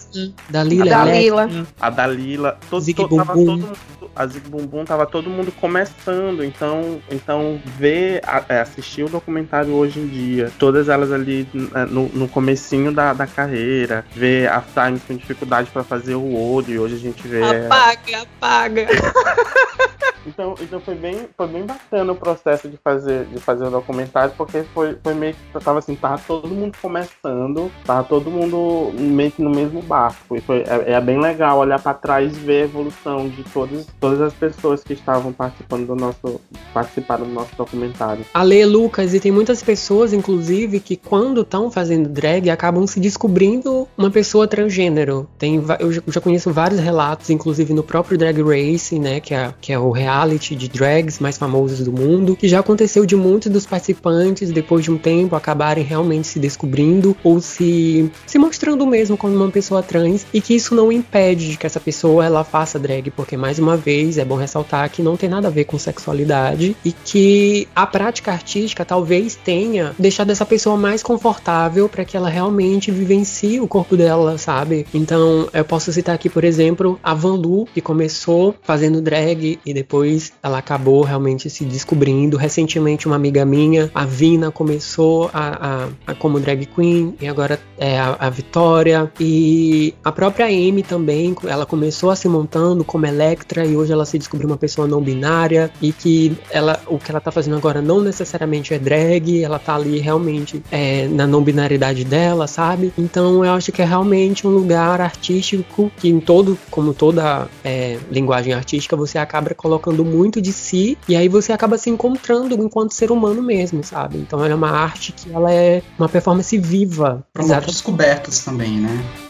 Da 0.49 0.61
Lila, 0.63 0.85
Da 0.85 1.01
Electra. 1.07 1.45
Lila. 1.45 1.67
A 1.79 1.89
Dalila, 1.89 2.57
todo, 2.69 2.81
Zig 2.83 2.95
to- 3.01 3.15
tava 3.15 3.33
todo 3.33 3.45
mundo, 3.45 3.71
a 4.15 4.27
Zig 4.27 4.49
Bum 4.49 4.65
Bum 4.67 4.83
tava 4.83 5.05
todo 5.05 5.29
mundo 5.29 5.51
começando, 5.53 6.43
então, 6.43 6.99
então 7.09 7.61
ver, 7.77 8.19
a- 8.25 8.43
é, 8.49 8.59
assistir 8.59 9.03
o 9.03 9.09
documentário 9.09 9.71
hoje 9.73 9.99
em 10.01 10.07
dia, 10.07 10.51
todas 10.59 10.89
elas 10.89 11.11
ali 11.13 11.47
é, 11.75 11.85
no, 11.85 12.09
no 12.09 12.27
comecinho 12.27 12.91
da, 12.91 13.13
da 13.13 13.25
carreira, 13.25 14.03
ver 14.13 14.49
a 14.49 14.61
Times 14.61 15.01
com 15.07 15.15
dificuldade 15.15 15.69
pra 15.71 15.83
fazer 15.85 16.15
o 16.15 16.35
olho, 16.35 16.73
e 16.73 16.77
hoje 16.79 16.95
a 16.95 16.99
gente 16.99 17.25
vê 17.27 17.41
Apaga, 17.41 18.21
apaga. 18.23 18.87
Então, 20.27 20.55
então 20.61 20.79
foi 20.81 20.95
bem, 20.95 21.27
foi 21.35 21.47
bem 21.47 21.65
bacana 21.65 22.11
o 22.11 22.15
processo 22.15 22.67
de 22.67 22.77
fazer, 22.77 23.25
de 23.25 23.39
fazer 23.39 23.65
o 23.65 23.69
documentário, 23.71 24.33
porque 24.37 24.63
foi, 24.73 24.97
foi 25.01 25.13
meio 25.13 25.33
que 25.33 25.59
tava 25.63 25.79
assim, 25.79 25.95
tava 25.95 26.21
todo 26.27 26.47
mundo 26.49 26.77
começando, 26.81 27.71
tava 27.85 28.03
todo 28.03 28.29
mundo 28.29 28.91
meio 28.99 29.31
que 29.31 29.41
no 29.41 29.49
mesmo 29.49 29.81
barco. 29.81 30.35
E 30.35 30.41
foi, 30.41 30.59
é, 30.59 30.93
é 30.93 31.01
bem 31.01 31.19
legal 31.19 31.57
olhar 31.57 31.81
para 31.81 31.93
trás 31.93 32.35
e 32.35 32.39
ver 32.39 32.63
a 32.63 32.65
evolução 32.65 33.29
de 33.29 33.43
todas, 33.45 33.87
todas 33.99 34.21
as 34.21 34.33
pessoas 34.33 34.83
que 34.83 34.93
estavam 34.93 35.31
participando 35.31 35.87
do 35.87 35.95
nosso, 35.95 36.41
participaram 36.73 37.25
do 37.25 37.31
nosso 37.31 37.55
documentário. 37.55 38.25
Ale, 38.33 38.65
Lucas, 38.65 39.13
e 39.13 39.19
tem 39.19 39.31
muitas 39.31 39.63
pessoas, 39.63 40.11
inclusive, 40.11 40.79
que 40.79 40.97
quando 40.97 41.41
estão 41.41 41.71
fazendo 41.71 42.09
drag 42.09 42.49
acabam 42.49 42.85
se 42.85 42.99
descobrindo 42.99 43.87
uma 43.97 44.11
pessoa 44.11 44.47
transgênero. 44.47 45.27
Tem, 45.37 45.63
eu 45.79 45.91
já 45.91 46.19
conheço 46.19 46.51
vários 46.51 46.79
relatos, 46.79 47.29
inclusive 47.29 47.73
no 47.73 47.83
próprio 47.83 48.17
Drag 48.17 48.41
Race, 48.41 48.97
né, 48.99 49.19
que 49.19 49.33
é, 49.33 49.53
que 49.61 49.71
é 49.71 49.79
o 49.79 49.91
reality 50.17 50.55
de 50.55 50.67
drags 50.67 51.19
mais 51.19 51.37
famosos 51.37 51.79
do 51.81 51.91
mundo, 51.91 52.35
que 52.35 52.47
já 52.47 52.59
aconteceu 52.59 53.05
de 53.05 53.15
muitos 53.15 53.51
dos 53.51 53.65
participantes, 53.65 54.51
depois 54.51 54.83
de 54.83 54.91
um 54.91 54.97
tempo, 54.97 55.35
acabarem 55.35 55.83
realmente 55.83 56.27
se 56.27 56.39
descobrindo 56.39 57.15
ou 57.23 57.39
se, 57.39 58.11
se 58.25 58.39
mostrando 58.39 58.85
mesmo 58.87 59.15
como 59.15 59.35
uma 59.35 59.51
pessoa 59.51 59.83
trans, 59.83 60.25
e 60.33 60.41
que 60.41 60.55
isso 60.55 60.73
não 60.73 60.91
impede 60.91 61.51
de 61.51 61.57
que 61.57 61.65
essa 61.65 61.79
pessoa 61.79 62.25
ela 62.25 62.43
faça 62.43 62.79
drag, 62.79 63.11
porque 63.11 63.37
mais 63.37 63.59
uma 63.59 63.77
vez 63.77 64.17
é 64.17 64.25
bom 64.25 64.35
ressaltar 64.35 64.89
que 64.89 65.01
não 65.01 65.15
tem 65.15 65.29
nada 65.29 65.47
a 65.47 65.51
ver 65.51 65.65
com 65.65 65.77
sexualidade 65.77 66.75
e 66.83 66.91
que 66.91 67.67
a 67.75 67.85
prática 67.85 68.31
artística 68.31 68.83
talvez 68.83 69.35
tenha 69.35 69.93
deixado 69.99 70.31
essa 70.31 70.45
pessoa 70.45 70.77
mais 70.77 71.03
confortável 71.03 71.87
para 71.87 72.05
que 72.05 72.17
ela 72.17 72.29
realmente 72.29 72.91
vivencie 72.91 73.59
o 73.59 73.67
corpo 73.67 73.95
dela, 73.95 74.37
sabe? 74.37 74.87
Então, 74.93 75.47
eu 75.53 75.65
posso 75.65 75.91
citar 75.91 76.15
aqui, 76.15 76.29
por 76.29 76.43
exemplo, 76.43 76.99
a 77.03 77.13
Van 77.13 77.35
Lu, 77.35 77.65
que 77.73 77.81
começou 77.81 78.55
fazendo 78.63 79.01
drag 79.01 79.59
e 79.65 79.73
depois 79.73 80.06
ela 80.41 80.59
acabou 80.59 81.03
realmente 81.03 81.49
se 81.49 81.65
descobrindo. 81.65 82.37
Recentemente, 82.37 83.07
uma 83.07 83.15
amiga 83.15 83.45
minha, 83.45 83.89
a 83.93 84.05
Vina, 84.05 84.51
começou 84.51 85.29
a, 85.33 85.85
a, 86.07 86.11
a 86.11 86.15
como 86.15 86.39
drag 86.39 86.65
queen 86.65 87.15
e 87.19 87.27
agora 87.27 87.59
é 87.77 87.99
a, 87.99 88.15
a 88.19 88.29
Vitória. 88.29 89.11
E 89.19 89.93
a 90.03 90.11
própria 90.11 90.45
Amy 90.45 90.83
também, 90.83 91.35
ela 91.45 91.65
começou 91.65 92.09
a 92.09 92.15
se 92.15 92.27
montando 92.27 92.83
como 92.83 93.05
Electra 93.05 93.65
e 93.65 93.75
hoje 93.75 93.91
ela 93.91 94.05
se 94.05 94.17
descobriu 94.17 94.49
uma 94.49 94.57
pessoa 94.57 94.87
não 94.87 95.01
binária 95.01 95.71
e 95.81 95.91
que 95.91 96.37
ela, 96.51 96.79
o 96.87 96.97
que 96.97 97.11
ela 97.11 97.19
tá 97.19 97.31
fazendo 97.31 97.55
agora 97.57 97.81
não 97.81 98.01
necessariamente 98.01 98.73
é 98.73 98.79
drag, 98.79 99.43
ela 99.43 99.59
tá 99.59 99.75
ali 99.75 99.99
realmente 99.99 100.61
é, 100.71 101.07
na 101.07 101.25
não 101.25 101.41
binaridade 101.41 102.03
dela, 102.03 102.47
sabe? 102.47 102.93
Então 102.97 103.43
eu 103.43 103.53
acho 103.53 103.71
que 103.71 103.81
é 103.81 103.85
realmente 103.85 104.45
um 104.45 104.49
lugar 104.49 105.01
artístico 105.01 105.91
que 105.97 106.09
em 106.09 106.19
todo, 106.19 106.57
como 106.69 106.93
toda 106.93 107.47
é, 107.63 107.97
linguagem 108.11 108.53
artística, 108.53 108.95
você 108.95 109.17
acaba 109.17 109.53
colocando 109.53 109.86
muito 110.03 110.41
de 110.41 110.53
si 110.53 110.97
e 111.07 111.15
aí 111.15 111.27
você 111.27 111.51
acaba 111.51 111.77
se 111.77 111.89
encontrando 111.89 112.53
enquanto 112.55 112.93
ser 112.93 113.11
humano 113.11 113.41
mesmo, 113.41 113.83
sabe? 113.83 114.17
Então 114.17 114.43
é 114.43 114.53
uma 114.53 114.71
arte 114.71 115.11
que 115.11 115.31
ela 115.31 115.51
é 115.51 115.81
uma 115.97 116.09
performance 116.09 116.57
viva. 116.57 117.25
Promove 117.33 117.67
descobertas 117.67 118.43
também, 118.43 118.79
né? 118.79 119.26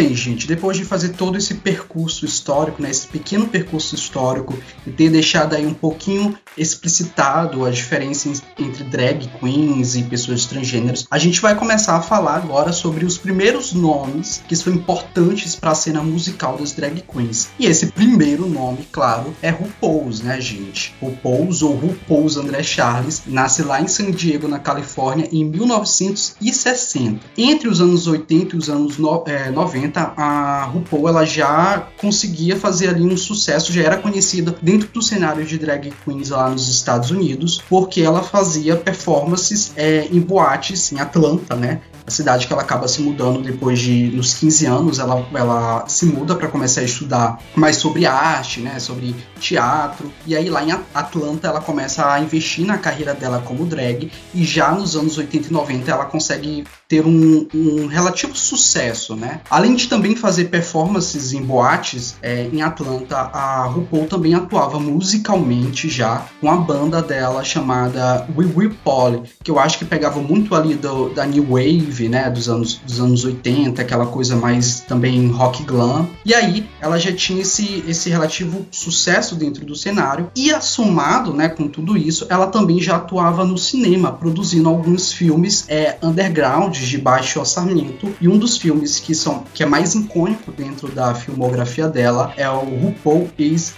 Bem, 0.00 0.14
gente, 0.14 0.46
depois 0.46 0.78
de 0.78 0.84
fazer 0.84 1.10
todo 1.10 1.36
esse 1.36 1.56
percurso 1.56 2.24
histórico, 2.24 2.80
né, 2.80 2.90
esse 2.90 3.06
pequeno 3.06 3.46
percurso 3.46 3.94
histórico, 3.94 4.58
e 4.86 4.90
ter 4.90 5.10
deixado 5.10 5.54
aí 5.54 5.66
um 5.66 5.74
pouquinho 5.74 6.34
explicitado 6.56 7.66
a 7.66 7.70
diferença 7.70 8.30
entre 8.58 8.84
drag 8.84 9.28
queens 9.38 9.96
e 9.96 10.02
pessoas 10.04 10.46
transgêneros, 10.46 11.06
a 11.10 11.18
gente 11.18 11.38
vai 11.40 11.54
começar 11.54 11.96
a 11.96 12.02
falar 12.02 12.36
agora 12.36 12.72
sobre 12.72 13.04
os 13.04 13.18
primeiros 13.18 13.74
nomes 13.74 14.42
que 14.48 14.56
são 14.56 14.72
importantes 14.72 15.54
para 15.54 15.72
a 15.72 15.74
cena 15.74 16.02
musical 16.02 16.56
das 16.56 16.72
drag 16.72 17.02
queens. 17.02 17.50
E 17.58 17.66
esse 17.66 17.88
primeiro 17.88 18.48
nome, 18.48 18.88
claro, 18.90 19.34
é 19.42 19.50
RuPaul's, 19.50 20.22
né, 20.22 20.40
gente? 20.40 20.94
RuPaul's 21.00 21.60
ou 21.62 21.76
RuPaul's 21.76 22.38
André 22.38 22.62
Charles 22.62 23.22
nasce 23.26 23.62
lá 23.62 23.82
em 23.82 23.88
San 23.88 24.10
Diego, 24.10 24.48
na 24.48 24.58
Califórnia, 24.58 25.28
em 25.30 25.44
1960. 25.44 27.20
Entre 27.36 27.68
os 27.68 27.82
anos 27.82 28.06
80 28.06 28.56
e 28.56 28.58
os 28.58 28.70
anos 28.70 28.96
no, 28.96 29.24
é, 29.26 29.50
90, 29.50 29.89
a 29.98 30.64
RuPaul 30.64 31.08
ela 31.08 31.24
já 31.24 31.86
conseguia 31.98 32.56
fazer 32.56 32.88
ali 32.88 33.02
um 33.02 33.16
sucesso, 33.16 33.72
já 33.72 33.82
era 33.82 33.96
conhecida 33.96 34.54
dentro 34.60 34.88
do 34.88 35.02
cenário 35.02 35.44
de 35.44 35.58
drag 35.58 35.92
queens 36.04 36.30
lá 36.30 36.48
nos 36.50 36.68
Estados 36.68 37.10
Unidos, 37.10 37.62
porque 37.68 38.02
ela 38.02 38.22
fazia 38.22 38.76
performances 38.76 39.72
é, 39.76 40.06
em 40.10 40.20
boates 40.20 40.92
em 40.92 41.00
Atlanta, 41.00 41.54
né? 41.54 41.80
A 42.06 42.10
cidade 42.10 42.46
que 42.46 42.52
ela 42.52 42.62
acaba 42.62 42.88
se 42.88 43.02
mudando 43.02 43.40
depois 43.40 43.78
de 43.78 44.10
nos 44.10 44.34
15 44.34 44.66
anos, 44.66 44.98
ela, 44.98 45.24
ela 45.32 45.84
se 45.86 46.06
muda 46.06 46.34
para 46.34 46.48
começar 46.48 46.80
a 46.80 46.84
estudar 46.84 47.38
mais 47.54 47.76
sobre 47.76 48.04
arte, 48.04 48.60
né, 48.60 48.80
sobre 48.80 49.14
teatro. 49.38 50.10
E 50.26 50.34
aí 50.34 50.50
lá 50.50 50.64
em 50.64 50.72
Atlanta 50.92 51.46
ela 51.46 51.60
começa 51.60 52.12
a 52.12 52.18
investir 52.20 52.66
na 52.66 52.78
carreira 52.78 53.14
dela 53.14 53.42
como 53.46 53.64
drag 53.64 54.10
e 54.34 54.44
já 54.44 54.72
nos 54.72 54.96
anos 54.96 55.18
80 55.18 55.48
e 55.48 55.52
90 55.52 55.90
ela 55.90 56.04
consegue 56.04 56.64
ter 56.90 57.06
um, 57.06 57.46
um 57.54 57.86
relativo 57.86 58.36
sucesso, 58.36 59.14
né? 59.14 59.42
Além 59.48 59.76
de 59.76 59.86
também 59.86 60.16
fazer 60.16 60.46
performances 60.46 61.32
em 61.32 61.40
boates 61.40 62.16
é, 62.20 62.48
em 62.52 62.62
Atlanta, 62.62 63.16
a 63.16 63.64
RuPaul 63.66 64.06
também 64.08 64.34
atuava 64.34 64.80
musicalmente 64.80 65.88
já 65.88 66.26
com 66.40 66.50
a 66.50 66.56
banda 66.56 67.00
dela 67.00 67.44
chamada 67.44 68.26
We 68.36 68.44
Will 68.56 68.74
Polly, 68.82 69.22
que 69.44 69.52
eu 69.52 69.60
acho 69.60 69.78
que 69.78 69.84
pegava 69.84 70.20
muito 70.20 70.52
ali 70.52 70.74
do, 70.74 71.10
da 71.10 71.24
New 71.24 71.44
Wave, 71.50 72.08
né, 72.08 72.28
dos 72.28 72.48
anos, 72.48 72.80
dos 72.84 72.98
anos 72.98 73.24
80, 73.24 73.80
aquela 73.80 74.06
coisa 74.06 74.34
mais 74.34 74.80
também 74.80 75.28
rock 75.28 75.62
glam. 75.62 76.08
E 76.24 76.34
aí 76.34 76.68
ela 76.80 76.98
já 76.98 77.12
tinha 77.12 77.42
esse, 77.42 77.84
esse 77.86 78.10
relativo 78.10 78.66
sucesso 78.72 79.36
dentro 79.36 79.64
do 79.64 79.76
cenário 79.76 80.28
e 80.34 80.52
assomado, 80.52 81.32
né, 81.32 81.48
com 81.48 81.68
tudo 81.68 81.96
isso, 81.96 82.26
ela 82.28 82.48
também 82.48 82.80
já 82.80 82.96
atuava 82.96 83.44
no 83.44 83.56
cinema, 83.56 84.10
produzindo 84.10 84.68
alguns 84.68 85.12
filmes 85.12 85.66
é, 85.68 85.96
underground 86.02 86.79
de 86.86 86.98
baixo 86.98 87.40
orçamento. 87.40 88.14
E 88.20 88.28
um 88.28 88.38
dos 88.38 88.56
filmes 88.56 88.98
que, 88.98 89.14
são, 89.14 89.44
que 89.54 89.62
é 89.62 89.66
mais 89.66 89.94
icônico 89.94 90.52
dentro 90.52 90.88
da 90.88 91.14
filmografia 91.14 91.88
dela 91.88 92.32
é 92.36 92.48
o 92.48 92.60
RuPaul 92.60 93.30
is 93.38 93.74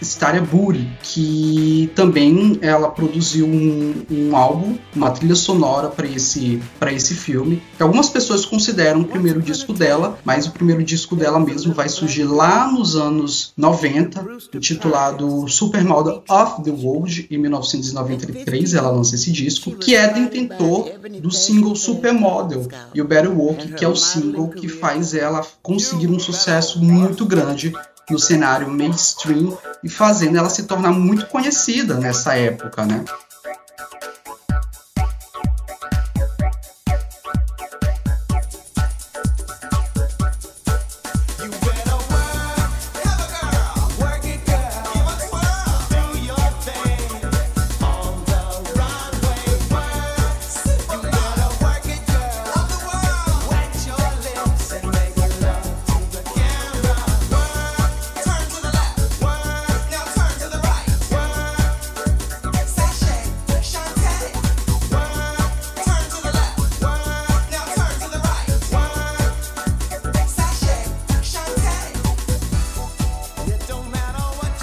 Booty, 0.50 0.88
que 1.02 1.90
também 1.94 2.58
ela 2.62 2.90
produziu 2.90 3.46
um, 3.46 3.94
um 4.10 4.36
álbum, 4.36 4.76
uma 4.94 5.10
trilha 5.10 5.34
sonora 5.34 5.88
para 5.88 6.06
esse, 6.06 6.60
esse 6.90 7.14
filme. 7.14 7.62
Que 7.76 7.82
algumas 7.82 8.08
pessoas 8.08 8.44
consideram 8.44 9.00
o 9.00 9.04
primeiro 9.04 9.40
disco 9.40 9.72
dela, 9.72 10.18
mas 10.24 10.46
o 10.46 10.52
primeiro 10.52 10.82
disco 10.82 11.16
dela 11.16 11.38
mesmo 11.38 11.72
vai 11.74 11.88
surgir 11.88 12.24
lá 12.24 12.70
nos 12.70 12.96
anos 12.96 13.52
90, 13.56 14.24
intitulado 14.54 15.48
Supermodel 15.48 16.22
of 16.28 16.62
the 16.62 16.70
World, 16.70 17.26
em 17.30 17.38
1993. 17.38 18.74
Ela 18.74 18.90
lança 18.90 19.14
esse 19.14 19.30
disco, 19.30 19.72
que 19.72 19.94
é 19.94 20.08
detentor 20.08 20.90
do 21.20 21.30
single 21.30 21.74
Supermodel, 21.74 22.68
e 22.94 23.00
o 23.00 23.04
Better 23.04 23.30
Walk, 23.30 23.72
que 23.72 23.84
é 23.84 23.88
o 23.88 23.96
single 23.96 24.48
que 24.48 24.68
faz 24.68 25.14
ela 25.14 25.44
conseguir 25.62 26.08
um 26.08 26.18
sucesso 26.18 26.82
muito 26.82 27.24
grande 27.24 27.72
no 28.10 28.18
cenário 28.18 28.68
mainstream 28.68 29.56
e 29.82 29.88
fazendo 29.88 30.36
ela 30.36 30.50
se 30.50 30.64
tornar 30.64 30.92
muito 30.92 31.26
conhecida 31.26 31.94
nessa 31.94 32.36
época, 32.36 32.84
né? 32.84 33.04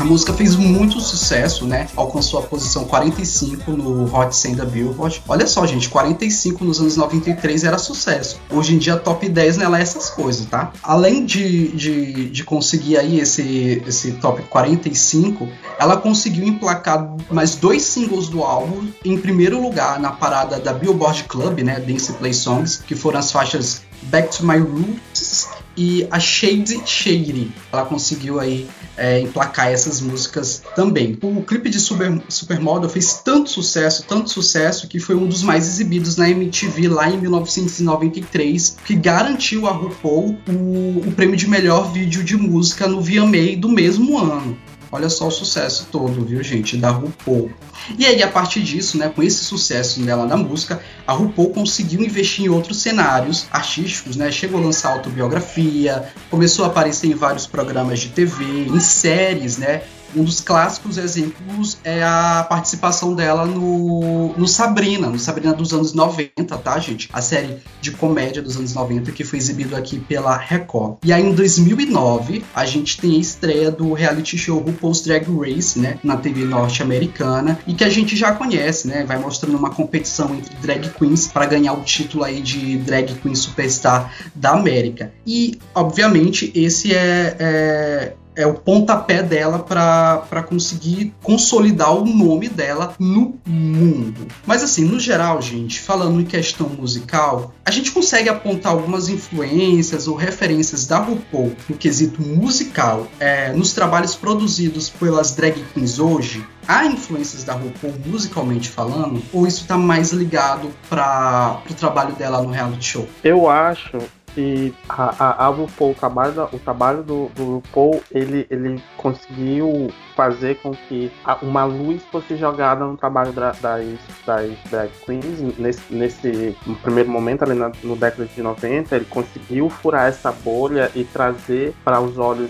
Música 0.09 0.33
fez 0.33 0.55
muito 0.55 0.99
sucesso, 0.99 1.65
né? 1.65 1.87
Alcançou 1.95 2.39
a 2.39 2.43
posição 2.43 2.83
45 2.85 3.71
no 3.71 4.15
Hot 4.15 4.35
100 4.35 4.55
da 4.55 4.65
Billboard. 4.65 5.21
Olha 5.27 5.45
só, 5.45 5.67
gente, 5.67 5.87
45 5.87 6.65
nos 6.65 6.79
anos 6.79 6.97
93 6.97 7.63
era 7.63 7.77
sucesso. 7.77 8.39
Hoje 8.49 8.73
em 8.73 8.79
dia, 8.79 8.97
top 8.97 9.29
10 9.29 9.57
nela 9.57 9.77
é 9.77 9.83
essas 9.83 10.09
coisas, 10.09 10.47
tá? 10.47 10.73
Além 10.81 11.25
de, 11.25 11.67
de, 11.69 12.29
de 12.29 12.43
conseguir 12.43 12.97
aí 12.97 13.19
esse, 13.19 13.83
esse 13.85 14.13
top 14.13 14.41
45, 14.43 15.47
ela 15.79 15.95
conseguiu 15.95 16.45
emplacar 16.47 17.15
mais 17.29 17.55
dois 17.55 17.83
singles 17.83 18.29
do 18.29 18.43
álbum 18.43 18.87
em 19.05 19.15
primeiro 19.15 19.61
lugar 19.61 19.99
na 19.99 20.11
parada 20.11 20.59
da 20.59 20.73
Billboard 20.73 21.25
Club, 21.25 21.59
né? 21.59 21.79
Dance 21.79 22.11
Play 22.13 22.33
Songs, 22.33 22.81
que 22.85 22.95
foram 22.95 23.19
as 23.19 23.31
faixas 23.31 23.83
Back 24.03 24.35
to 24.35 24.45
My 24.45 24.57
Roots 24.57 25.58
e 25.79 26.05
a 26.11 26.19
Shade 26.19 26.81
Shady. 26.85 27.51
Ela 27.71 27.85
conseguiu 27.85 28.37
aí 28.37 28.67
é, 28.97 29.21
emplacar 29.21 29.71
essas 29.71 30.01
músicas 30.01 30.61
também. 30.75 31.17
O 31.21 31.41
clipe 31.41 31.69
de 31.69 31.79
Super, 31.79 32.21
Supermodel 32.27 32.89
fez 32.89 33.21
tanto 33.23 33.49
sucesso, 33.49 34.03
tanto 34.05 34.29
sucesso, 34.29 34.89
que 34.89 34.99
foi 34.99 35.15
um 35.15 35.25
dos 35.25 35.41
mais 35.41 35.65
exibidos 35.65 36.17
na 36.17 36.29
MTV 36.29 36.89
lá 36.89 37.09
em 37.09 37.17
1993, 37.17 38.77
que 38.83 38.93
garantiu 38.93 39.67
a 39.67 39.71
RuPaul 39.71 40.37
o, 40.49 41.07
o 41.07 41.13
prêmio 41.15 41.37
de 41.37 41.47
melhor 41.47 41.93
vídeo 41.93 42.25
de 42.25 42.35
música 42.35 42.85
no 42.85 43.01
VMA 43.01 43.55
do 43.57 43.69
mesmo 43.69 44.17
ano. 44.17 44.57
Olha 44.91 45.09
só 45.09 45.27
o 45.27 45.31
sucesso 45.31 45.87
todo, 45.91 46.25
viu, 46.25 46.41
gente, 46.41 46.75
da 46.75 46.89
RuPaul. 46.89 47.51
E 47.97 48.05
aí, 48.05 48.23
a 48.23 48.27
partir 48.27 48.61
disso, 48.61 48.97
né, 48.97 49.11
com 49.13 49.21
esse 49.21 49.43
sucesso 49.43 50.01
dela 50.01 50.25
na 50.25 50.35
música, 50.35 50.81
a 51.05 51.13
RuPaul 51.13 51.51
conseguiu 51.51 52.01
investir 52.01 52.45
em 52.45 52.49
outros 52.49 52.81
cenários 52.81 53.45
artísticos, 53.51 54.15
né? 54.15 54.31
Chegou 54.31 54.59
a 54.59 54.63
lançar 54.63 54.93
autobiografia, 54.93 56.11
começou 56.29 56.65
a 56.65 56.69
aparecer 56.69 57.07
em 57.07 57.15
vários 57.15 57.45
programas 57.45 57.99
de 57.99 58.09
TV, 58.09 58.43
em 58.43 58.79
séries, 58.79 59.57
né? 59.57 59.83
Um 60.15 60.23
dos 60.23 60.41
clássicos 60.41 60.97
exemplos 60.97 61.77
é 61.83 62.03
a 62.03 62.45
participação 62.47 63.13
dela 63.13 63.45
no, 63.45 64.33
no 64.35 64.47
Sabrina, 64.47 65.07
no 65.07 65.19
Sabrina 65.19 65.53
dos 65.53 65.73
anos 65.73 65.93
90, 65.93 66.57
tá, 66.57 66.79
gente? 66.79 67.09
A 67.13 67.21
série 67.21 67.57
de 67.81 67.91
comédia 67.91 68.41
dos 68.41 68.57
anos 68.57 68.73
90 68.73 69.11
que 69.11 69.23
foi 69.23 69.39
exibido 69.39 69.75
aqui 69.75 69.99
pela 69.99 70.35
Record. 70.35 70.97
E 71.03 71.13
aí, 71.13 71.23
em 71.23 71.33
2009, 71.33 72.43
a 72.55 72.65
gente 72.65 72.99
tem 72.99 73.15
a 73.15 73.19
estreia 73.19 73.71
do 73.71 73.93
reality 73.93 74.37
show 74.37 74.59
RuPaul's 74.59 75.01
Drag 75.01 75.25
Race, 75.29 75.77
né? 75.79 75.99
Na 76.03 76.17
TV 76.17 76.43
norte-americana 76.43 77.59
e 77.67 77.73
que 77.73 77.83
a 77.83 77.89
gente 77.89 78.15
já 78.15 78.33
conhece, 78.33 78.87
né? 78.87 79.03
Vai 79.05 79.17
mostrando 79.17 79.57
uma 79.57 79.69
competição 79.69 80.33
entre 80.35 80.55
drag 80.55 80.89
queens 80.89 81.27
para 81.27 81.45
ganhar 81.45 81.73
o 81.73 81.81
título 81.81 82.23
aí 82.23 82.41
de 82.41 82.77
Drag 82.77 83.13
Queen 83.15 83.35
Superstar 83.35 84.13
da 84.35 84.51
América. 84.51 85.13
E, 85.25 85.59
obviamente, 85.73 86.51
esse 86.55 86.93
é, 86.93 87.35
é 87.39 88.13
é 88.39 88.47
o 88.47 88.53
pontapé 88.53 89.21
dela 89.21 89.59
para 89.59 90.43
conseguir 90.43 91.13
consolidar 91.21 91.93
o 91.93 92.05
nome 92.05 92.47
dela 92.47 92.93
no 92.97 93.37
mundo. 93.45 94.27
Mas 94.45 94.63
assim, 94.63 94.85
no 94.85 94.97
geral, 94.97 95.41
gente, 95.41 95.79
falando 95.81 96.21
em 96.21 96.25
questão 96.25 96.69
musical, 96.69 97.53
a 97.65 97.71
gente 97.71 97.91
consegue 97.91 98.29
apontar 98.29 98.71
algumas 98.71 99.09
influências 99.09 100.07
ou 100.07 100.15
referências 100.15 100.87
da 100.87 100.99
RuPaul 100.99 101.53
no 101.67 101.75
quesito 101.75 102.21
musical 102.21 103.07
é, 103.19 103.51
nos 103.51 103.73
trabalhos 103.73 104.15
produzidos 104.15 104.89
pelas 104.89 105.35
drag 105.35 105.61
queens 105.73 105.99
hoje. 105.99 106.45
Há 106.65 106.85
influências 106.85 107.43
da 107.43 107.53
RuPaul 107.53 107.93
musicalmente 108.05 108.69
falando, 108.69 109.21
ou 109.33 109.47
isso 109.47 109.61
está 109.61 109.77
mais 109.77 110.11
ligado 110.11 110.69
para 110.87 111.61
o 111.69 111.73
trabalho 111.73 112.13
dela 112.13 112.41
no 112.41 112.51
reality 112.51 112.85
show? 112.85 113.09
Eu 113.23 113.49
acho 113.49 113.97
que 114.33 114.73
a, 114.87 115.13
a, 115.19 115.45
a 115.45 115.47
RuPaul, 115.47 115.91
o 115.91 115.95
trabalho, 115.95 116.49
o 116.51 116.59
trabalho 116.59 117.03
do, 117.03 117.29
do 117.35 117.55
RuPaul, 117.55 118.01
ele, 118.11 118.47
ele 118.49 118.81
conseguiu 118.97 119.91
fazer 120.15 120.55
com 120.55 120.71
que 120.71 121.11
uma 121.41 121.63
luz 121.63 122.01
fosse 122.11 122.35
jogada 122.35 122.85
no 122.85 122.97
trabalho 122.97 123.31
das, 123.31 123.59
das 123.59 124.57
drag 124.69 124.91
queens. 125.05 125.57
Nesse, 125.57 125.93
nesse 125.93 126.57
primeiro 126.81 127.09
momento, 127.09 127.43
ali 127.43 127.53
na, 127.53 127.71
no 127.83 127.95
década 127.95 128.25
de 128.25 128.41
90, 128.41 128.95
ele 128.95 129.05
conseguiu 129.05 129.69
furar 129.69 130.07
essa 130.07 130.31
bolha 130.31 130.91
e 130.95 131.03
trazer 131.03 131.73
para 131.83 131.99
os 131.99 132.17
olhos 132.17 132.49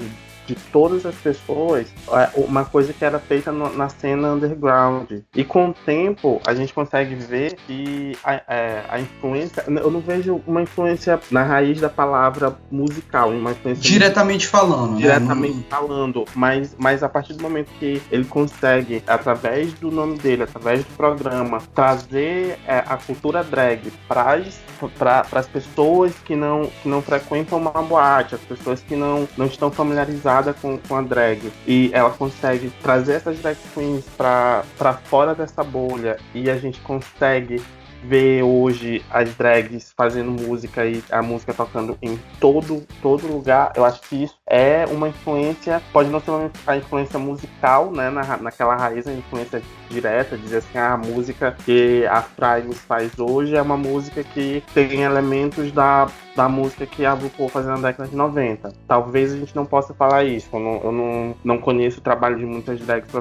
de 0.49 0.55
todas 0.71 1.05
as 1.05 1.13
pessoas 1.13 1.85
é, 2.11 2.29
uma 2.35 2.65
coisa 2.65 2.91
que 2.91 3.05
era 3.05 3.19
feita 3.19 3.51
no, 3.51 3.71
na 3.75 3.87
cena 3.87 4.33
underground. 4.33 5.11
E 5.35 5.43
com 5.43 5.69
o 5.69 5.73
tempo 5.73 6.41
a 6.45 6.55
gente 6.55 6.73
consegue 6.73 7.13
ver 7.13 7.55
que 7.67 8.17
a, 8.23 8.33
é, 8.47 8.83
a, 8.89 8.99
influência. 8.99 9.63
Eu 9.67 9.91
não 9.91 9.99
vejo 9.99 10.41
uma 10.47 10.63
influência 10.63 11.19
na 11.29 11.43
raiz 11.43 11.79
da 11.79 11.89
palavra 11.89 12.57
musical, 12.71 13.29
uma 13.29 13.51
influência. 13.51 13.81
Diretamente 13.83 14.47
falando, 14.47 14.93
né? 14.93 14.97
Diretamente 14.97 15.57
né? 15.57 15.63
falando. 15.69 16.25
Mas, 16.33 16.75
mas 16.79 17.03
a 17.03 17.09
partir 17.09 17.33
do 17.33 17.43
momento 17.43 17.69
que 17.79 18.01
ele 18.11 18.25
consegue, 18.25 19.03
através 19.05 19.71
do 19.73 19.91
nome 19.91 20.17
dele, 20.17 20.43
através 20.43 20.83
do 20.83 20.97
programa, 20.97 21.61
trazer 21.75 22.57
é, 22.65 22.79
a 22.79 22.97
cultura 22.97 23.43
drag 23.43 23.91
para 24.07 25.25
as 25.31 25.47
pessoas 25.47 26.13
que 26.25 26.35
não, 26.35 26.65
que 26.81 26.89
não 26.89 27.03
frequentam 27.03 27.59
uma 27.59 27.71
boate, 27.83 28.33
as 28.33 28.41
pessoas 28.41 28.81
que 28.81 28.95
não, 28.95 29.27
não 29.37 29.45
estão 29.45 29.69
familiarizadas 29.69 30.38
com, 30.53 30.77
com 30.77 30.95
a 30.95 31.01
drag 31.01 31.51
e 31.67 31.89
ela 31.93 32.09
consegue 32.09 32.71
trazer 32.81 33.13
essas 33.13 33.39
drag 33.39 33.57
queens 33.73 34.05
pra, 34.17 34.63
pra 34.77 34.93
fora 34.93 35.35
dessa 35.35 35.63
bolha 35.63 36.17
e 36.33 36.49
a 36.49 36.57
gente 36.57 36.79
consegue 36.81 37.61
ver 38.03 38.43
hoje 38.43 39.03
as 39.09 39.33
drags 39.35 39.93
fazendo 39.95 40.31
música 40.31 40.85
e 40.85 41.03
a 41.11 41.21
música 41.21 41.53
tocando 41.53 41.97
em 42.01 42.17
todo, 42.39 42.85
todo 43.01 43.27
lugar, 43.27 43.73
eu 43.75 43.83
acho 43.83 44.01
que 44.01 44.23
isso 44.23 44.35
é 44.47 44.85
uma 44.89 45.09
influência, 45.09 45.81
pode 45.91 46.09
não 46.09 46.19
ser 46.19 46.31
uma, 46.31 46.51
a 46.65 46.77
influência 46.77 47.19
musical, 47.19 47.91
né, 47.91 48.09
na, 48.09 48.37
naquela 48.37 48.75
raiz, 48.75 49.05
a 49.07 49.11
influência 49.11 49.61
direta, 49.89 50.37
dizer 50.37 50.57
assim, 50.57 50.77
ah, 50.77 50.93
a 50.93 50.97
música 50.97 51.55
que 51.65 52.05
a 52.05 52.21
Fragos 52.21 52.77
faz 52.79 53.17
hoje 53.17 53.55
é 53.55 53.61
uma 53.61 53.77
música 53.77 54.23
que 54.23 54.63
tem 54.73 55.01
elementos 55.01 55.71
da, 55.71 56.07
da 56.35 56.47
música 56.47 56.85
que 56.85 57.05
a 57.05 57.13
RuPaul 57.13 57.49
fazia 57.49 57.71
na 57.71 57.89
década 57.89 58.09
de 58.09 58.15
90. 58.15 58.71
Talvez 58.87 59.33
a 59.33 59.37
gente 59.37 59.55
não 59.55 59.65
possa 59.65 59.93
falar 59.93 60.23
isso, 60.23 60.49
eu 60.53 60.59
não, 60.59 60.81
eu 60.83 60.91
não, 60.91 61.35
não 61.43 61.57
conheço 61.57 61.99
o 61.99 62.03
trabalho 62.03 62.37
de 62.37 62.45
muitas 62.45 62.79
drags 62.79 63.11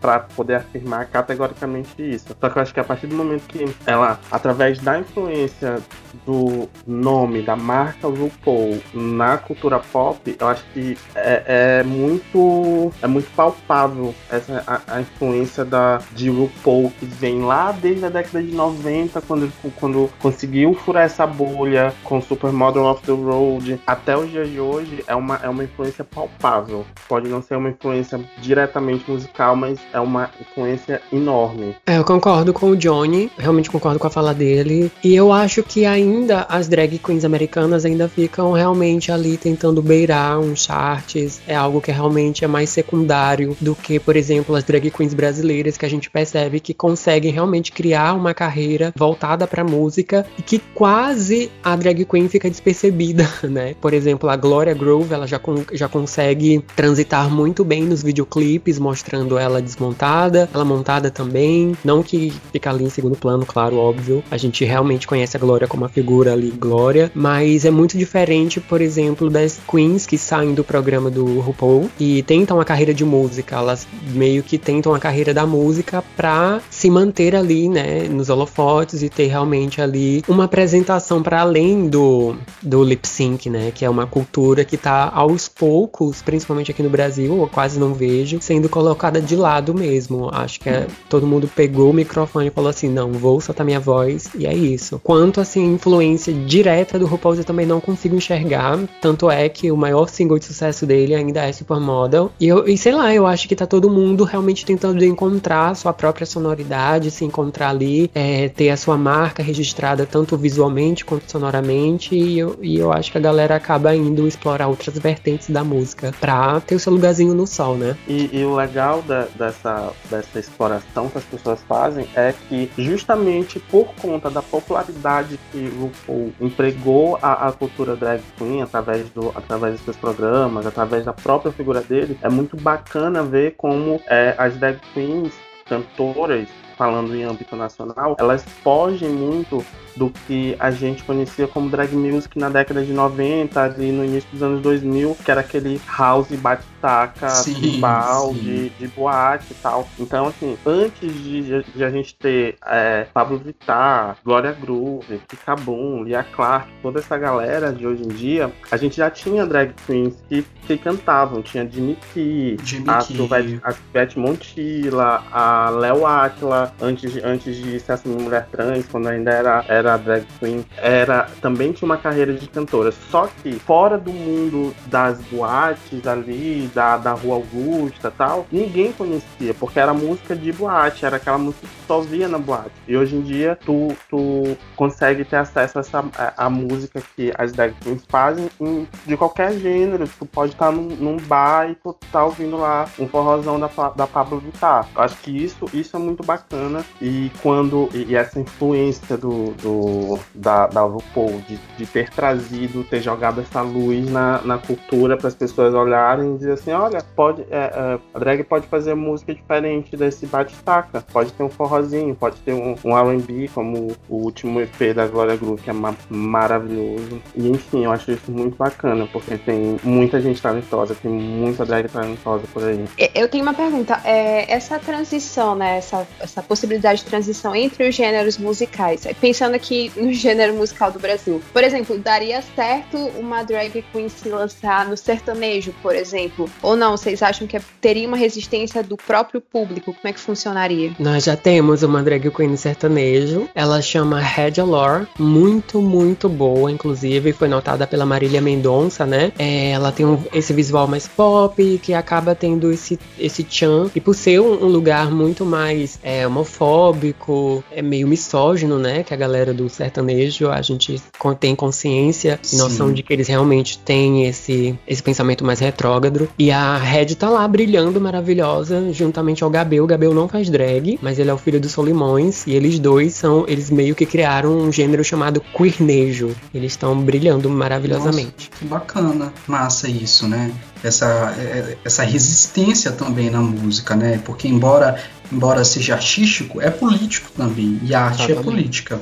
para 0.00 0.20
poder 0.36 0.56
afirmar 0.56 1.06
categoricamente 1.06 1.90
isso. 1.98 2.36
Só 2.38 2.48
que 2.48 2.58
eu 2.58 2.62
acho 2.62 2.74
que 2.74 2.80
a 2.80 2.84
partir 2.84 3.06
do 3.06 3.16
momento 3.16 3.46
que 3.46 3.64
ela, 3.86 4.18
através 4.30 4.78
da 4.80 4.98
influência 4.98 5.78
do 6.26 6.68
nome, 6.86 7.42
da 7.42 7.56
marca 7.56 8.08
RuPaul 8.08 8.80
na 8.94 9.38
cultura 9.38 9.78
pop, 9.78 10.36
eu 10.38 10.48
acho 10.48 10.64
que 10.72 10.96
é, 11.14 11.80
é 11.80 11.82
muito 11.82 12.92
é 13.02 13.06
muito 13.06 13.30
palpável 13.34 14.14
essa 14.30 14.62
a, 14.66 14.96
a 14.96 15.00
influência 15.00 15.64
da, 15.64 16.00
de 16.12 16.28
RuPaul, 16.28 16.92
que 16.98 17.06
vem 17.06 17.42
lá 17.42 17.72
desde 17.72 18.04
a 18.04 18.08
década 18.08 18.42
de 18.42 18.52
90, 18.52 19.20
quando, 19.22 19.52
quando 19.76 20.10
conseguiu 20.20 20.74
furar 20.74 21.04
essa 21.04 21.26
bolha 21.26 21.92
com 22.04 22.20
Supermodel 22.20 22.84
of 22.84 23.02
the 23.02 23.12
Road, 23.12 23.80
até 23.86 24.16
os 24.16 24.30
dias 24.30 24.48
de 24.48 24.60
hoje, 24.60 25.04
é 25.06 25.14
uma, 25.14 25.36
é 25.42 25.48
uma 25.48 25.64
influência 25.64 26.04
palpável. 26.04 26.84
Pode 27.08 27.28
não 27.28 27.42
ser 27.42 27.56
uma 27.56 27.70
influência 27.70 28.20
diretamente 28.38 29.10
musical, 29.10 29.56
mas 29.56 29.78
é 29.92 30.00
uma 30.00 30.30
influência 30.40 31.00
enorme. 31.12 31.76
É, 31.86 31.98
eu 31.98 32.04
concordo 32.04 32.52
com 32.52 32.70
o 32.70 32.76
Johnny, 32.76 33.30
realmente 33.38 33.70
concordo 33.70 33.98
com 33.98 34.06
a 34.06 34.10
fala 34.10 34.34
dele. 34.34 34.90
E 35.02 35.14
eu 35.14 35.32
acho 35.32 35.62
que 35.62 35.86
ainda 36.00 36.46
as 36.48 36.68
drag 36.68 36.98
queens 36.98 37.24
americanas 37.24 37.84
ainda 37.84 38.08
ficam 38.08 38.52
realmente 38.52 39.12
ali 39.12 39.36
tentando 39.36 39.82
beirar 39.82 40.38
uns 40.38 40.64
charts. 40.64 41.40
É 41.46 41.54
algo 41.54 41.80
que 41.80 41.90
realmente 41.90 42.44
é 42.44 42.48
mais 42.48 42.70
secundário 42.70 43.56
do 43.60 43.74
que, 43.74 43.98
por 43.98 44.16
exemplo, 44.16 44.54
as 44.54 44.64
drag 44.64 44.90
queens 44.90 45.14
brasileiras 45.14 45.76
que 45.76 45.86
a 45.86 45.90
gente 45.90 46.10
percebe 46.10 46.60
que 46.60 46.74
conseguem 46.74 47.32
realmente 47.32 47.72
criar 47.72 48.14
uma 48.14 48.34
carreira 48.34 48.92
voltada 48.96 49.46
para 49.46 49.62
música 49.62 50.26
e 50.38 50.42
que 50.42 50.58
quase 50.74 51.50
a 51.62 51.76
drag 51.76 52.04
queen 52.04 52.28
fica 52.28 52.48
despercebida, 52.48 53.28
né? 53.44 53.74
Por 53.80 53.92
exemplo, 53.92 54.28
a 54.28 54.36
Gloria 54.36 54.74
Groove, 54.74 55.12
ela 55.12 55.26
já, 55.26 55.38
con 55.38 55.64
já 55.72 55.88
consegue 55.88 56.64
transitar 56.74 57.30
muito 57.30 57.64
bem 57.64 57.84
nos 57.84 58.02
videoclipes, 58.02 58.78
mostrando 58.78 59.38
ela 59.38 59.60
desmontada, 59.60 60.48
ela 60.52 60.64
montada 60.64 61.10
também, 61.10 61.76
não 61.84 62.02
que 62.02 62.32
fica 62.52 62.70
ali 62.70 62.84
em 62.84 62.90
segundo 62.90 63.16
plano, 63.16 63.44
claro, 63.44 63.76
óbvio. 63.76 64.22
A 64.30 64.36
gente 64.36 64.64
realmente 64.64 65.06
conhece 65.06 65.36
a 65.36 65.40
Glória 65.40 65.68
como 65.68 65.84
a 65.84 65.88
figura 65.90 66.32
ali, 66.32 66.50
Glória, 66.50 67.10
mas 67.14 67.64
é 67.64 67.70
muito 67.70 67.96
diferente, 67.96 68.60
por 68.60 68.80
exemplo, 68.80 69.28
das 69.28 69.58
queens 69.68 70.06
que 70.06 70.16
saem 70.16 70.54
do 70.54 70.64
programa 70.64 71.10
do 71.10 71.40
RuPaul 71.40 71.90
e 71.98 72.22
tentam 72.22 72.60
a 72.60 72.64
carreira 72.64 72.94
de 72.94 73.04
música, 73.04 73.56
elas 73.56 73.86
meio 74.12 74.42
que 74.42 74.58
tentam 74.58 74.94
a 74.94 74.98
carreira 74.98 75.34
da 75.34 75.46
música 75.46 76.02
para 76.16 76.60
se 76.70 76.90
manter 76.90 77.34
ali, 77.34 77.68
né, 77.68 78.08
nos 78.08 78.30
holofotes 78.30 79.02
e 79.02 79.08
ter 79.08 79.26
realmente 79.26 79.80
ali 79.80 80.22
uma 80.28 80.44
apresentação 80.44 81.22
para 81.22 81.40
além 81.40 81.88
do, 81.88 82.34
do 82.62 82.82
lip 82.82 83.06
sync, 83.06 83.48
né, 83.48 83.72
que 83.74 83.84
é 83.84 83.90
uma 83.90 84.06
cultura 84.06 84.64
que 84.64 84.76
tá 84.76 85.10
aos 85.14 85.48
poucos, 85.48 86.22
principalmente 86.22 86.70
aqui 86.70 86.82
no 86.82 86.90
Brasil, 86.90 87.40
eu 87.40 87.48
quase 87.48 87.78
não 87.78 87.94
vejo, 87.94 88.38
sendo 88.40 88.68
colocada 88.68 89.20
de 89.20 89.36
lado 89.36 89.74
mesmo. 89.74 90.30
Acho 90.32 90.60
que 90.60 90.68
é, 90.68 90.86
todo 91.08 91.26
mundo 91.26 91.50
pegou 91.54 91.90
o 91.90 91.92
microfone 91.92 92.48
e 92.48 92.50
falou 92.50 92.70
assim: 92.70 92.88
não, 92.88 93.12
vou 93.12 93.40
soltar 93.40 93.64
minha 93.64 93.80
voz, 93.80 94.28
e 94.34 94.46
é 94.46 94.54
isso. 94.54 95.00
Quanto 95.02 95.40
assim, 95.40 95.78
influência 95.80 96.30
direta 96.32 96.98
do 96.98 97.06
RuPaul 97.06 97.36
eu 97.36 97.44
também 97.44 97.64
não 97.64 97.80
consigo 97.80 98.14
enxergar. 98.14 98.78
Tanto 99.00 99.30
é 99.30 99.48
que 99.48 99.72
o 99.72 99.76
maior 99.76 100.08
single 100.08 100.38
de 100.38 100.44
sucesso 100.44 100.84
dele 100.84 101.14
ainda 101.14 101.46
é 101.46 101.52
Supermodel. 101.52 102.30
E, 102.38 102.46
eu, 102.46 102.68
e 102.68 102.76
sei 102.76 102.92
lá, 102.92 103.14
eu 103.14 103.26
acho 103.26 103.48
que 103.48 103.56
tá 103.56 103.66
todo 103.66 103.88
mundo 103.88 104.24
realmente 104.24 104.66
tentando 104.66 105.02
encontrar 105.04 105.74
sua 105.74 105.92
própria 105.92 106.26
sonoridade, 106.26 107.10
se 107.10 107.24
encontrar 107.24 107.70
ali, 107.70 108.10
é, 108.14 108.48
ter 108.48 108.68
a 108.68 108.76
sua 108.76 108.98
marca 108.98 109.42
registrada 109.42 110.04
tanto 110.04 110.36
visualmente 110.36 111.04
quanto 111.04 111.30
sonoramente. 111.30 112.14
E 112.14 112.38
eu, 112.38 112.58
e 112.60 112.78
eu 112.78 112.92
acho 112.92 113.10
que 113.10 113.18
a 113.18 113.20
galera 113.20 113.56
acaba 113.56 113.94
indo 113.94 114.28
explorar 114.28 114.68
outras 114.68 114.98
vertentes 114.98 115.48
da 115.48 115.64
música 115.64 116.12
pra 116.20 116.60
ter 116.60 116.74
o 116.74 116.80
seu 116.80 116.92
lugarzinho 116.92 117.32
no 117.32 117.46
sol, 117.46 117.76
né? 117.76 117.96
E, 118.06 118.28
e 118.32 118.44
o 118.44 118.54
legal 118.54 119.00
da, 119.02 119.26
dessa, 119.34 119.92
dessa 120.10 120.38
exploração 120.38 121.08
que 121.08 121.16
as 121.16 121.24
pessoas 121.24 121.60
fazem 121.66 122.06
é 122.14 122.34
que 122.48 122.70
justamente 122.76 123.58
por 123.58 123.94
conta 123.94 124.28
da 124.28 124.42
popularidade 124.42 125.38
que 125.50 125.69
RuPaul 125.70 126.32
empregou 126.40 127.18
a, 127.22 127.48
a 127.48 127.52
cultura 127.52 127.96
drag 127.96 128.22
queen 128.36 128.62
através, 128.62 129.08
do, 129.10 129.30
através 129.30 129.74
dos 129.74 129.82
seus 129.82 129.96
programas, 129.96 130.66
através 130.66 131.04
da 131.04 131.12
própria 131.12 131.52
figura 131.52 131.80
dele, 131.80 132.18
é 132.22 132.28
muito 132.28 132.56
bacana 132.56 133.22
ver 133.22 133.54
como 133.56 134.00
é, 134.06 134.34
as 134.38 134.56
drag 134.56 134.78
queens 134.92 135.32
cantoras 135.66 136.48
falando 136.80 137.14
em 137.14 137.24
âmbito 137.24 137.54
nacional, 137.54 138.16
elas 138.18 138.42
fogem 138.62 139.10
muito 139.10 139.62
do 139.96 140.10
que 140.26 140.56
a 140.58 140.70
gente 140.70 141.02
conhecia 141.02 141.46
como 141.46 141.68
drag 141.68 141.94
music 141.94 142.38
na 142.38 142.48
década 142.48 142.84
de 142.84 142.92
90, 142.92 143.62
ali 143.62 143.92
no 143.92 144.04
início 144.04 144.28
dos 144.32 144.42
anos 144.42 144.62
2000, 144.62 145.16
que 145.24 145.30
era 145.30 145.40
aquele 145.40 145.80
house 145.86 146.28
bate-taca, 146.32 147.28
tribal, 147.42 148.32
de, 148.34 148.70
de 148.70 148.88
boate 148.88 149.52
e 149.52 149.54
tal. 149.54 149.88
Então, 149.98 150.26
assim, 150.26 150.56
antes 150.64 151.12
de, 151.12 151.62
de 151.62 151.84
a 151.84 151.90
gente 151.90 152.14
ter 152.14 152.56
é, 152.66 153.06
Pablo 153.12 153.38
Vittar, 153.38 154.16
Glória 154.24 154.52
Groove, 154.52 155.20
Kikabum, 155.28 156.04
Lia 156.04 156.22
Clark, 156.22 156.68
toda 156.82 157.00
essa 157.00 157.16
galera 157.18 157.72
de 157.72 157.86
hoje 157.86 158.02
em 158.02 158.08
dia, 158.08 158.52
a 158.70 158.76
gente 158.76 158.96
já 158.96 159.10
tinha 159.10 159.46
drag 159.46 159.74
queens 159.86 160.22
que, 160.28 160.42
que 160.66 160.78
cantavam. 160.78 161.42
Tinha 161.42 161.68
Jimmy 161.68 161.98
Key, 162.12 162.56
a 162.86 163.00
Silvete 163.00 164.18
Montilla, 164.18 165.22
a 165.32 165.70
Léo 165.70 166.06
Atla, 166.06 166.72
antes, 166.80 167.16
antes 167.22 167.56
de 167.56 167.78
ser 167.80 167.92
assim, 167.92 168.10
mulher 168.10 168.46
trans, 168.50 168.86
quando 168.86 169.08
ainda 169.08 169.30
era, 169.30 169.64
era 169.68 169.89
era 169.90 169.96
drag 169.98 170.26
queen, 170.38 170.64
era 170.76 171.28
também 171.40 171.72
tinha 171.72 171.86
uma 171.86 171.96
carreira 171.96 172.32
de 172.32 172.48
cantora. 172.48 172.92
Só 173.10 173.28
que 173.42 173.52
fora 173.52 173.98
do 173.98 174.12
mundo 174.12 174.74
das 174.86 175.20
boates 175.22 176.06
ali, 176.06 176.70
da, 176.74 176.96
da 176.96 177.12
Rua 177.12 177.36
Augusta 177.36 178.10
tal, 178.10 178.46
ninguém 178.50 178.92
conhecia, 178.92 179.54
porque 179.54 179.78
era 179.78 179.92
música 179.92 180.36
de 180.36 180.52
boate, 180.52 181.04
era 181.04 181.16
aquela 181.16 181.38
música 181.38 181.66
que 181.66 181.86
só 181.86 182.00
via 182.00 182.28
na 182.28 182.38
boate. 182.38 182.70
E 182.86 182.96
hoje 182.96 183.16
em 183.16 183.22
dia 183.22 183.58
tu, 183.64 183.88
tu 184.08 184.56
consegue 184.76 185.24
ter 185.24 185.36
acesso 185.36 185.78
a, 185.78 185.80
essa, 185.80 186.04
a, 186.16 186.46
a 186.46 186.50
música 186.50 187.02
que 187.16 187.32
as 187.36 187.52
drag 187.52 187.74
queens 187.80 188.04
fazem 188.08 188.48
em, 188.60 188.86
de 189.06 189.16
qualquer 189.16 189.52
gênero. 189.58 190.08
Tu 190.18 190.26
pode 190.26 190.52
estar 190.52 190.70
num, 190.70 190.88
num 190.96 191.16
bar 191.16 191.70
e 191.70 191.74
tu 191.74 191.96
tá 192.12 192.24
ouvindo 192.24 192.56
lá 192.56 192.88
um 192.98 193.08
forrozão 193.08 193.58
da, 193.58 193.68
da 193.96 194.06
Pablo 194.06 194.38
Vittar. 194.38 194.86
Eu 194.94 195.02
acho 195.02 195.16
que 195.18 195.30
isso, 195.30 195.66
isso 195.72 195.96
é 195.96 195.98
muito 195.98 196.22
bacana. 196.22 196.84
E 197.00 197.30
quando. 197.42 197.88
E, 197.94 198.10
e 198.10 198.16
essa 198.16 198.40
influência 198.40 199.16
do, 199.16 199.52
do 199.52 199.69
do, 199.70 200.18
da, 200.34 200.66
da 200.66 200.82
RuPaul, 200.82 201.40
de, 201.48 201.58
de 201.78 201.86
ter 201.86 202.10
trazido, 202.10 202.82
ter 202.82 203.00
jogado 203.00 203.40
essa 203.40 203.62
luz 203.62 204.10
na, 204.10 204.40
na 204.42 204.58
cultura 204.58 205.16
para 205.16 205.28
as 205.28 205.34
pessoas 205.34 205.72
olharem 205.72 206.34
e 206.34 206.38
dizer 206.38 206.52
assim, 206.52 206.72
olha, 206.72 207.02
pode, 207.14 207.42
é, 207.50 207.70
é, 207.72 207.98
a 208.12 208.18
drag 208.18 208.42
pode 208.44 208.66
fazer 208.66 208.94
música 208.94 209.32
diferente 209.32 209.96
desse 209.96 210.26
bate-taca, 210.26 211.04
pode 211.12 211.32
ter 211.32 211.42
um 211.42 211.48
forrozinho, 211.48 212.14
pode 212.14 212.36
ter 212.40 212.52
um, 212.52 212.74
um 212.84 212.98
R&B, 212.98 213.48
como 213.54 213.96
o 214.08 214.16
último 214.16 214.60
EP 214.60 214.94
da 214.94 215.06
Glória 215.06 215.36
Groove, 215.36 215.62
que 215.62 215.70
é 215.70 215.72
ma 215.72 215.94
maravilhoso. 216.08 217.20
E 217.34 217.48
enfim, 217.48 217.84
eu 217.84 217.92
acho 217.92 218.10
isso 218.10 218.30
muito 218.30 218.56
bacana, 218.56 219.06
porque 219.12 219.36
tem 219.36 219.76
muita 219.84 220.20
gente 220.20 220.40
talentosa, 220.40 220.94
tem 220.94 221.10
muita 221.10 221.64
drag 221.64 221.88
talentosa 221.88 222.44
por 222.52 222.64
aí. 222.64 222.84
Eu 223.14 223.28
tenho 223.28 223.44
uma 223.44 223.54
pergunta, 223.54 224.00
é, 224.04 224.52
essa 224.52 224.78
transição, 224.78 225.54
né, 225.54 225.78
essa, 225.78 226.06
essa 226.18 226.42
possibilidade 226.42 227.00
de 227.00 227.06
transição 227.06 227.54
entre 227.54 227.88
os 227.88 227.94
gêneros 227.94 228.38
musicais, 228.38 229.06
pensando 229.20 229.59
aqui 229.60 229.92
no 229.94 230.10
gênero 230.12 230.54
musical 230.54 230.90
do 230.90 230.98
Brasil. 230.98 231.42
Por 231.52 231.62
exemplo, 231.62 231.98
daria 231.98 232.42
certo 232.56 232.96
uma 233.18 233.42
drag 233.42 233.84
queen 233.92 234.08
se 234.08 234.28
lançar 234.28 234.88
no 234.88 234.96
sertanejo, 234.96 235.74
por 235.82 235.94
exemplo? 235.94 236.48
Ou 236.62 236.74
não? 236.74 236.92
Vocês 236.92 237.22
acham 237.22 237.46
que 237.46 237.60
teria 237.80 238.08
uma 238.08 238.16
resistência 238.16 238.82
do 238.82 238.96
próprio 238.96 239.40
público? 239.40 239.92
Como 239.92 240.08
é 240.08 240.12
que 240.12 240.18
funcionaria? 240.18 240.92
Nós 240.98 241.24
já 241.24 241.36
temos 241.36 241.82
uma 241.82 242.02
drag 242.02 242.30
queen 242.30 242.48
no 242.48 242.56
sertanejo. 242.56 243.48
Ela 243.54 243.82
chama 243.82 244.18
Red 244.18 244.60
Allure. 244.60 245.06
Muito, 245.18 245.82
muito 245.82 246.28
boa, 246.28 246.72
inclusive. 246.72 247.34
Foi 247.34 247.48
notada 247.48 247.86
pela 247.86 248.06
Marília 248.06 248.40
Mendonça, 248.40 249.04
né? 249.04 249.30
É, 249.38 249.72
ela 249.72 249.92
tem 249.92 250.06
um, 250.06 250.18
esse 250.32 250.54
visual 250.54 250.88
mais 250.88 251.06
pop, 251.06 251.78
que 251.82 251.92
acaba 251.92 252.34
tendo 252.34 252.72
esse, 252.72 252.98
esse 253.18 253.46
chan. 253.48 253.90
E 253.94 254.00
por 254.00 254.14
ser 254.14 254.40
um, 254.40 254.64
um 254.64 254.68
lugar 254.68 255.10
muito 255.10 255.44
mais 255.44 255.98
é, 256.02 256.26
homofóbico, 256.26 257.62
é 257.70 257.82
meio 257.82 258.08
misógino, 258.08 258.78
né? 258.78 259.02
Que 259.02 259.12
a 259.12 259.16
galera 259.16 259.49
galera 259.50 259.54
do 259.54 259.68
sertanejo, 259.68 260.48
a 260.48 260.62
gente 260.62 261.02
tem 261.38 261.54
consciência 261.54 262.38
e 262.52 262.56
noção 262.56 262.92
de 262.92 263.02
que 263.02 263.12
eles 263.12 263.28
realmente 263.28 263.78
têm 263.78 264.26
esse, 264.26 264.78
esse 264.86 265.02
pensamento 265.02 265.44
mais 265.44 265.60
retrógrado. 265.60 266.28
E 266.38 266.50
a 266.50 266.76
Red 266.76 267.14
tá 267.16 267.28
lá 267.28 267.46
brilhando, 267.46 268.00
maravilhosa, 268.00 268.92
juntamente 268.92 269.44
ao 269.44 269.50
Gabel. 269.50 269.84
O 269.84 269.86
Gabel 269.86 270.14
não 270.14 270.28
faz 270.28 270.48
drag, 270.48 270.98
mas 271.02 271.18
ele 271.18 271.30
é 271.30 271.34
o 271.34 271.38
filho 271.38 271.60
do 271.60 271.68
Solimões. 271.68 272.46
E 272.46 272.52
eles 272.52 272.78
dois 272.78 273.14
são, 273.14 273.44
eles 273.46 273.70
meio 273.70 273.94
que 273.94 274.06
criaram 274.06 274.56
um 274.56 274.72
gênero 274.72 275.04
chamado 275.04 275.40
queernejo. 275.40 276.34
Eles 276.54 276.72
estão 276.72 276.98
brilhando 277.00 277.50
maravilhosamente. 277.50 278.50
Nossa, 278.50 278.58
que 278.58 278.64
bacana. 278.64 279.32
Massa 279.46 279.88
isso, 279.88 280.26
né? 280.28 280.50
Essa, 280.82 281.34
é, 281.38 281.76
essa 281.84 282.02
resistência 282.02 282.92
também 282.92 283.30
na 283.30 283.40
música, 283.40 283.94
né? 283.94 284.20
Porque 284.24 284.48
embora 284.48 284.98
embora 285.32 285.64
seja 285.64 285.94
artístico, 285.94 286.60
é 286.60 286.70
político 286.70 287.30
também. 287.36 287.78
E 287.82 287.94
a 287.94 288.02
arte 288.02 288.32
é 288.32 288.34
política. 288.34 289.00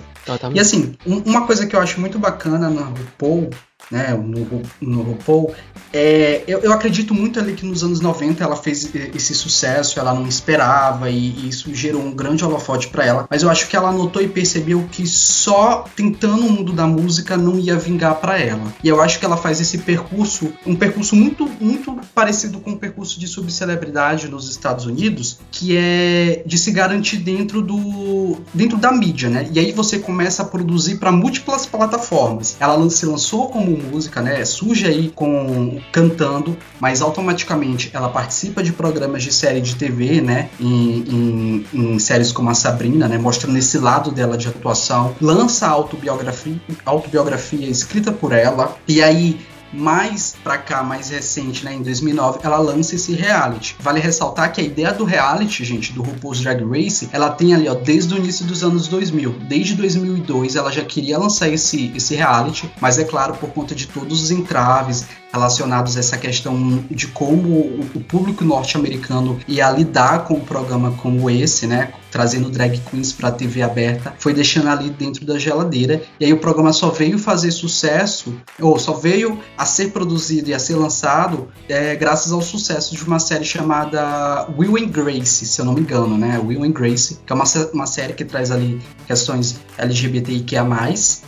E 0.54 0.60
assim, 0.60 0.94
um, 1.06 1.18
uma 1.18 1.46
coisa 1.46 1.66
que 1.66 1.74
eu 1.74 1.80
acho 1.80 2.00
muito 2.00 2.18
bacana 2.18 2.68
na 2.68 2.82
RuPaul 2.82 3.50
né, 3.90 4.12
no, 4.12 4.62
no 4.80 5.02
RuPaul. 5.02 5.54
É, 5.92 6.42
eu, 6.46 6.58
eu, 6.60 6.72
acredito 6.72 7.14
muito 7.14 7.40
ali 7.40 7.54
que 7.54 7.64
nos 7.64 7.82
anos 7.82 8.00
90 8.00 8.44
ela 8.44 8.56
fez 8.56 8.90
esse 9.14 9.34
sucesso, 9.34 9.98
ela 9.98 10.12
não 10.12 10.26
esperava 10.26 11.08
e, 11.10 11.30
e 11.30 11.48
isso 11.48 11.74
gerou 11.74 12.02
um 12.02 12.12
grande 12.12 12.44
holofote 12.44 12.88
para 12.88 13.04
ela. 13.04 13.26
Mas 13.30 13.42
eu 13.42 13.50
acho 13.50 13.68
que 13.68 13.76
ela 13.76 13.90
notou 13.90 14.20
e 14.20 14.28
percebeu 14.28 14.86
que 14.90 15.06
só 15.06 15.84
tentando 15.96 16.46
o 16.46 16.50
mundo 16.50 16.72
da 16.72 16.86
música 16.86 17.36
não 17.36 17.58
ia 17.58 17.76
vingar 17.76 18.16
para 18.16 18.38
ela. 18.38 18.72
E 18.84 18.88
eu 18.88 19.00
acho 19.00 19.18
que 19.18 19.24
ela 19.24 19.36
faz 19.36 19.60
esse 19.60 19.78
percurso, 19.78 20.52
um 20.66 20.76
percurso 20.76 21.16
muito, 21.16 21.48
muito 21.60 21.98
parecido 22.14 22.60
com 22.60 22.72
o 22.72 22.78
percurso 22.78 23.18
de 23.18 23.26
subcelebridade 23.26 24.28
nos 24.28 24.50
Estados 24.50 24.84
Unidos, 24.84 25.38
que 25.50 25.76
é 25.76 26.42
de 26.44 26.58
se 26.58 26.70
garantir 26.70 27.16
dentro 27.18 27.62
do 27.62 28.36
dentro 28.52 28.76
da 28.76 28.92
mídia, 28.92 29.30
né? 29.30 29.48
E 29.52 29.58
aí 29.58 29.72
você 29.72 29.98
começa 29.98 30.42
a 30.42 30.44
produzir 30.44 30.96
para 30.96 31.10
múltiplas 31.10 31.64
plataformas. 31.64 32.56
Ela 32.60 32.88
se 32.90 33.06
lançou 33.06 33.48
como 33.48 33.77
música, 33.78 34.20
né? 34.20 34.44
Surge 34.44 34.86
aí 34.86 35.10
com 35.14 35.80
cantando, 35.92 36.56
mas 36.80 37.00
automaticamente 37.00 37.90
ela 37.92 38.08
participa 38.08 38.62
de 38.62 38.72
programas 38.72 39.22
de 39.22 39.32
série 39.32 39.60
de 39.60 39.74
TV, 39.74 40.20
né? 40.20 40.50
Em, 40.60 41.04
em, 41.08 41.66
em 41.72 41.98
séries 41.98 42.32
como 42.32 42.50
a 42.50 42.54
Sabrina, 42.54 43.08
né? 43.08 43.18
Mostrando 43.18 43.56
esse 43.56 43.78
lado 43.78 44.10
dela 44.10 44.36
de 44.36 44.48
atuação. 44.48 45.14
Lança 45.20 45.66
autobiografia, 45.66 46.60
autobiografia 46.84 47.68
escrita 47.68 48.12
por 48.12 48.32
ela. 48.32 48.76
E 48.86 49.02
aí 49.02 49.38
mais 49.72 50.34
pra 50.42 50.58
cá, 50.58 50.82
mais 50.82 51.10
recente, 51.10 51.64
né, 51.64 51.74
em 51.74 51.82
2009, 51.82 52.40
ela 52.42 52.58
lança 52.58 52.94
esse 52.94 53.14
reality. 53.14 53.76
Vale 53.80 54.00
ressaltar 54.00 54.52
que 54.52 54.60
a 54.60 54.64
ideia 54.64 54.92
do 54.92 55.04
reality, 55.04 55.64
gente, 55.64 55.92
do 55.92 56.02
RuPaul's 56.02 56.40
Drag 56.40 56.62
Race, 56.64 57.08
ela 57.12 57.30
tem 57.30 57.54
ali, 57.54 57.68
ó, 57.68 57.74
desde 57.74 58.14
o 58.14 58.16
início 58.16 58.44
dos 58.44 58.62
anos 58.62 58.88
2000. 58.88 59.30
Desde 59.48 59.74
2002 59.74 60.56
ela 60.56 60.72
já 60.72 60.84
queria 60.84 61.18
lançar 61.18 61.48
esse, 61.48 61.92
esse 61.94 62.14
reality, 62.14 62.70
mas 62.80 62.98
é 62.98 63.04
claro, 63.04 63.34
por 63.34 63.50
conta 63.50 63.74
de 63.74 63.86
todos 63.86 64.22
os 64.22 64.30
entraves, 64.30 65.06
relacionados 65.38 65.96
a 65.96 66.00
essa 66.00 66.18
questão 66.18 66.84
de 66.90 67.06
como 67.06 67.48
o 67.94 68.00
público 68.06 68.44
norte-americano 68.44 69.38
ia 69.46 69.70
lidar 69.70 70.24
com 70.24 70.34
um 70.34 70.40
programa 70.40 70.92
como 70.92 71.30
esse, 71.30 71.66
né? 71.66 71.92
trazendo 72.10 72.50
drag 72.50 72.78
queens 72.90 73.12
para 73.12 73.28
a 73.28 73.32
TV 73.32 73.62
aberta, 73.62 74.14
foi 74.18 74.32
deixando 74.32 74.68
ali 74.68 74.90
dentro 74.90 75.24
da 75.24 75.38
geladeira. 75.38 76.02
E 76.18 76.24
aí 76.24 76.32
o 76.32 76.38
programa 76.38 76.72
só 76.72 76.90
veio 76.90 77.18
fazer 77.18 77.50
sucesso, 77.50 78.34
ou 78.60 78.78
só 78.78 78.94
veio 78.94 79.38
a 79.56 79.64
ser 79.64 79.90
produzido 79.92 80.50
e 80.50 80.54
a 80.54 80.58
ser 80.58 80.76
lançado 80.76 81.48
é, 81.68 81.94
graças 81.96 82.32
ao 82.32 82.40
sucesso 82.40 82.96
de 82.96 83.04
uma 83.04 83.18
série 83.18 83.44
chamada 83.44 84.48
Will 84.56 84.76
and 84.76 84.88
Grace, 84.88 85.46
se 85.46 85.60
eu 85.60 85.64
não 85.64 85.74
me 85.74 85.80
engano, 85.80 86.16
né? 86.16 86.38
Will 86.38 86.64
and 86.64 86.72
Grace, 86.72 87.18
que 87.26 87.32
é 87.32 87.36
uma, 87.36 87.44
uma 87.72 87.86
série 87.86 88.12
que 88.12 88.24
traz 88.24 88.50
ali 88.50 88.80
questões 89.06 89.60
LGBTIQA+. 89.76 90.66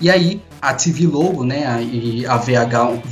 E 0.00 0.10
aí 0.10 0.42
a 0.60 0.74
TV 0.74 1.06
Logo, 1.06 1.44
né, 1.44 1.82
e 1.82 2.26
a 2.26 2.36
VH 2.36 3.02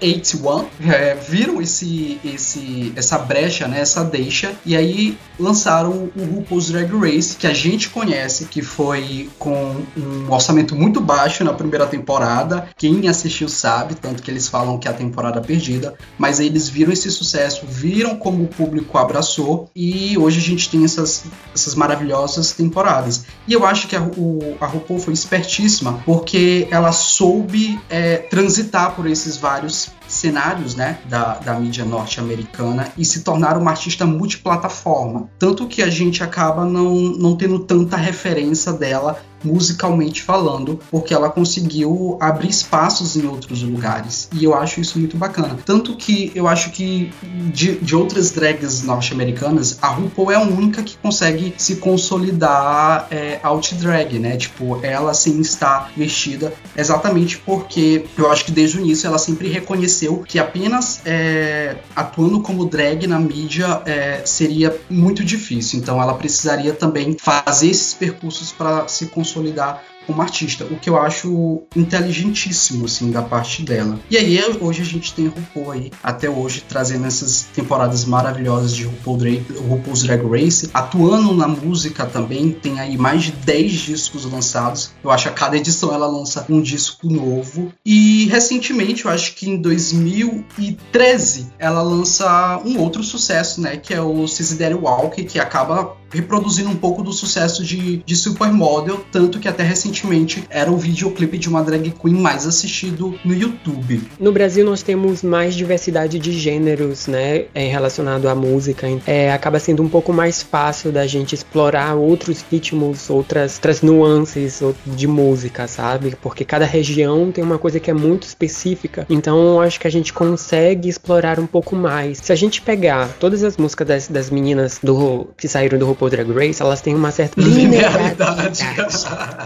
V81 0.00 0.66
é, 0.86 1.14
viram 1.14 1.60
esse, 1.60 2.18
esse, 2.24 2.92
essa 2.96 3.18
brecha, 3.18 3.68
né, 3.68 3.80
essa 3.80 4.02
deixa, 4.02 4.52
e 4.64 4.76
aí 4.76 5.16
lançaram 5.38 6.10
o 6.16 6.24
RuPaul's 6.24 6.70
Drag 6.70 6.90
Race, 6.96 7.36
que 7.36 7.46
a 7.46 7.52
gente 7.52 7.90
conhece, 7.90 8.46
que 8.46 8.62
foi 8.62 9.28
com 9.38 9.82
um 9.96 10.30
orçamento 10.30 10.74
muito 10.74 11.00
baixo 11.00 11.44
na 11.44 11.52
primeira 11.52 11.86
temporada. 11.86 12.68
Quem 12.76 13.08
assistiu 13.08 13.48
sabe, 13.48 13.94
tanto 13.94 14.22
que 14.22 14.30
eles 14.30 14.48
falam 14.48 14.78
que 14.78 14.88
é 14.88 14.90
a 14.90 14.94
temporada 14.94 15.40
perdida, 15.40 15.94
mas 16.18 16.40
eles 16.40 16.68
viram 16.68 16.92
esse 16.92 17.10
sucesso, 17.10 17.66
viram 17.66 18.16
como 18.16 18.44
o 18.44 18.48
público 18.48 18.98
abraçou, 18.98 19.70
e 19.74 20.16
hoje 20.18 20.38
a 20.38 20.42
gente 20.42 20.70
tem 20.70 20.84
essas, 20.84 21.24
essas 21.54 21.74
maravilhosas 21.74 22.52
temporadas. 22.52 23.24
E 23.46 23.52
eu 23.52 23.64
acho 23.66 23.86
que 23.86 23.96
a, 23.96 24.02
o, 24.02 24.56
a 24.60 24.66
RuPaul 24.66 25.00
foi 25.00 25.14
espertíssima, 25.14 26.00
porque 26.04 26.68
ela 26.70 26.92
soube 26.92 27.80
é, 27.88 28.16
transitar 28.16 28.94
por 28.94 29.06
esses 29.06 29.36
vários 29.36 29.89
cenários 30.08 30.74
né, 30.74 30.98
da, 31.04 31.34
da 31.38 31.54
mídia 31.54 31.84
norte-americana 31.84 32.88
e 32.98 33.04
se 33.04 33.22
tornar 33.22 33.56
uma 33.56 33.70
artista 33.70 34.04
multiplataforma. 34.04 35.28
Tanto 35.38 35.66
que 35.66 35.82
a 35.82 35.90
gente 35.90 36.22
acaba 36.22 36.64
não, 36.64 36.94
não 36.94 37.36
tendo 37.36 37.60
tanta 37.60 37.96
referência 37.96 38.72
dela 38.72 39.22
musicalmente 39.44 40.22
falando, 40.22 40.78
porque 40.90 41.14
ela 41.14 41.30
conseguiu 41.30 42.16
abrir 42.20 42.48
espaços 42.48 43.16
em 43.16 43.26
outros 43.26 43.62
lugares. 43.62 44.28
E 44.32 44.44
eu 44.44 44.54
acho 44.54 44.80
isso 44.80 44.98
muito 44.98 45.16
bacana. 45.16 45.58
Tanto 45.64 45.96
que 45.96 46.32
eu 46.34 46.46
acho 46.46 46.70
que 46.70 47.12
de, 47.52 47.76
de 47.76 47.96
outras 47.96 48.30
drags 48.30 48.82
norte-americanas, 48.82 49.78
a 49.80 49.88
RuPaul 49.88 50.30
é 50.30 50.34
a 50.36 50.40
única 50.40 50.82
que 50.82 50.96
consegue 50.96 51.54
se 51.56 51.76
consolidar 51.76 53.06
é, 53.10 53.40
out 53.42 53.74
drag, 53.74 54.18
né? 54.18 54.36
Tipo, 54.36 54.80
ela 54.82 55.14
sem 55.14 55.40
estar 55.40 55.90
vestida, 55.96 56.52
exatamente 56.76 57.38
porque 57.38 58.04
eu 58.16 58.30
acho 58.30 58.44
que 58.44 58.52
desde 58.52 58.78
o 58.78 58.80
início 58.80 59.06
ela 59.06 59.18
sempre 59.18 59.48
reconheceu 59.48 60.22
que 60.26 60.38
apenas 60.38 61.00
é, 61.04 61.76
atuando 61.94 62.40
como 62.40 62.64
drag 62.64 63.06
na 63.06 63.18
mídia 63.18 63.82
é, 63.84 64.22
seria 64.24 64.76
muito 64.88 65.24
difícil. 65.24 65.78
Então 65.78 66.00
ela 66.00 66.14
precisaria 66.14 66.72
também 66.72 67.16
fazer 67.18 67.70
esses 67.70 67.94
percursos 67.94 68.52
para 68.52 68.86
se 68.88 69.06
consolidar 69.06 69.29
consolidar 69.30 69.82
como 70.06 70.22
artista, 70.22 70.64
o 70.64 70.76
que 70.76 70.90
eu 70.90 70.98
acho 70.98 71.62
inteligentíssimo, 71.76 72.86
assim, 72.86 73.10
da 73.12 73.22
parte 73.22 73.62
dela. 73.62 74.00
E 74.10 74.16
aí, 74.16 74.40
hoje 74.60 74.82
a 74.82 74.84
gente 74.84 75.14
tem 75.14 75.26
RuPaul 75.26 75.70
aí, 75.70 75.92
até 76.02 76.28
hoje, 76.28 76.64
trazendo 76.68 77.06
essas 77.06 77.42
temporadas 77.54 78.04
maravilhosas 78.04 78.74
de 78.74 78.84
RuPaul 78.84 79.16
Drag, 79.18 79.46
RuPaul's 79.68 80.02
Drag 80.02 80.22
Race, 80.26 80.70
atuando 80.74 81.32
na 81.34 81.46
música 81.46 82.06
também, 82.06 82.50
tem 82.50 82.80
aí 82.80 82.96
mais 82.96 83.24
de 83.24 83.32
10 83.32 83.72
discos 83.72 84.24
lançados. 84.24 84.90
Eu 85.04 85.10
acho 85.10 85.24
que 85.24 85.28
a 85.28 85.32
cada 85.32 85.56
edição 85.56 85.94
ela 85.94 86.08
lança 86.08 86.44
um 86.48 86.60
disco 86.60 87.06
novo. 87.08 87.72
E 87.84 88.26
recentemente, 88.26 89.04
eu 89.04 89.12
acho 89.12 89.34
que 89.34 89.48
em 89.48 89.60
2013, 89.60 91.52
ela 91.58 91.82
lança 91.82 92.60
um 92.64 92.80
outro 92.80 93.04
sucesso, 93.04 93.60
né, 93.60 93.76
que 93.76 93.94
é 93.94 94.00
o 94.00 94.26
Cisidere 94.26 94.74
Walk, 94.74 95.22
que 95.24 95.38
acaba 95.38 95.99
reproduzindo 96.10 96.70
um 96.70 96.76
pouco 96.76 97.02
do 97.02 97.12
sucesso 97.12 97.64
de, 97.64 97.98
de 97.98 98.16
Supermodel, 98.16 99.04
tanto 99.10 99.38
que 99.38 99.48
até 99.48 99.62
recentemente 99.62 100.44
era 100.50 100.70
o 100.70 100.76
videoclipe 100.76 101.38
de 101.38 101.48
uma 101.48 101.62
drag 101.62 101.90
queen 101.90 102.14
mais 102.14 102.46
assistido 102.46 103.18
no 103.24 103.34
YouTube. 103.34 104.02
No 104.18 104.32
Brasil 104.32 104.64
nós 104.64 104.82
temos 104.82 105.22
mais 105.22 105.54
diversidade 105.54 106.18
de 106.18 106.32
gêneros, 106.32 107.06
né, 107.06 107.46
relacionado 107.54 108.28
à 108.28 108.34
música. 108.34 108.86
É, 109.06 109.32
acaba 109.32 109.58
sendo 109.58 109.82
um 109.82 109.88
pouco 109.88 110.12
mais 110.12 110.42
fácil 110.42 110.92
da 110.92 111.06
gente 111.06 111.34
explorar 111.34 111.94
outros 111.94 112.44
ritmos, 112.50 113.08
outras, 113.08 113.56
outras 113.56 113.82
nuances 113.82 114.62
de 114.86 115.06
música, 115.06 115.66
sabe? 115.66 116.16
Porque 116.20 116.44
cada 116.44 116.64
região 116.64 117.30
tem 117.30 117.42
uma 117.44 117.58
coisa 117.58 117.78
que 117.78 117.90
é 117.90 117.94
muito 117.94 118.24
específica. 118.24 119.06
Então 119.08 119.60
acho 119.60 119.78
que 119.78 119.86
a 119.86 119.90
gente 119.90 120.12
consegue 120.12 120.88
explorar 120.88 121.38
um 121.38 121.46
pouco 121.46 121.76
mais. 121.76 122.18
Se 122.18 122.32
a 122.32 122.36
gente 122.36 122.60
pegar 122.60 123.08
todas 123.18 123.42
as 123.44 123.56
músicas 123.56 123.86
das, 123.86 124.08
das 124.08 124.30
meninas 124.30 124.78
do 124.82 125.28
que 125.36 125.48
saíram 125.48 125.78
do 125.78 125.86
RuPaul 126.00 126.10
Drag 126.10 126.32
Race, 126.32 126.62
elas 126.62 126.80
têm 126.80 126.94
uma 126.94 127.10
certa 127.10 127.38
linearidade. 127.40 128.64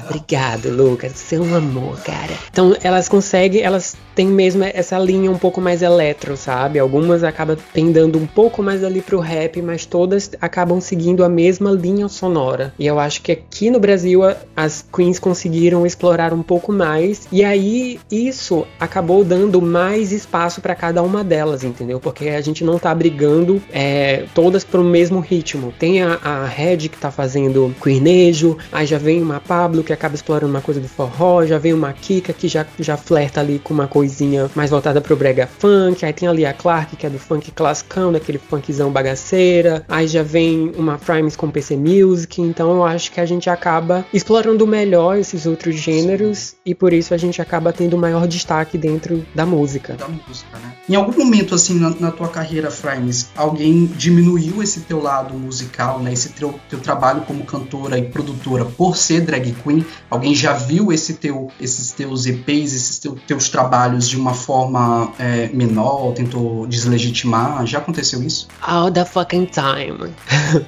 Obrigado, 0.08 0.70
Lucas. 0.70 1.12
Seu 1.12 1.42
amor, 1.54 2.00
cara. 2.02 2.32
Então, 2.50 2.76
elas 2.82 3.08
conseguem, 3.08 3.62
elas 3.62 3.96
têm 4.14 4.28
mesmo 4.28 4.62
essa 4.62 4.96
linha 4.98 5.30
um 5.30 5.38
pouco 5.38 5.60
mais 5.60 5.82
eletro, 5.82 6.36
sabe? 6.36 6.78
Algumas 6.78 7.24
acabam 7.24 7.58
pendando 7.72 8.18
um 8.18 8.26
pouco 8.26 8.62
mais 8.62 8.84
ali 8.84 9.02
pro 9.02 9.18
rap, 9.18 9.60
mas 9.60 9.84
todas 9.84 10.30
acabam 10.40 10.80
seguindo 10.80 11.24
a 11.24 11.28
mesma 11.28 11.72
linha 11.72 12.08
sonora. 12.08 12.72
E 12.78 12.86
eu 12.86 13.00
acho 13.00 13.22
que 13.22 13.32
aqui 13.32 13.70
no 13.70 13.80
Brasil 13.80 14.20
as 14.54 14.84
queens 14.94 15.18
conseguiram 15.18 15.84
explorar 15.84 16.32
um 16.32 16.42
pouco 16.42 16.72
mais. 16.72 17.26
E 17.32 17.44
aí 17.44 17.98
isso 18.10 18.64
acabou 18.78 19.24
dando 19.24 19.60
mais 19.60 20.12
espaço 20.12 20.60
para 20.60 20.74
cada 20.74 21.02
uma 21.02 21.24
delas, 21.24 21.64
entendeu? 21.64 21.98
Porque 21.98 22.28
a 22.28 22.40
gente 22.40 22.62
não 22.62 22.78
tá 22.78 22.94
brigando 22.94 23.60
é, 23.72 24.26
todas 24.34 24.62
pro 24.62 24.84
mesmo 24.84 25.18
ritmo. 25.18 25.72
Tem 25.78 26.02
a, 26.02 26.18
a 26.22 26.43
Red 26.46 26.88
que 26.88 26.98
tá 26.98 27.10
fazendo 27.10 27.74
Queenejo, 27.82 28.56
aí 28.72 28.86
já 28.86 28.98
vem 28.98 29.22
uma 29.22 29.40
Pablo 29.40 29.82
que 29.82 29.92
acaba 29.92 30.14
explorando 30.14 30.52
uma 30.52 30.60
coisa 30.60 30.80
do 30.80 30.88
forró, 30.88 31.44
já 31.44 31.58
vem 31.58 31.72
uma 31.72 31.92
Kika 31.92 32.32
que 32.32 32.48
já, 32.48 32.66
já 32.78 32.96
flerta 32.96 33.40
ali 33.40 33.58
com 33.62 33.74
uma 33.74 33.86
coisinha 33.86 34.50
mais 34.54 34.70
voltada 34.70 35.00
pro 35.00 35.16
brega 35.16 35.48
funk, 35.58 36.04
aí 36.04 36.12
tem 36.12 36.28
ali 36.28 36.44
a 36.46 36.52
Clark 36.52 36.96
que 36.96 37.06
é 37.06 37.10
do 37.10 37.18
funk 37.18 37.50
classicão, 37.52 38.12
daquele 38.12 38.38
funkzão 38.38 38.90
bagaceira, 38.90 39.84
aí 39.88 40.06
já 40.06 40.22
vem 40.22 40.72
uma 40.76 40.98
Frames 40.98 41.36
com 41.36 41.50
PC 41.50 41.76
Music, 41.76 42.40
então 42.40 42.70
eu 42.70 42.84
acho 42.84 43.10
que 43.12 43.20
a 43.20 43.26
gente 43.26 43.48
acaba 43.50 44.04
explorando 44.12 44.66
melhor 44.66 45.18
esses 45.18 45.46
outros 45.46 45.76
gêneros 45.76 46.54
e 46.64 46.74
por 46.74 46.92
isso 46.92 47.14
a 47.14 47.16
gente 47.16 47.40
acaba 47.40 47.72
tendo 47.72 47.96
maior 47.96 48.26
destaque 48.26 48.78
dentro 48.78 49.24
da 49.34 49.44
música. 49.46 49.94
Da 49.94 50.08
música, 50.08 50.58
né? 50.58 50.74
Em 50.88 50.94
algum 50.94 51.16
momento 51.16 51.54
assim 51.54 51.78
na, 51.78 51.90
na 51.90 52.10
tua 52.10 52.28
carreira, 52.28 52.70
Frames, 52.70 53.28
alguém 53.34 53.86
diminuiu 53.86 54.62
esse 54.62 54.80
teu 54.80 55.00
lado 55.00 55.34
musical, 55.34 56.00
né? 56.00 56.12
Esse 56.12 56.30
teu, 56.36 56.58
teu 56.68 56.80
trabalho 56.80 57.22
como 57.22 57.44
cantora 57.44 57.98
e 57.98 58.02
produtora 58.02 58.64
por 58.64 58.96
ser 58.96 59.22
drag 59.22 59.52
queen? 59.62 59.84
Alguém 60.10 60.34
já 60.34 60.52
viu 60.52 60.92
esse 60.92 61.14
teu, 61.14 61.50
esses 61.60 61.92
teus 61.92 62.26
EPs, 62.26 62.72
esses 62.72 62.98
teu, 62.98 63.16
teus 63.26 63.48
trabalhos 63.48 64.08
de 64.08 64.16
uma 64.16 64.34
forma 64.34 65.12
é, 65.18 65.48
menor, 65.52 66.12
tentou 66.12 66.66
deslegitimar? 66.66 67.66
Já 67.66 67.78
aconteceu 67.78 68.22
isso? 68.22 68.48
All 68.60 68.90
the 68.90 69.04
fucking 69.04 69.46
time. 69.46 70.12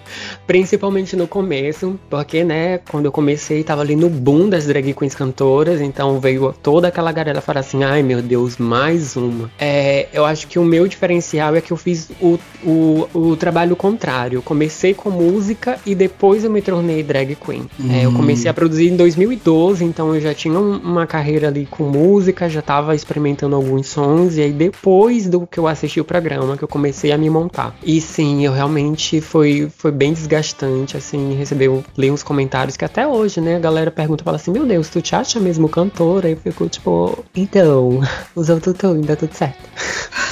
Principalmente 0.46 1.16
no 1.16 1.26
começo, 1.26 1.98
porque, 2.08 2.44
né, 2.44 2.78
quando 2.90 3.06
eu 3.06 3.12
comecei, 3.12 3.62
tava 3.64 3.82
ali 3.82 3.96
no 3.96 4.08
boom 4.08 4.48
das 4.48 4.66
drag 4.66 4.94
queens 4.94 5.14
cantoras, 5.14 5.80
então 5.80 6.20
veio 6.20 6.54
toda 6.62 6.88
aquela 6.88 7.12
galera 7.12 7.40
falar 7.40 7.60
assim: 7.60 7.82
ai 7.82 8.02
meu 8.02 8.22
Deus, 8.22 8.56
mais 8.56 9.16
uma. 9.16 9.50
É, 9.58 10.08
eu 10.12 10.24
acho 10.24 10.46
que 10.46 10.58
o 10.58 10.64
meu 10.64 10.86
diferencial 10.86 11.54
é 11.54 11.60
que 11.60 11.72
eu 11.72 11.76
fiz 11.76 12.10
o, 12.20 12.38
o, 12.64 13.08
o 13.12 13.36
trabalho 13.36 13.74
contrário. 13.74 14.38
Eu 14.38 14.42
comecei 14.42 14.94
com 14.94 15.10
música 15.10 15.55
e 15.84 15.94
depois 15.94 16.44
eu 16.44 16.50
me 16.50 16.62
tornei 16.62 17.02
drag 17.02 17.34
queen. 17.36 17.68
Hum. 17.80 17.90
É, 17.90 18.04
eu 18.04 18.12
comecei 18.12 18.50
a 18.50 18.54
produzir 18.54 18.88
em 18.88 18.96
2012, 18.96 19.84
então 19.84 20.14
eu 20.14 20.20
já 20.20 20.34
tinha 20.34 20.59
um, 20.59 20.76
uma 20.78 21.07
carreira 21.07 21.48
ali 21.48 21.66
com 21.66 21.84
música, 21.84 22.48
já 22.48 22.62
tava 22.62 22.94
experimentando 22.94 23.57
alguns 23.57 23.88
sons, 23.88 24.36
e 24.36 24.42
aí 24.42 24.52
depois 24.52 25.28
do 25.28 25.46
que 25.46 25.59
eu 25.59 25.66
assisti 25.66 26.00
o 26.00 26.04
programa, 26.04 26.57
que 26.57 26.64
eu 26.64 26.68
comecei 26.68 27.12
a 27.12 27.18
me 27.18 27.30
montar. 27.30 27.74
E 27.82 28.00
sim, 28.00 28.44
eu 28.44 28.52
realmente 28.52 29.20
foi, 29.20 29.70
foi 29.76 29.90
bem 29.90 30.12
desgastante, 30.12 30.96
assim, 30.96 31.34
receber, 31.34 31.70
ler 31.96 32.12
uns 32.12 32.22
comentários 32.22 32.76
que 32.76 32.84
até 32.84 33.07
hoje, 33.07 33.40
né, 33.40 33.57
a 33.57 33.61
galera 33.61 33.90
pergunta, 33.90 34.24
fala 34.24 34.36
assim, 34.36 34.50
meu 34.50 34.66
Deus, 34.66 34.88
tu 34.88 35.00
te 35.00 35.14
acha 35.14 35.40
mesmo 35.40 35.68
cantora? 35.68 36.28
E 36.28 36.32
eu 36.32 36.36
fico 36.36 36.68
tipo, 36.68 37.24
então, 37.34 38.00
os 38.34 38.50
autotune, 38.50 39.02
dá 39.02 39.16
tudo 39.16 39.34
certo. 39.34 39.59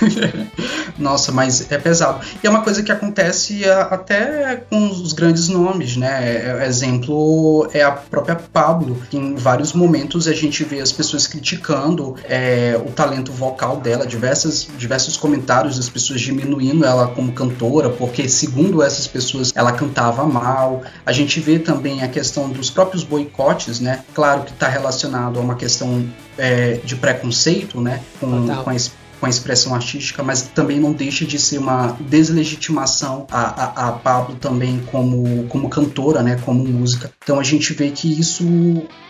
Nossa, 0.98 1.32
mas 1.32 1.70
é 1.70 1.78
pesado. 1.78 2.24
E 2.42 2.46
é 2.46 2.50
uma 2.50 2.62
coisa 2.62 2.82
que 2.82 2.92
acontece 2.92 3.64
até 3.68 4.56
com 4.68 4.90
os 4.90 5.12
grandes 5.14 5.48
nomes, 5.48 5.96
né? 5.96 6.60
É, 6.60 6.66
exemplo 6.66 7.68
é 7.72 7.82
a 7.82 7.92
própria 7.92 8.36
Pablo, 8.36 9.00
que 9.10 9.16
em 9.16 9.34
vários 9.34 9.72
momentos 9.72 10.28
a 10.28 10.32
gente 10.32 10.62
vê 10.64 10.80
as 10.80 10.92
pessoas 10.92 11.26
criticando 11.26 12.16
é, 12.24 12.80
o 12.84 12.90
talento 12.90 13.32
vocal 13.32 13.78
dela, 13.78 14.06
diversas, 14.06 14.68
diversos 14.76 15.16
comentários 15.16 15.76
das 15.76 15.88
pessoas 15.88 16.20
diminuindo 16.20 16.84
ela 16.84 17.06
como 17.08 17.32
cantora, 17.32 17.88
porque 17.88 18.28
segundo 18.28 18.82
essas 18.82 19.06
pessoas 19.06 19.52
ela 19.54 19.72
cantava 19.72 20.24
mal. 20.24 20.82
A 21.06 21.12
gente 21.12 21.40
vê 21.40 21.58
também 21.58 22.02
a 22.02 22.08
questão 22.08 22.50
dos 22.50 22.70
próprios 22.70 23.02
boicotes, 23.02 23.80
né? 23.80 24.04
Claro 24.14 24.42
que 24.42 24.52
está 24.52 24.68
relacionado 24.68 25.38
a 25.38 25.42
uma 25.42 25.54
questão 25.54 26.04
é, 26.36 26.80
de 26.84 26.96
preconceito, 26.96 27.80
né? 27.80 28.00
Com, 28.20 28.46
com 28.46 28.70
a 28.70 28.74
com 29.24 29.26
a 29.26 29.30
expressão 29.30 29.74
artística, 29.74 30.22
mas 30.22 30.42
também 30.42 30.78
não 30.78 30.92
deixa 30.92 31.24
de 31.24 31.38
ser 31.38 31.56
uma 31.56 31.96
deslegitimação 31.98 33.26
a, 33.30 33.40
a, 33.40 33.88
a 33.88 33.92
Pablo 33.92 34.36
também 34.36 34.82
como, 34.92 35.46
como 35.48 35.70
cantora, 35.70 36.22
né, 36.22 36.38
como 36.44 36.62
música. 36.62 37.10
Então 37.22 37.40
a 37.40 37.42
gente 37.42 37.72
vê 37.72 37.90
que 37.90 38.20
isso 38.20 38.44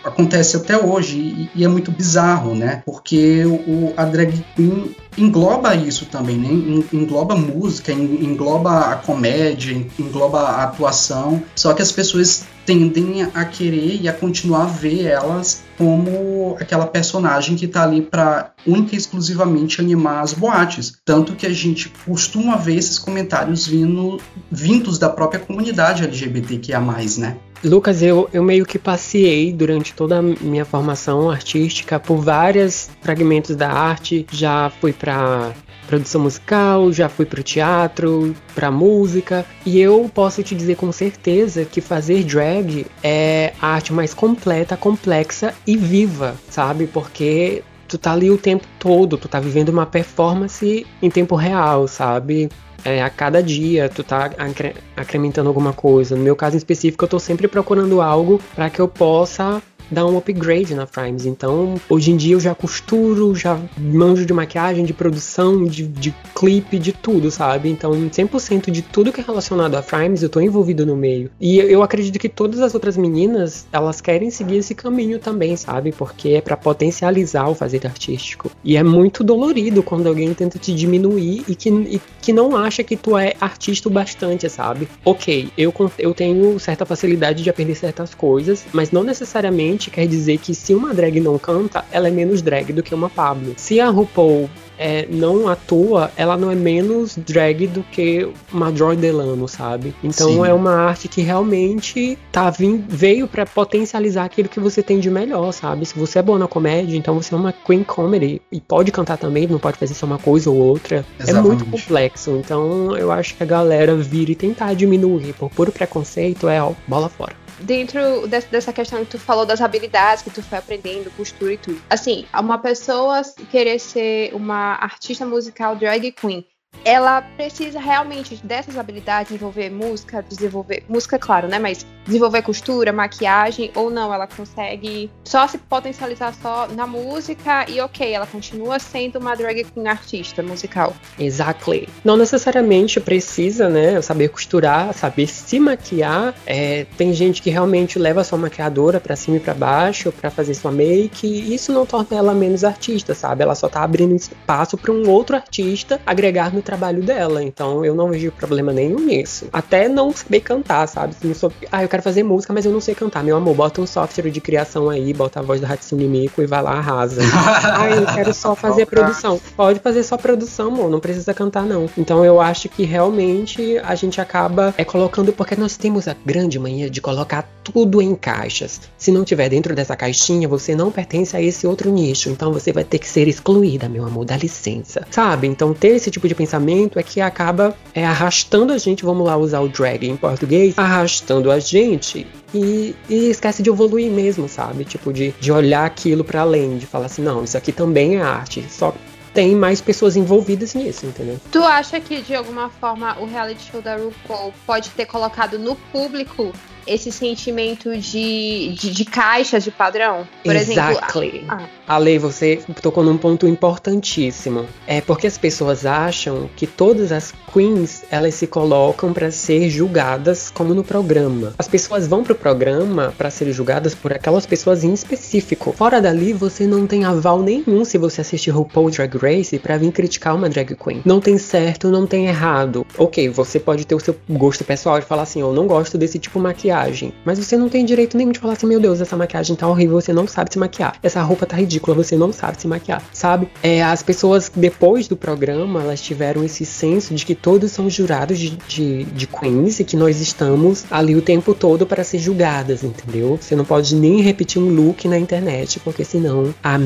acontece 0.05 0.57
até 0.57 0.79
hoje 0.79 1.19
e, 1.19 1.51
e 1.53 1.65
é 1.65 1.69
muito 1.69 1.91
bizarro, 1.91 2.55
né, 2.55 2.81
porque 2.87 3.45
o, 3.45 3.93
a 3.97 4.05
drag 4.05 4.45
queen 4.55 4.95
engloba 5.19 5.75
isso 5.75 6.07
também, 6.07 6.37
né? 6.37 6.49
engloba 6.93 7.37
música, 7.37 7.93
engloba 7.93 8.91
a 8.91 8.97
comédia, 8.97 9.87
engloba 9.99 10.41
a 10.41 10.65
atuação. 10.65 11.43
Só 11.55 11.73
que 11.73 11.81
as 11.81 11.93
pessoas 11.93 12.45
tendem 12.65 13.23
a 13.23 13.45
querer 13.45 14.01
e 14.01 14.09
a 14.09 14.13
continuar 14.13 14.63
a 14.63 14.67
ver 14.67 15.07
elas 15.07 15.63
como 15.77 16.57
aquela 16.61 16.87
personagem 16.87 17.57
que 17.57 17.67
está 17.67 17.85
ali 17.85 18.01
para 18.01 18.53
única 18.67 18.95
e 18.95 18.99
exclusivamente 18.99 19.81
animar 19.81 20.23
as 20.23 20.33
boates. 20.33 20.95
Tanto 21.05 21.35
que 21.35 21.47
a 21.47 21.53
gente 21.53 21.93
costuma 22.07 22.57
ver 22.57 22.77
esses 22.77 22.99
comentários 22.99 23.67
vindo, 23.67 24.21
vindos 24.51 24.99
da 24.99 25.09
própria 25.09 25.41
comunidade 25.41 26.05
LGBTQIA, 26.05 26.81
né? 27.19 27.37
Lucas, 27.65 28.03
eu, 28.03 28.29
eu 28.33 28.43
meio 28.43 28.67
que 28.67 28.79
passei 28.79 29.51
durante 29.51 29.95
toda 29.95 30.19
a 30.19 30.23
minha 30.23 30.67
formação 30.67 31.31
artística 31.31 31.99
por 31.99 32.19
vários 32.19 32.91
fragmentos 33.01 33.57
da 33.57 33.71
arte. 33.71 34.27
Já 34.31 34.71
fui 34.81 34.93
para 34.93 35.53
produção 35.87 36.23
musical, 36.23 36.93
já 36.93 37.09
fui 37.09 37.27
para 37.27 37.41
o 37.41 37.43
teatro, 37.43 38.35
para 38.55 38.71
música, 38.71 39.45
e 39.65 39.81
eu 39.81 40.11
posso 40.13 40.43
te 40.43 40.55
dizer 40.55 40.77
com 40.77 40.91
certeza 40.93 41.65
que 41.65 41.81
fazer 41.81 42.25
drag 42.25 42.87
é 43.03 43.53
a 43.61 43.69
arte 43.69 43.93
mais 43.93 44.13
completa, 44.13 44.77
complexa 44.77 45.55
e 45.67 45.77
viva, 45.77 46.35
sabe? 46.51 46.87
Porque 46.87 47.63
tu 47.89 47.99
tá 47.99 48.13
ali 48.13 48.31
o 48.31 48.39
tempo 48.39 48.67
todo, 48.79 49.17
tu 49.17 49.29
tá 49.29 49.41
vivendo 49.41 49.69
uma 49.69 49.87
performance 49.87 50.87
em 51.01 51.11
tempo 51.11 51.35
real, 51.37 51.87
sabe? 51.87 52.49
É, 52.85 53.03
a 53.03 53.09
cada 53.09 53.43
dia 53.43 53.89
tu 53.89 54.05
tá 54.05 54.31
acre 54.37 54.75
acrementando 54.95 55.49
alguma 55.49 55.73
coisa. 55.73 56.17
No 56.17 56.23
meu 56.23 56.37
caso 56.37 56.57
específico, 56.57 57.05
eu 57.05 57.09
tô 57.09 57.19
sempre 57.19 57.49
procurando 57.49 58.03
algo 58.03 58.41
para 58.55 58.69
que 58.69 58.81
eu 58.81 58.87
possa 58.87 59.63
dar 59.91 60.07
um 60.07 60.17
upgrade 60.17 60.75
na 60.75 60.87
Frames. 60.87 61.27
Então, 61.27 61.75
hoje 61.89 62.11
em 62.11 62.17
dia 62.17 62.35
eu 62.35 62.41
já 62.41 62.55
costuro, 62.55 63.35
já 63.35 63.59
manjo 63.79 64.27
de 64.27 64.33
maquiagem, 64.33 64.85
de 64.85 64.93
produção, 64.93 65.65
de, 65.65 65.87
de 65.87 66.15
clipe, 66.35 66.79
de 66.79 66.93
tudo, 66.93 67.31
sabe? 67.31 67.71
Então, 67.71 67.93
100% 67.93 68.71
de 68.71 68.83
tudo 68.83 69.13
que 69.13 69.21
é 69.21 69.25
relacionado 69.25 69.75
a 69.75 69.83
Frames 69.83 70.23
eu 70.23 70.29
tô 70.29 70.41
envolvido 70.41 70.87
no 70.87 70.97
meio. 70.97 71.31
E 71.41 71.59
eu 71.59 71.83
acredito 71.83 72.19
que 72.19 72.29
todas 72.29 72.61
as 72.61 72.75
outras 72.75 72.97
meninas, 72.97 73.67
elas 73.73 74.01
querem 74.01 74.31
seguir 74.31 74.59
esse 74.59 74.75
caminho 74.75 75.19
também, 75.19 75.57
sabe? 75.57 75.93
Porque 75.93 76.31
é 76.31 76.41
para 76.41 76.57
potencializar 76.57 77.49
o 77.49 77.55
fazer 77.55 77.87
artístico. 77.87 78.51
E 78.63 78.77
é 78.77 78.83
muito 78.83 79.23
dolorido 79.23 79.83
quando 79.83 80.09
alguém 80.09 80.33
tenta 80.35 80.59
te 80.59 80.75
diminuir 80.75 81.45
e 81.49 81.55
que, 81.55 81.69
e 81.69 82.01
que 82.21 82.33
não 82.33 82.57
acha 82.57 82.83
que 82.83 82.97
tu 82.97 83.17
é 83.17 83.35
artista 83.41 83.89
o 83.89 83.93
bastante, 83.93 84.49
sabe? 84.49 84.89
Ok, 85.05 85.51
eu, 85.57 85.73
eu 85.99 86.15
tenho 86.15 86.59
certa 86.59 86.87
facilidade 86.87 87.43
de 87.43 87.51
aprender 87.51 87.75
certas 87.75 88.15
coisas, 88.15 88.65
mas 88.73 88.91
não 88.91 89.03
necessariamente 89.03 89.74
quer 89.77 90.07
dizer 90.07 90.39
que 90.39 90.55
se 90.55 90.75
uma 90.75 90.95
drag 90.95 91.21
não 91.21 91.39
canta, 91.39 91.85
ela 91.91 92.09
é 92.09 92.11
menos 92.11 92.43
drag 92.43 92.73
do 92.73 92.83
que 92.83 92.95
uma 92.95 93.11
Pablo. 93.11 93.55
Se 93.57 93.81
a 93.81 93.89
RuPaul 93.89 94.49
é, 94.79 95.07
não 95.11 95.49
atua, 95.49 96.11
ela 96.17 96.37
não 96.37 96.51
é 96.51 96.55
menos 96.55 97.17
drag 97.17 97.67
do 97.67 97.83
que 97.83 98.29
uma 98.53 98.75
Joy 98.75 98.97
Delano, 98.97 99.47
sabe? 99.49 99.95
Então 100.03 100.29
Sim. 100.29 100.47
é 100.47 100.53
uma 100.53 100.75
arte 100.75 101.09
que 101.09 101.21
realmente 101.21 102.19
tá 102.33 102.51
vim, 102.51 102.85
veio 102.89 103.27
para 103.27 103.47
potencializar 103.47 104.25
aquilo 104.25 104.49
que 104.49 104.61
você 104.61 104.83
tem 104.83 104.99
de 104.99 105.11
melhor, 105.11 105.53
sabe? 105.53 105.87
Se 105.87 105.99
você 105.99 106.19
é 106.19 106.23
boa 106.23 106.39
na 106.39 106.49
comédia, 106.49 106.97
então 106.97 107.15
você 107.15 107.35
é 107.35 107.37
uma 107.37 107.53
queen 107.53 107.85
comedy 107.85 108.41
e 108.51 108.61
pode 108.61 108.91
cantar 108.91 109.17
também, 109.17 109.47
não 109.47 109.59
pode 109.59 109.79
fazer 109.79 109.95
só 109.95 110.07
uma 110.07 110.19
coisa 110.19 110.51
ou 110.51 110.57
outra. 110.57 111.05
Exatamente. 111.19 111.39
É 111.39 111.43
muito 111.49 111.65
complexo. 111.67 112.31
Então 112.33 112.97
eu 112.97 113.13
acho 113.13 113.37
que 113.37 113.43
a 113.43 113.47
galera 113.47 113.95
vir 113.95 114.31
e 114.31 114.35
tentar 114.35 114.75
diminuir 114.75 115.35
por 115.35 115.51
puro 115.51 115.71
preconceito 115.71 116.49
é 116.49 116.63
ó, 116.63 116.73
bola 116.89 117.09
fora 117.09 117.44
dentro 117.61 118.27
dessa 118.27 118.73
questão 118.73 119.05
que 119.05 119.13
tu 119.13 119.19
falou 119.19 119.47
das 119.47 119.61
habilidades 119.61 120.23
que 120.23 120.31
tu 120.31 120.43
foi 120.43 120.59
aprendendo, 120.59 121.11
costura 121.17 121.53
e 121.53 121.57
tudo. 121.57 121.81
Assim, 121.89 122.27
uma 122.35 122.59
pessoa 122.59 123.23
querer 123.51 123.79
ser 123.79 124.35
uma 124.35 124.75
artista 124.75 125.25
musical 125.25 125.77
drag 125.77 126.13
queen 126.13 126.45
ela 126.85 127.23
precisa 127.23 127.81
realmente 127.81 128.37
dessas 128.45 128.77
habilidades, 128.77 129.33
desenvolver 129.33 129.71
música, 129.71 130.23
desenvolver 130.23 130.85
música, 130.89 131.19
claro, 131.19 131.49
né? 131.49 131.59
Mas 131.59 131.87
desenvolver 132.05 132.43
costura, 132.43 132.93
maquiagem, 132.93 133.71
ou 133.75 133.91
não, 133.91 134.13
ela 134.13 134.27
consegue 134.27 135.11
só 135.25 135.49
se 135.49 135.59
potencializar 135.59 136.35
só 136.35 136.69
na 136.69 136.87
música 136.87 137.65
e 137.69 137.81
ok, 137.81 138.13
ela 138.13 138.27
continua 138.27 138.79
sendo 138.79 139.19
uma 139.19 139.35
drag 139.35 139.65
queen 139.65 139.89
artista 139.89 140.43
musical. 140.43 140.95
Exactly. 141.19 141.89
Não 142.05 142.17
necessariamente 142.17 143.01
precisa, 143.01 143.69
né? 143.69 144.01
Saber 144.03 144.29
costurar, 144.29 144.93
saber 144.93 145.27
se 145.27 145.59
maquiar. 145.59 146.35
É, 146.47 146.87
tem 146.97 147.13
gente 147.13 147.41
que 147.41 147.51
realmente 147.51 147.99
leva 147.99 148.23
sua 148.25 148.39
maquiadora 148.39 149.01
para 149.01 149.17
cima 149.17 149.39
e 149.39 149.41
para 149.41 149.55
baixo 149.55 150.13
para 150.13 150.31
fazer 150.31 150.55
sua 150.55 150.71
make. 150.71 151.27
E 151.27 151.55
isso 151.55 151.73
não 151.73 151.87
torna 151.87 152.17
ela 152.17 152.35
menos 152.35 152.65
artista, 152.65 153.15
sabe? 153.15 153.43
Ela 153.43 153.55
só 153.55 153.69
tá 153.69 153.83
abrindo 153.83 154.15
espaço 154.15 154.77
para 154.77 154.93
um 154.93 155.09
outro 155.09 155.37
artista 155.37 156.01
agregar 156.05 156.53
no 156.53 156.63
trabalho 156.65 157.03
dela. 157.03 157.43
Então 157.43 157.85
eu 157.85 157.95
não 157.95 158.11
vejo 158.11 158.33
problema 158.33 158.73
nenhum 158.73 159.01
nisso. 159.01 159.49
Até 159.53 159.89
não 159.89 160.13
saber 160.13 160.41
cantar, 160.41 160.87
sabe? 160.87 161.15
Se 161.15 161.27
não 161.27 161.35
sou... 161.35 161.53
Ah, 161.71 161.83
eu 161.83 161.89
quero 161.89 162.03
fazer 162.03 162.23
música, 162.23 162.53
mas 162.53 162.65
eu 162.65 162.73
não 162.73 162.81
sei 162.81 162.95
cantar. 162.95 163.23
Meu 163.23 163.37
amor, 163.37 163.55
bota 163.55 163.81
um 163.81 163.87
software 163.87 164.31
de 164.31 164.41
criação 164.41 164.91
aí, 164.91 165.13
bota 165.13 165.41
a 165.41 165.43
voz 165.43 165.61
do 165.61 165.67
Hatsune 165.67 166.07
Miku 166.07 166.43
e 166.43 166.47
vai 166.47 166.63
lá, 166.63 166.73
arrasa. 166.73 167.21
ah, 167.77 167.91
eu 167.91 168.07
quero 168.07 168.35
só 168.35 168.55
fazer 168.55 168.83
a 168.83 168.87
produção. 168.87 169.41
Pode 169.57 169.81
fazer 169.81 170.03
só 170.03 170.17
produção, 170.17 170.69
amor, 170.69 170.91
não 170.91 171.01
precisa 171.01 171.33
cantar 171.33 171.65
não. 171.65 171.89
Então 171.97 172.25
eu 172.25 172.41
acho 172.41 172.69
que 172.69 172.85
realmente 172.85 173.79
a 173.79 173.95
gente 173.95 174.21
acaba 174.21 174.75
é 174.77 174.85
colocando 174.85 175.33
porque 175.33 175.55
nós 175.57 175.77
temos 175.77 176.09
a 176.09 176.17
grande 176.25 176.59
mania 176.59 176.91
de 176.91 177.01
colocar 177.01 177.49
tudo 177.63 178.03
em 178.03 178.15
caixas. 178.15 178.81
Se 178.97 179.11
não 179.11 179.25
tiver 179.25 179.49
dentro 179.49 179.75
dessa 179.75 179.97
caixinha, 179.97 180.49
você 180.49 180.75
não 180.75 180.91
pertence 180.91 181.37
a 181.37 181.41
esse 181.41 181.67
outro 181.67 181.91
nicho. 181.91 182.29
Então 182.29 182.53
você 182.53 182.73
vai 182.73 182.85
ter 182.85 182.99
que 182.99 183.09
ser 183.09 183.29
excluída, 183.29 183.89
meu 183.89 184.05
amor, 184.05 184.25
dá 184.25 184.37
licença. 184.37 185.07
Sabe? 185.11 185.47
Então 185.47 185.73
ter 185.73 185.89
esse 185.89 186.11
tipo 186.11 186.29
de 186.29 186.35
pensamento 186.35 186.54
é 186.97 187.03
que 187.03 187.21
acaba 187.21 187.77
é, 187.95 188.05
arrastando 188.05 188.73
a 188.73 188.79
gente, 188.79 189.05
vamos 189.05 189.27
lá 189.27 189.37
usar 189.37 189.61
o 189.61 189.69
drag 189.69 190.09
em 190.09 190.17
português, 190.17 190.79
arrastando 190.79 191.51
a 191.51 191.59
gente 191.59 192.27
e, 192.53 192.95
e, 193.09 193.31
esquece 193.31 193.63
de 193.63 193.71
evoluir 193.71 194.11
mesmo, 194.11 194.49
sabe? 194.49 194.85
Tipo, 194.85 195.13
de, 195.13 195.33
de 195.41 195.53
olhar 195.53 195.85
aquilo 195.85 196.25
para 196.25 196.43
além, 196.43 196.79
de 196.79 196.87
falar 196.87 197.07
assim, 197.07 197.23
não, 197.23 197.45
isso 197.45 197.57
aqui 197.57 197.73
também 197.73 198.17
é 198.17 198.23
arte, 198.23 198.65
só 198.69 198.95
tem 199.35 199.55
mais 199.57 199.81
pessoas 199.81 200.17
envolvidas 200.17 200.75
nisso, 200.75 201.07
entendeu? 201.07 201.41
Tu 201.51 201.63
acha 201.63 202.01
que 202.01 202.23
de 202.23 202.35
alguma 202.35 202.71
forma 202.71 203.19
o 203.19 203.27
reality 203.27 203.71
show 203.71 203.83
da 203.83 203.97
RuPaul 203.97 204.55
pode 204.65 204.91
ter 204.91 205.07
colocado 205.07 205.59
no 205.59 205.75
público 205.75 206.53
esse 206.87 207.11
sentimento 207.11 207.97
de, 207.97 208.75
de, 208.75 208.91
de 208.91 209.05
caixas 209.05 209.65
de 209.65 209.71
padrão. 209.71 210.27
Por 210.43 210.55
exactly. 210.55 211.29
exemplo. 211.29 211.47
Ah. 211.49 211.67
Ale, 211.87 212.19
você 212.19 212.61
tocou 212.81 213.05
num 213.05 213.19
ponto 213.19 213.47
importantíssimo. 213.47 214.67
É 214.87 215.01
porque 215.01 215.27
as 215.27 215.37
pessoas 215.37 215.85
acham 215.85 216.49
que 216.57 216.67
todas 216.67 217.13
as 217.13 217.33
queens 217.53 218.05
elas 218.11 218.35
se 218.35 218.47
colocam 218.47 219.13
para 219.13 219.31
ser 219.31 219.69
julgadas 219.69 220.51
como 220.51 220.75
no 220.75 220.83
programa. 220.83 221.55
As 221.59 221.69
pessoas 221.69 222.07
vão 222.07 222.25
pro 222.25 222.35
programa 222.35 223.15
para 223.17 223.31
serem 223.31 223.53
julgadas 223.53 223.95
por 223.95 224.13
aquelas 224.13 224.47
pessoas 224.47 224.83
em 224.83 224.93
específico. 224.93 225.73
Fora 225.73 226.01
dali, 226.01 226.33
você 226.33 226.67
não 226.67 226.87
tem 226.87 227.05
aval 227.05 227.43
nenhum 227.43 227.85
se 227.85 227.99
você 227.99 228.21
assistir 228.23 228.51
RuPaul 228.51 228.91
Drag 228.91 229.17
Race 229.17 229.59
para 229.59 229.77
vir 229.77 229.93
criticar 229.93 230.35
uma 230.35 230.49
drag 230.49 230.75
queen. 230.75 231.03
Não 231.05 231.21
tem 231.21 231.37
certo, 231.39 231.91
não 231.91 232.07
tem 232.07 232.27
errado. 232.27 232.87
Ok, 232.97 233.29
você 233.29 233.61
pode 233.61 233.87
ter 233.87 233.95
o 233.95 234.01
seu 234.01 234.17
gosto 234.29 234.65
pessoal 234.65 234.99
de 234.99 235.07
falar 235.07 235.23
assim, 235.23 235.41
eu 235.41 235.53
não 235.53 235.67
gosto 235.67 235.99
desse 235.99 236.19
tipo 236.19 236.39
de 236.39 236.43
maquiagem 236.43 236.74
maquiagem. 236.75 237.13
Mas 237.25 237.39
você 237.39 237.57
não 237.57 237.69
tem 237.69 237.85
direito 237.85 238.17
nenhum 238.17 238.33
de 238.33 238.39
falar 238.39 238.55
assim, 238.55 238.67
meu 238.67 238.81
Deus, 238.81 239.01
essa 239.01 239.17
maquiagem 239.17 239.55
tá 239.55 239.69
horrível, 239.69 240.01
você 240.01 240.13
não 240.13 240.27
sabe 240.27 240.53
se 240.53 240.59
maquiar. 240.59 240.97
Essa 241.03 241.23
roupa 241.23 241.47
tá 241.47 241.57
ridícula, 241.57 241.95
você 241.95 242.17
não 242.17 242.33
sabe 242.33 242.61
se 242.61 242.67
maquiar, 242.67 243.03
sabe? 243.13 243.49
É, 243.63 243.83
as 243.83 244.03
pessoas, 244.03 244.51
depois 244.55 245.07
do 245.07 245.17
programa, 245.17 245.83
elas 245.83 246.01
tiveram 246.01 246.43
esse 246.43 246.65
senso 246.65 247.15
de 247.15 247.25
que 247.25 247.35
todos 247.35 247.71
são 247.71 247.89
jurados 247.89 248.39
de, 248.39 248.51
de, 248.69 249.05
de 249.05 249.27
Queens 249.27 249.81
e 249.81 249.85
que 249.85 249.97
nós 249.97 250.21
estamos 250.21 250.85
ali 250.91 251.15
o 251.15 251.23
tempo 251.23 251.55
todo 251.55 251.87
para 251.87 252.03
ser 252.03 252.19
julgadas, 252.19 252.83
entendeu? 252.83 253.39
Você 253.41 253.55
não 253.55 253.65
pode 253.65 253.95
nem 253.95 254.21
repetir 254.21 254.61
um 254.61 254.69
look 254.69 255.07
na 255.07 255.19
internet, 255.19 255.79
porque 255.81 256.05
senão 256.05 256.55
a, 256.63 256.77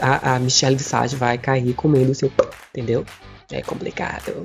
a, 0.00 0.34
a 0.34 0.38
Michelle 0.38 0.76
Visage 0.76 1.16
vai 1.16 1.36
cair 1.36 1.74
comendo 1.74 2.12
o 2.12 2.14
seu... 2.14 2.30
Entendeu? 2.72 3.04
É 3.52 3.62
complicado. 3.62 4.44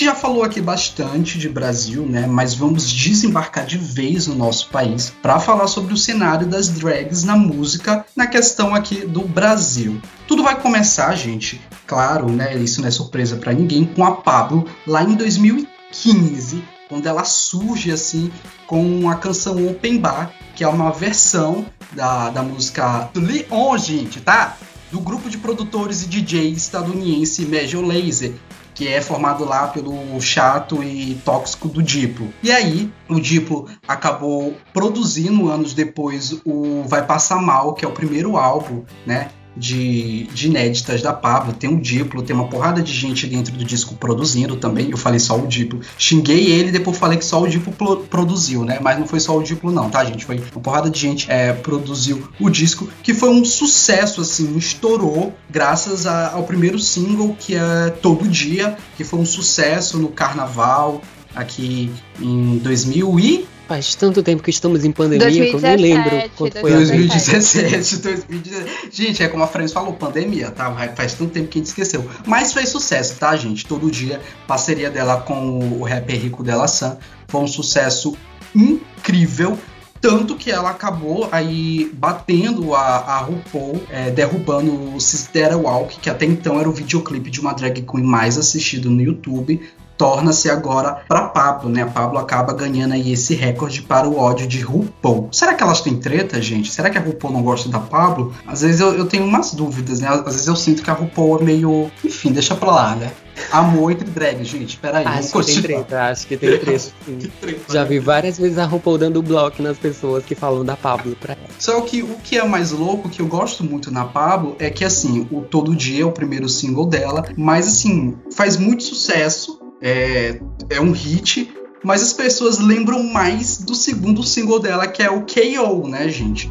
Gente 0.00 0.06
já 0.06 0.14
falou 0.14 0.42
aqui 0.42 0.62
bastante 0.62 1.38
de 1.38 1.46
Brasil, 1.46 2.06
né? 2.06 2.26
Mas 2.26 2.54
vamos 2.54 2.90
desembarcar 2.90 3.66
de 3.66 3.76
vez 3.76 4.26
no 4.26 4.34
nosso 4.34 4.70
país 4.70 5.12
para 5.20 5.38
falar 5.38 5.66
sobre 5.66 5.92
o 5.92 5.96
cenário 5.96 6.46
das 6.46 6.70
drags 6.70 7.22
na 7.22 7.36
música, 7.36 8.06
na 8.16 8.26
questão 8.26 8.74
aqui 8.74 9.06
do 9.06 9.20
Brasil. 9.28 10.00
Tudo 10.26 10.42
vai 10.42 10.58
começar, 10.58 11.14
gente, 11.14 11.60
claro, 11.86 12.32
né? 12.32 12.56
Isso 12.56 12.80
não 12.80 12.88
é 12.88 12.90
surpresa 12.90 13.36
para 13.36 13.52
ninguém, 13.52 13.84
com 13.84 14.02
a 14.02 14.12
Pablo 14.12 14.66
lá 14.86 15.02
em 15.02 15.14
2015, 15.14 16.64
quando 16.88 17.06
ela 17.06 17.24
surge 17.24 17.92
assim 17.92 18.32
com 18.66 19.06
a 19.10 19.16
canção 19.16 19.68
Open 19.68 19.98
Bar, 19.98 20.32
que 20.56 20.64
é 20.64 20.68
uma 20.68 20.90
versão 20.92 21.66
da, 21.92 22.30
da 22.30 22.42
música 22.42 23.10
Leon, 23.14 23.76
gente, 23.76 24.18
tá? 24.18 24.56
Do 24.90 24.98
grupo 24.98 25.28
de 25.28 25.36
produtores 25.36 26.02
e 26.02 26.06
DJs 26.06 26.56
estadunidense 26.56 27.44
Major 27.44 27.84
Lazer, 27.84 28.32
que 28.74 28.88
é 28.88 29.00
formado 29.00 29.44
lá 29.44 29.68
pelo 29.68 30.20
chato 30.20 30.82
e 30.82 31.20
tóxico 31.24 31.68
do 31.68 31.82
Diplo. 31.82 32.32
E 32.42 32.50
aí, 32.50 32.90
o 33.08 33.20
Diplo 33.20 33.68
acabou 33.86 34.56
produzindo 34.72 35.50
anos 35.50 35.74
depois 35.74 36.40
o 36.44 36.82
Vai 36.86 37.04
Passar 37.06 37.40
Mal, 37.40 37.74
que 37.74 37.84
é 37.84 37.88
o 37.88 37.92
primeiro 37.92 38.36
álbum, 38.36 38.84
né? 39.06 39.30
De, 39.60 40.24
de 40.32 40.46
inéditas 40.46 41.02
da 41.02 41.12
Pablo, 41.12 41.52
tem 41.52 41.68
o 41.68 41.78
Diplo, 41.78 42.22
tem 42.22 42.34
uma 42.34 42.48
porrada 42.48 42.80
de 42.80 42.90
gente 42.90 43.26
dentro 43.26 43.52
do 43.52 43.62
disco 43.62 43.94
produzindo 43.94 44.56
também. 44.56 44.90
Eu 44.90 44.96
falei 44.96 45.18
só 45.18 45.38
o 45.38 45.46
Diplo. 45.46 45.80
Xinguei 45.98 46.50
ele, 46.50 46.72
depois 46.72 46.96
falei 46.96 47.18
que 47.18 47.24
só 47.24 47.42
o 47.42 47.46
Diplo 47.46 47.72
produziu, 48.08 48.64
né? 48.64 48.78
Mas 48.80 48.98
não 48.98 49.06
foi 49.06 49.20
só 49.20 49.36
o 49.36 49.42
Diplo, 49.42 49.70
não, 49.70 49.90
tá, 49.90 50.02
gente? 50.02 50.24
Foi 50.24 50.36
uma 50.36 50.62
porrada 50.62 50.88
de 50.88 50.98
gente 50.98 51.30
é, 51.30 51.52
produziu 51.52 52.26
o 52.40 52.48
disco, 52.48 52.88
que 53.02 53.12
foi 53.12 53.28
um 53.28 53.44
sucesso, 53.44 54.22
assim, 54.22 54.56
estourou 54.56 55.34
graças 55.50 56.06
a, 56.06 56.32
ao 56.32 56.44
primeiro 56.44 56.78
single, 56.78 57.36
que 57.38 57.54
é 57.54 57.90
Todo 57.90 58.26
Dia, 58.26 58.76
que 58.96 59.04
foi 59.04 59.18
um 59.20 59.26
sucesso 59.26 59.98
no 59.98 60.08
carnaval 60.08 61.02
aqui 61.34 61.92
em 62.18 62.56
2000 62.58 63.20
e 63.20 63.46
Faz 63.70 63.94
tanto 63.94 64.20
tempo 64.20 64.42
que 64.42 64.50
estamos 64.50 64.84
em 64.84 64.90
pandemia 64.90 65.28
2017, 65.28 65.50
que 65.50 65.56
eu 65.56 65.60
nem 65.60 65.94
lembro 65.94 66.30
quando 66.36 66.60
foi 66.60 66.72
2017, 66.72 67.96
2017. 67.98 68.88
Gente, 68.90 69.22
é 69.22 69.28
como 69.28 69.44
a 69.44 69.46
Fran 69.46 69.68
falou, 69.68 69.92
pandemia, 69.92 70.50
tá? 70.50 70.74
Faz 70.96 71.14
tanto 71.14 71.30
tempo 71.30 71.46
que 71.46 71.60
a 71.60 71.60
gente 71.60 71.68
esqueceu. 71.68 72.04
Mas 72.26 72.52
fez 72.52 72.68
sucesso, 72.70 73.14
tá, 73.14 73.36
gente? 73.36 73.64
Todo 73.64 73.88
dia, 73.88 74.20
parceria 74.44 74.90
dela 74.90 75.20
com 75.20 75.60
o 75.78 75.84
rapper 75.84 76.20
Rico 76.20 76.42
Della 76.42 76.66
San 76.66 76.98
foi 77.28 77.42
um 77.42 77.46
sucesso 77.46 78.16
incrível. 78.52 79.56
Tanto 80.00 80.34
que 80.34 80.50
ela 80.50 80.70
acabou 80.70 81.28
aí 81.30 81.92
batendo 81.94 82.74
a, 82.74 82.80
a 82.80 83.18
RuPaul, 83.18 83.82
é, 83.88 84.10
derrubando 84.10 84.96
o 84.96 85.00
Sister 85.00 85.56
Walk, 85.56 86.00
que 86.00 86.10
até 86.10 86.24
então 86.24 86.58
era 86.58 86.68
o 86.68 86.72
videoclipe 86.72 87.30
de 87.30 87.38
uma 87.38 87.52
drag 87.52 87.82
queen 87.82 88.02
mais 88.02 88.36
assistido 88.36 88.90
no 88.90 89.00
YouTube 89.00 89.60
torna-se 90.00 90.48
agora 90.48 91.02
para 91.06 91.28
Pablo, 91.28 91.68
né? 91.68 91.82
A 91.82 91.86
Pablo 91.86 92.18
acaba 92.18 92.54
ganhando 92.54 92.94
aí 92.94 93.12
esse 93.12 93.34
recorde 93.34 93.82
para 93.82 94.08
o 94.08 94.18
ódio 94.18 94.46
de 94.46 94.62
RuPaul. 94.62 95.28
Será 95.30 95.52
que 95.52 95.62
elas 95.62 95.82
têm 95.82 96.00
treta, 96.00 96.40
gente? 96.40 96.72
Será 96.72 96.88
que 96.88 96.96
a 96.96 97.02
RuPaul 97.02 97.34
não 97.34 97.42
gosta 97.42 97.68
da 97.68 97.78
Pablo? 97.78 98.34
Às 98.46 98.62
vezes 98.62 98.80
eu, 98.80 98.94
eu 98.94 99.04
tenho 99.04 99.26
umas 99.26 99.52
dúvidas, 99.52 100.00
né? 100.00 100.08
Às 100.08 100.32
vezes 100.32 100.46
eu 100.46 100.56
sinto 100.56 100.82
que 100.82 100.88
a 100.88 100.94
RuPaul 100.94 101.40
é 101.40 101.44
meio. 101.44 101.90
Enfim, 102.02 102.32
deixa 102.32 102.54
pra 102.54 102.70
lá, 102.70 102.96
né? 102.96 103.10
Amor 103.52 103.92
entre 103.92 104.08
drag, 104.08 104.42
gente. 104.42 104.78
Peraí, 104.78 105.04
acho 105.04 105.32
que 105.32 105.44
tem 105.44 105.62
treta, 105.62 106.02
acho 106.04 106.26
que 106.26 106.36
tem 106.36 106.58
treta. 106.58 106.92
treta 107.40 107.72
Já 107.72 107.84
vi 107.84 107.98
várias 107.98 108.38
vezes 108.38 108.56
a 108.56 108.64
RuPaul 108.64 108.96
dando 108.96 109.22
bloco 109.22 109.62
nas 109.62 109.76
pessoas 109.76 110.24
que 110.24 110.34
falam 110.34 110.64
da 110.64 110.76
Pablo 110.76 111.14
pra 111.20 111.34
ela. 111.34 111.48
Só 111.58 111.78
que 111.82 112.02
o 112.02 112.16
que 112.24 112.38
é 112.38 112.44
mais 112.46 112.70
louco, 112.70 113.10
que 113.10 113.20
eu 113.20 113.26
gosto 113.26 113.62
muito 113.62 113.90
na 113.90 114.06
Pablo, 114.06 114.56
é 114.58 114.70
que 114.70 114.84
assim, 114.84 115.28
o 115.30 115.42
Todo 115.42 115.76
Dia 115.76 116.04
é 116.04 116.06
o 116.06 116.12
primeiro 116.12 116.48
single 116.48 116.86
dela, 116.86 117.24
mas 117.36 117.66
assim, 117.66 118.16
faz 118.34 118.56
muito 118.56 118.82
sucesso 118.82 119.59
é, 119.80 120.40
é 120.68 120.80
um 120.80 120.92
hit, 120.92 121.52
mas 121.82 122.02
as 122.02 122.12
pessoas 122.12 122.58
lembram 122.58 123.02
mais 123.02 123.58
do 123.58 123.74
segundo 123.74 124.22
single 124.22 124.58
dela, 124.58 124.86
que 124.86 125.02
é 125.02 125.10
o 125.10 125.22
KO, 125.22 125.88
né, 125.88 126.08
gente? 126.08 126.50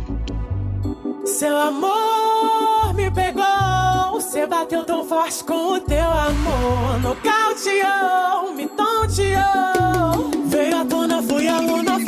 Seu 1.25 1.55
amor 1.55 2.93
me 2.95 3.11
pegou, 3.11 3.43
você 4.13 4.47
bateu 4.47 4.83
tão 4.83 5.05
forte 5.05 5.43
com 5.43 5.73
o 5.73 5.79
teu 5.79 6.09
amor, 6.09 6.99
nocauteou, 7.01 8.53
me 8.55 8.67
tonteou, 8.67 10.31
veio 10.45 10.77
à 10.77 10.85
tona, 10.85 11.21
fui 11.21 11.47
aluna, 11.47 11.99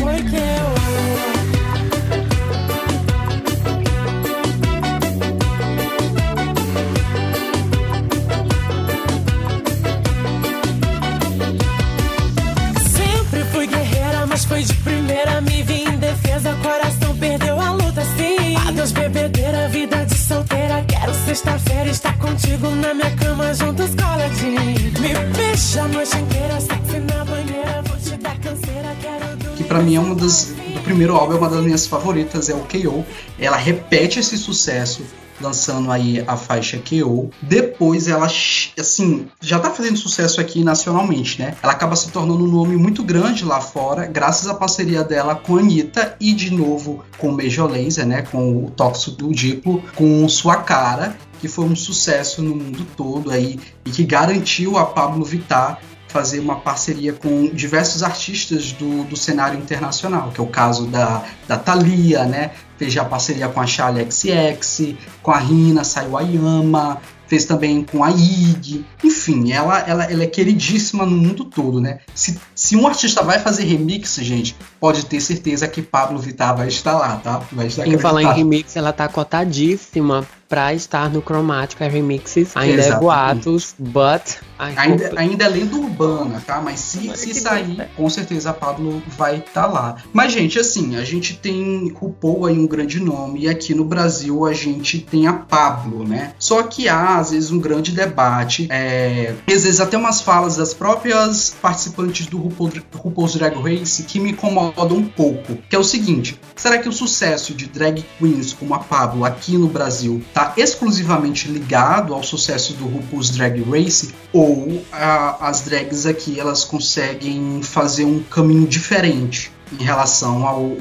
sexta-feira 21.14 21.90
estar 21.90 22.18
contigo 22.18 22.70
na 22.76 22.94
minha 22.94 23.12
cama, 23.16 23.54
juntos 23.54 23.92
coladinho. 23.96 24.62
Me 25.00 25.14
beija 25.36 25.84
a 25.84 25.88
noite 25.88 26.18
inteira, 26.18 26.60
sexy 26.60 27.00
na 27.00 27.26
banheira, 27.26 27.82
vou 27.86 27.98
te 27.98 28.18
dar 28.18 28.38
canseira, 28.40 28.96
quero 29.02 29.38
dormir. 29.38 29.58
Que 29.58 29.64
pra 29.64 29.80
mim 29.80 29.96
é 29.96 30.00
uma 30.00 30.16
das. 30.16 30.54
Do 30.82 30.86
primeiro 30.86 31.16
álbum 31.16 31.34
é 31.34 31.38
uma 31.38 31.48
das 31.48 31.64
minhas 31.64 31.86
favoritas, 31.86 32.50
é 32.50 32.56
o 32.56 32.62
KO. 32.62 33.06
Ela 33.38 33.56
repete 33.56 34.20
esse 34.20 34.36
sucesso 34.36 35.04
lançando 35.40 35.92
aí 35.92 36.24
a 36.26 36.36
faixa 36.36 36.80
KO. 36.80 37.30
Depois 37.40 38.08
ela, 38.08 38.26
assim, 38.26 39.28
já 39.40 39.60
tá 39.60 39.70
fazendo 39.70 39.96
sucesso 39.96 40.42
aqui 40.42 40.64
nacionalmente, 40.64 41.40
né? 41.40 41.56
Ela 41.62 41.74
acaba 41.74 41.96
se 41.96 42.10
tornando 42.10 42.44
um 42.44 42.48
nome 42.48 42.76
muito 42.78 43.04
grande 43.04 43.46
lá 43.46 43.62
fora, 43.62 44.08
graças 44.08 44.48
à 44.48 44.56
parceria 44.56 45.04
dela 45.04 45.36
com 45.36 45.58
a 45.58 45.60
Anitta 45.60 46.16
e 46.20 46.34
de 46.34 46.52
novo 46.52 47.06
com 47.20 47.30
o 47.30 47.38
Major 47.38 47.70
Lazer, 47.70 48.08
né? 48.08 48.24
Com 48.24 48.66
o 48.66 48.72
Tóxico 48.72 49.18
do 49.18 49.32
Diplo, 49.32 49.84
com 49.94 50.28
Sua 50.28 50.58
Cara, 50.58 51.16
que 51.40 51.48
foi 51.48 51.66
um 51.66 51.76
sucesso 51.76 52.42
no 52.42 52.56
mundo 52.56 52.88
todo 52.98 53.30
aí 53.30 53.60
e 53.86 53.92
que 53.92 54.04
garantiu 54.04 54.80
a 54.80 54.86
Pablo 54.86 55.24
Vittar 55.24 55.80
fazer 56.12 56.40
uma 56.40 56.60
parceria 56.60 57.14
com 57.14 57.48
diversos 57.48 58.04
artistas 58.04 58.72
do, 58.72 59.04
do 59.06 59.16
cenário 59.16 59.58
internacional, 59.60 60.32
que 60.32 60.40
é 60.40 60.44
o 60.44 60.48
caso 60.48 60.86
da, 60.88 61.24
da 61.48 61.58
Thalia, 61.58 62.26
né? 62.26 62.52
Fez 62.78 62.94
já 62.94 63.06
parceria 63.06 63.48
com 63.48 63.62
a 63.62 63.66
Charlie 63.66 64.06
XX, 64.12 64.96
com 65.22 65.32
a 65.32 65.38
Rina 65.38 65.84
Saiwayama, 65.84 67.02
fez 67.32 67.46
também 67.46 67.82
com 67.82 68.04
a 68.04 68.12
Ig, 68.12 68.86
enfim, 69.02 69.54
ela, 69.54 69.80
ela, 69.80 70.04
ela 70.04 70.24
é 70.24 70.28
queridíssima 70.28 71.06
no 71.06 71.16
mundo 71.16 71.46
todo, 71.46 71.80
né? 71.80 72.00
Se, 72.14 72.38
se 72.62 72.76
um 72.76 72.86
artista 72.86 73.24
vai 73.24 73.40
fazer 73.40 73.64
remix, 73.64 74.18
gente, 74.22 74.56
pode 74.80 75.08
ter 75.08 75.20
certeza 75.20 75.68
que 75.68 75.82
Pablo 75.82 76.20
Vittar 76.20 76.56
vai 76.56 76.68
estar 76.68 76.96
lá, 76.96 77.16
tá? 77.18 77.42
Vai 77.52 77.66
estar 77.66 77.88
Em 77.88 77.98
falar 77.98 78.22
em 78.22 78.32
remix, 78.32 78.76
ela 78.76 78.94
tá 78.94 79.08
cotadíssima 79.08 80.28
pra 80.52 80.74
estar 80.74 81.10
no 81.10 81.22
Chromatica 81.22 81.88
Remixes. 81.88 82.52
Ainda 82.58 82.74
é 82.74 82.88
Exatamente. 82.88 82.98
é 82.98 83.00
boatos, 83.00 83.76
but. 83.80 84.22
Ainda, 84.60 85.14
ainda 85.18 85.46
é 85.46 85.48
lenda 85.48 85.78
urbana, 85.78 86.44
tá? 86.46 86.62
Mas 86.62 86.82
se, 86.82 87.16
se 87.16 87.34
sair, 87.34 87.90
com 87.96 88.10
certeza 88.10 88.50
a 88.50 88.54
Pablo 88.54 89.02
vai 89.18 89.38
estar 89.38 89.64
tá 89.64 89.66
lá. 89.66 89.96
Mas, 90.12 90.34
gente, 90.34 90.60
assim, 90.60 90.98
a 90.98 91.06
gente 91.06 91.38
tem 91.38 91.90
RuPaul 91.96 92.48
aí 92.48 92.60
um 92.60 92.68
grande 92.68 93.00
nome, 93.00 93.44
e 93.44 93.50
aqui 93.50 93.74
no 93.74 93.86
Brasil 93.86 94.46
a 94.46 94.52
gente 94.52 95.00
tem 95.00 95.26
a 95.26 95.34
Pablo, 95.34 96.06
né? 96.06 96.34
Só 96.38 96.62
que 96.64 96.90
há, 96.90 97.18
às 97.18 97.32
vezes, 97.32 97.50
um 97.50 97.60
grande 97.60 97.94
debate, 97.94 98.68
é, 98.70 99.34
às 99.48 99.64
vezes 99.64 99.80
até 99.80 99.98
umas 99.98 100.20
falas 100.20 100.58
das 100.58 100.74
próprias 100.74 101.56
participantes 101.62 102.26
do 102.26 102.38
RuPaul, 102.38 102.51
RuPaul's 102.52 103.36
Drag 103.36 103.56
Race 103.56 104.04
que 104.04 104.20
me 104.20 104.32
incomodam 104.32 104.98
um 104.98 105.08
pouco. 105.08 105.58
Que 105.70 105.76
é 105.76 105.80
o 105.80 105.84
seguinte: 105.84 106.40
será 106.56 106.78
que 106.78 106.90
o 106.90 106.94
sucesso 106.94 107.54
de 107.54 107.68
drag 107.68 108.04
queens 108.20 108.54
como 108.54 108.74
a 108.74 108.80
Pablo 108.80 109.24
aqui 109.24 109.58
no 109.58 109.68
Brasil 109.68 110.22
tá 110.34 110.42
está 110.42 110.54
exclusivamente 110.58 111.48
ligado 111.48 112.14
ao 112.14 112.24
sucesso 112.24 112.74
do 112.74 112.88
RuPaul's 112.88 113.30
Drag 113.30 113.62
Race 113.64 114.14
ou 114.34 114.84
a, 114.92 115.48
as 115.48 115.62
drags 115.62 116.06
aqui 116.06 116.40
elas 116.40 116.64
conseguem 116.64 117.62
fazer 117.62 118.06
um 118.06 118.24
caminho 118.24 118.68
diferente 118.68 119.52
em 119.72 119.84
relação 119.84 120.46
ao, 120.46 120.64
ao, 120.64 120.72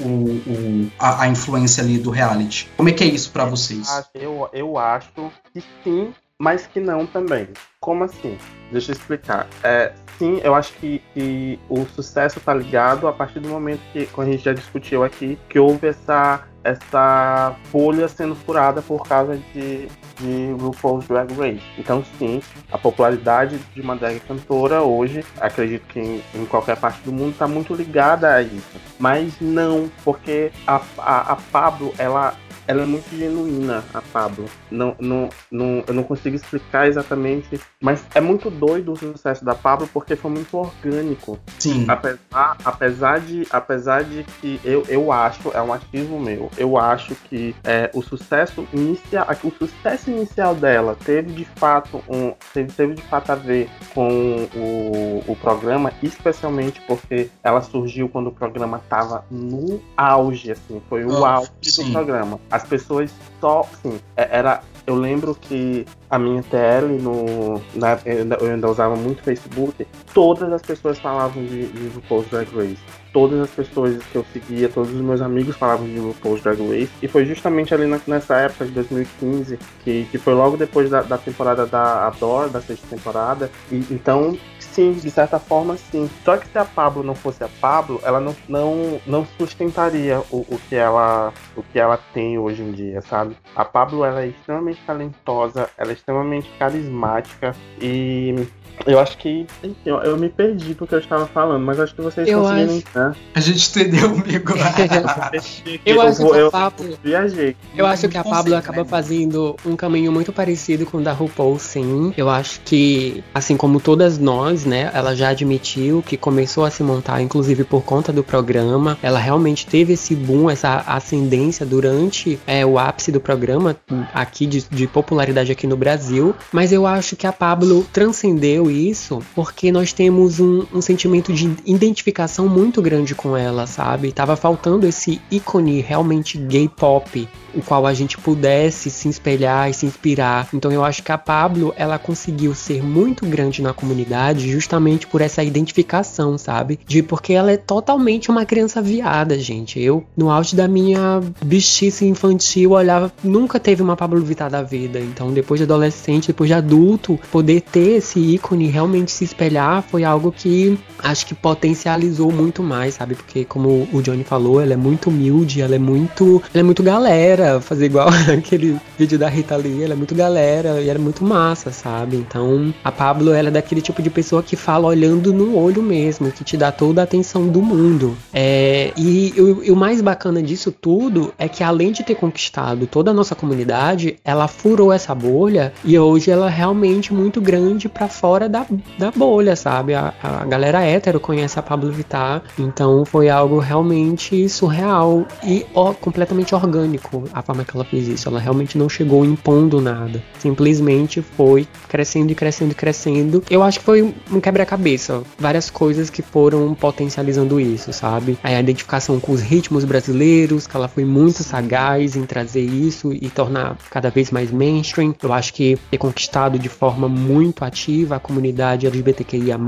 a, 0.99 1.23
a, 1.23 1.29
influência 1.29 1.83
ali 1.83 1.99
do 1.99 2.11
reality. 2.11 2.68
Como 2.77 2.89
é 2.89 2.93
que 2.93 3.05
é 3.05 3.07
isso 3.07 3.31
para 3.31 3.45
vocês? 3.45 3.87
Eu, 4.14 4.49
eu 4.53 4.79
acho 4.79 5.12
que 5.53 5.62
sim, 5.85 6.12
mas 6.41 6.66
que 6.66 6.80
não 6.80 7.07
também. 7.07 7.49
Como 7.78 8.03
assim? 8.03 8.38
Deixa 8.72 8.93
eu 8.93 8.97
explicar. 8.97 9.47
É, 9.62 9.93
sim, 10.18 10.41
eu 10.43 10.55
acho 10.55 10.72
que, 10.74 11.03
que 11.12 11.61
o 11.68 11.84
sucesso 11.84 12.38
está 12.38 12.55
ligado 12.55 13.07
a 13.07 13.12
partir 13.12 13.41
do 13.41 13.49
momento 13.51 13.80
que, 13.93 14.07
como 14.07 14.26
a 14.26 14.30
gente 14.30 14.43
já 14.43 14.55
discutiu 14.55 15.05
aqui, 15.05 15.38
que 15.51 15.59
houve 15.59 15.88
essa 15.88 16.47
essa 16.62 17.57
bolha 17.72 18.07
sendo 18.07 18.34
furada 18.34 18.82
por 18.82 19.03
causa 19.05 19.34
de, 19.55 19.88
de 20.18 20.53
RuPaul's 20.61 21.07
Drag 21.09 21.32
Race. 21.32 21.62
Então, 21.78 22.05
sim, 22.18 22.43
a 22.70 22.76
popularidade 22.76 23.59
de 23.74 23.80
uma 23.80 23.97
drag 23.97 24.20
cantora 24.20 24.82
hoje, 24.82 25.24
acredito 25.41 25.86
que 25.86 25.99
em, 25.99 26.22
em 26.34 26.45
qualquer 26.45 26.76
parte 26.76 27.01
do 27.03 27.12
mundo, 27.12 27.30
está 27.30 27.49
muito 27.49 27.74
ligada 27.74 28.34
a 28.34 28.43
isso. 28.43 28.78
Mas 28.99 29.41
não, 29.41 29.91
porque 30.05 30.53
a, 30.66 30.82
a, 30.99 31.32
a 31.32 31.36
Pablo, 31.51 31.95
ela 31.97 32.34
ela 32.71 32.83
é 32.83 32.87
muito 32.87 33.16
genuína, 33.16 33.85
a 33.93 34.01
Pablo. 34.01 34.45
Não, 34.71 34.95
não, 35.01 35.29
não, 35.51 35.83
eu 35.87 35.93
não 35.93 36.03
consigo 36.05 36.37
explicar 36.37 36.87
exatamente, 36.87 37.61
mas 37.81 38.05
é 38.14 38.21
muito 38.21 38.49
doido 38.49 38.93
o 38.93 38.97
sucesso 38.97 39.45
da 39.45 39.55
Pablo 39.55 39.89
porque 39.93 40.14
foi 40.14 40.31
muito 40.31 40.57
orgânico. 40.57 41.39
Sim. 41.59 41.85
Apesar, 41.89 42.57
apesar, 42.64 43.21
de, 43.21 43.47
apesar 43.51 44.05
de 44.05 44.25
que 44.41 44.61
eu, 44.64 44.85
eu 44.89 45.11
acho, 45.11 45.51
é 45.53 45.61
um 45.61 45.73
achismo 45.73 46.21
meu, 46.21 46.49
eu 46.57 46.79
acho 46.79 47.14
que 47.29 47.57
é, 47.64 47.91
o 47.93 48.03
sucesso 48.03 48.66
inicial, 48.73 49.27
o 49.43 49.51
sucesso 49.51 50.11
inicial 50.11 50.55
dela 50.55 50.97
teve 51.05 51.33
de 51.33 51.45
fato 51.45 52.03
um, 52.09 52.33
teve, 52.55 52.73
teve 52.73 52.95
de 52.95 53.03
fato 53.03 53.31
a 53.31 53.35
ver 53.35 53.68
com 53.95 54.49
o, 54.55 55.25
o 55.27 55.37
programa, 55.37 55.93
especialmente 56.03 56.81
porque 56.87 57.31
ela 57.43 57.61
surgiu 57.62 58.09
quando 58.09 58.29
o 58.29 58.33
programa 58.33 58.79
estava 58.79 59.25
no 59.31 59.81
auge, 59.97 60.53
assim, 60.53 60.81
foi 60.89 61.05
o 61.05 61.21
Oh, 61.21 61.25
auge 61.25 61.51
sim. 61.62 61.87
do 61.87 61.93
programa. 61.93 62.41
As 62.62 62.68
pessoas 62.68 63.11
só, 63.40 63.66
assim, 63.72 63.98
é- 64.16 64.28
era 64.38 64.61
eu 64.86 64.94
lembro 64.96 65.36
que 65.40 65.86
a 66.11 66.18
minha 66.18 66.42
TL, 66.42 67.00
no, 67.00 67.61
na, 67.74 67.98
eu 68.04 68.50
ainda- 68.50 68.68
usava 68.68 68.96
muito 68.96 69.22
Facebook, 69.22 69.86
todas 70.12 70.52
as 70.52 70.62
pessoas 70.62 70.98
falavam 70.98 71.44
de, 71.44 71.66
de 71.68 71.88
RuPaul's 71.94 72.26
Drag 72.28 72.48
Race. 72.56 72.78
Todas 73.12 73.40
as 73.40 73.50
pessoas 73.50 73.98
que 74.11 74.16
eu 74.16 74.24
seguia, 74.32 74.68
todos 74.68 74.90
os 74.92 75.00
meus 75.00 75.20
amigos 75.20 75.56
falavam 75.56 75.86
de 75.86 75.98
RuPaul's 75.98 76.42
Drag 76.42 76.58
Race. 76.61 76.90
E 77.02 77.06
foi 77.08 77.24
justamente 77.24 77.72
ali 77.74 77.86
na- 77.86 78.00
nessa 78.06 78.36
época 78.36 78.64
de 78.64 78.72
2015, 78.72 79.58
que, 79.84 80.06
que 80.11 80.18
foi 80.18 80.34
logo 80.34 80.56
depois 80.56 80.90
da, 80.90 81.02
da 81.02 81.18
temporada 81.18 81.66
da 81.66 82.06
Adore, 82.08 82.50
da 82.50 82.61
sexta 82.61 82.86
temporada. 82.88 83.50
E, 83.70 83.84
então, 83.90 84.36
sim, 84.73 84.93
de 84.93 85.11
certa 85.11 85.39
forma, 85.39 85.77
sim. 85.77 86.09
Só 86.25 86.37
que 86.37 86.47
se 86.49 86.59
a 86.59 86.64
Pablo 86.64 87.03
não 87.03 87.14
fosse 87.14 87.43
a 87.45 87.49
Pablo, 87.61 88.01
ela 88.03 88.21
não, 88.21 88.35
não, 88.49 89.01
não 89.07 89.27
sustentaria 89.39 90.21
o, 90.31 90.39
o, 90.39 90.61
que 90.68 90.75
ela, 90.75 91.33
o 91.57 91.62
que 91.62 91.79
ela 91.79 91.99
tem 92.14 92.39
hoje 92.39 92.62
em 92.62 92.73
dia, 92.73 93.01
sabe? 93.03 93.37
A 93.55 93.64
Pablo, 93.64 94.05
ela 94.05 94.23
é 94.23 94.29
extremamente 94.29 94.81
talentosa, 94.87 95.68
ela 95.77 95.91
é 95.91 95.95
extremamente 95.95 96.51
carismática 96.59 97.55
e 97.81 98.47
eu 98.87 98.99
acho 98.99 99.16
que. 99.18 99.47
Enfim, 99.62 99.76
eu, 99.85 99.97
eu 99.99 100.16
me 100.16 100.28
perdi 100.28 100.74
porque 100.74 100.95
eu 100.95 100.99
estava 100.99 101.26
falando, 101.26 101.64
mas 101.64 101.78
acho 101.81 101.95
que 101.95 102.01
vocês 102.03 102.28
Eu 102.28 102.41
conseguiram 102.43 102.68
acho- 102.70 102.78
entender. 102.89 103.16
A 103.35 103.41
gente 103.41 103.70
entendeu, 103.70 104.07
amigo. 104.11 104.53
Eu 105.85 106.01
acho 106.03 106.22
vou- 106.22 106.33
que 106.33 106.37
a 106.37 106.41
eu 106.41 106.51
Pablo- 106.51 106.99
viajei. 107.03 107.57
Eu 107.76 107.87
acho 107.87 108.09
que 108.09 108.16
a 108.18 108.24
Pablo 108.24 108.55
acaba 108.57 108.83
né? 108.83 108.89
fazendo 108.89 109.57
um 109.64 109.76
caminho 109.76 110.11
muito 110.12 110.33
parecido 110.33 110.85
com 110.87 110.99
o 110.99 111.01
da 111.03 111.12
RuPaul, 111.12 111.59
sim. 111.59 112.12
Eu 112.16 112.28
acho 112.28 112.61
que, 112.64 113.22
assim 113.35 113.57
como 113.57 113.81
todas 113.81 114.18
nós, 114.18 114.64
né, 114.64 114.91
ela 114.95 115.14
já 115.14 115.28
admitiu 115.28 116.03
que 116.07 116.16
começou 116.16 116.64
a 116.64 116.70
se 116.70 116.83
montar, 116.83 117.20
inclusive 117.20 117.64
por 117.64 117.83
conta 117.83 118.12
do 118.12 118.22
programa. 118.22 118.99
Ela 119.03 119.18
realmente 119.18 119.66
teve 119.66 119.93
esse 119.95 120.14
boom, 120.14 120.51
essa 120.51 120.83
ascendência 120.87 121.64
durante 121.66 122.39
é, 122.47 122.64
o 122.64 122.78
ápice 122.78 123.11
do 123.12 123.20
programa 123.20 123.76
aqui 124.14 124.47
de, 124.47 124.62
de 124.70 124.87
popularidade 124.87 125.51
aqui 125.53 125.66
no 125.66 125.76
Brasil. 125.76 126.35
Mas 126.53 126.72
eu 126.72 126.87
acho 126.87 127.16
que 127.16 127.26
a 127.26 127.33
Pablo 127.33 127.87
transcendeu 127.93 128.70
isso 128.71 129.23
porque 129.35 129.73
nós 129.73 129.93
temos 129.93 130.41
um, 130.41 130.64
um 130.73 130.81
sentimento 130.81 131.33
de 131.33 131.55
identificação 131.64 132.49
muito 132.49 132.81
grande 132.81 133.14
com 133.14 133.37
ela, 133.37 133.66
sabe? 133.66 134.12
Tava 134.12 134.37
faltando 134.37 134.87
esse 134.87 135.21
ícone 135.31 135.81
realmente 135.81 136.39
gay 136.39 136.68
pop 136.68 137.29
o 137.55 137.62
qual 137.62 137.87
a 137.87 137.95
gente 137.95 138.18
pudesse 138.18 138.91
se 138.91 139.09
espelhar 139.09 139.68
e 139.71 139.75
se 139.75 139.87
inspirar. 139.87 140.49
Então 140.53 140.71
eu 140.71 140.85
acho 140.85 141.03
que 141.03 141.12
a 141.12 141.18
Pablo, 141.18 141.73
ela 141.77 141.99
conseguiu 141.99 142.55
ser 142.55 142.83
muito 142.83 143.27
grande 143.27 143.62
na 143.62 143.73
comunidade 143.73 144.51
justamente 144.51 145.07
por 145.07 145.21
essa 145.21 145.43
identificação, 145.43 146.39
sabe? 146.39 146.79
De 146.87 147.03
porque 147.03 147.33
ela 147.33 147.53
é 147.53 147.57
totalmente 147.57 148.31
uma 148.31 148.45
criança 148.45 148.81
viada, 148.81 149.39
gente. 149.39 149.81
Eu, 149.81 150.05
no 150.16 150.31
auge 150.31 150.55
da 150.55 150.68
minha 150.68 151.21
bichice 151.45 152.07
infantil, 152.07 152.73
olhava, 152.73 153.12
nunca 153.23 153.59
teve 153.59 153.83
uma 153.83 153.97
Pablo 153.97 154.21
Vittar 154.21 154.51
da 154.51 154.62
vida. 154.62 154.99
Então 155.01 155.33
depois 155.33 155.59
de 155.59 155.64
adolescente, 155.64 156.29
depois 156.29 156.49
de 156.49 156.55
adulto, 156.55 157.18
poder 157.31 157.61
ter 157.62 157.99
esse 157.99 158.18
ícone 158.18 158.59
e 158.62 158.68
realmente 158.68 159.11
se 159.11 159.24
espelhar 159.24 159.82
foi 159.82 160.04
algo 160.04 160.32
que 160.32 160.78
acho 161.02 161.26
que 161.26 161.34
potencializou 161.34 162.30
muito 162.32 162.62
mais, 162.62 162.94
sabe? 162.94 163.14
Porque 163.14 163.44
como 163.44 163.88
o 163.92 164.02
Johnny 164.02 164.24
falou, 164.24 164.61
ela 164.61 164.72
é 164.72 164.76
muito 164.76 165.08
humilde, 165.11 165.61
ela 165.62 165.74
é 165.74 165.78
muito, 165.78 166.42
ela 166.52 166.61
é 166.61 166.62
muito 166.62 166.82
galera, 166.82 167.61
fazer 167.61 167.86
igual 167.86 168.08
aquele 168.36 168.76
vídeo 168.98 169.18
da 169.18 169.28
Rita 169.28 169.56
Lee, 169.56 169.82
ela 169.82 169.92
é 169.94 169.96
muito 169.96 170.14
galera 170.14 170.80
e 170.80 170.88
ela 170.88 170.98
é 170.98 171.02
muito 171.02 171.24
massa, 171.24 171.70
sabe? 171.70 172.16
Então, 172.16 172.72
a 172.84 172.90
Pablo, 172.92 173.32
ela 173.32 173.48
é 173.48 173.50
daquele 173.50 173.80
tipo 173.80 174.02
de 174.02 174.11
pessoa 174.11 174.42
que 174.42 174.56
fala 174.56 174.86
olhando 174.88 175.32
no 175.32 175.56
olho 175.56 175.82
mesmo, 175.82 176.30
que 176.30 176.44
te 176.44 176.56
dá 176.56 176.70
toda 176.72 177.00
a 177.00 177.04
atenção 177.04 177.46
do 177.48 177.62
mundo. 177.62 178.16
É, 178.32 178.92
e, 178.96 179.32
o- 179.38 179.64
e 179.64 179.70
o 179.70 179.76
mais 179.76 180.00
bacana 180.00 180.42
disso 180.42 180.70
tudo 180.72 181.32
é 181.38 181.48
que 181.48 181.62
além 181.62 181.92
de 181.92 182.02
ter 182.02 182.14
conquistado 182.14 182.86
toda 182.86 183.11
a 183.11 183.14
nossa 183.14 183.34
comunidade, 183.34 184.16
ela 184.24 184.48
furou 184.48 184.92
essa 184.92 185.14
bolha 185.14 185.72
e 185.84 185.98
hoje 185.98 186.30
ela 186.30 186.46
é 186.46 186.54
realmente 186.54 187.12
muito 187.12 187.40
grande 187.40 187.88
pra 187.88 188.08
fora 188.08 188.48
da, 188.51 188.66
da 188.98 189.11
bolha, 189.11 189.57
sabe? 189.57 189.94
A, 189.94 190.12
a 190.22 190.44
galera 190.44 190.82
hétero 190.82 191.20
conhece 191.20 191.59
a 191.59 191.62
Pablo 191.62 191.90
Vittar, 191.90 192.42
então 192.59 193.05
foi 193.05 193.28
algo 193.28 193.59
realmente 193.59 194.48
surreal 194.48 195.26
e 195.44 195.64
ó, 195.74 195.92
completamente 195.92 196.55
orgânico 196.55 197.24
a 197.32 197.42
forma 197.42 197.64
que 197.64 197.76
ela 197.76 197.84
fez 197.84 198.09
isso. 198.09 198.28
Ela 198.28 198.40
realmente 198.40 198.76
não 198.76 198.88
chegou 198.88 199.24
impondo 199.24 199.80
nada, 199.80 200.22
simplesmente 200.38 201.22
foi 201.22 201.66
crescendo 201.88 202.32
e 202.32 202.34
crescendo 202.34 202.72
e 202.72 202.74
crescendo. 202.74 203.42
Eu 203.48 203.62
acho 203.62 203.78
que 203.78 203.84
foi 203.84 204.14
um 204.30 204.40
quebra-cabeça, 204.40 205.22
várias 205.38 205.70
coisas 205.70 206.11
que 206.11 206.22
foram 206.22 206.74
potencializando 206.74 207.61
isso, 207.61 207.92
sabe? 207.92 208.38
A 208.42 208.53
identificação 208.53 209.18
com 209.20 209.32
os 209.32 209.40
ritmos 209.40 209.84
brasileiros, 209.84 210.66
que 210.66 210.76
ela 210.76 210.88
foi 210.88 211.05
muito 211.05 211.42
sagaz 211.42 212.16
em 212.16 212.24
trazer 212.24 212.64
isso 212.64 213.12
e 213.12 213.28
tornar 213.28 213.76
cada 213.90 214.11
vez 214.11 214.30
mais 214.30 214.51
mainstream. 214.51 215.14
Eu 215.22 215.32
acho 215.32 215.55
que 215.55 215.78
ter 215.90 215.98
conquistado 215.98 216.59
de 216.59 216.68
forma 216.68 217.09
muito 217.09 217.64
ativa 217.64 218.16
a 218.16 218.20
comunidade 218.31 218.87
LGBTQIA+, 218.87 219.59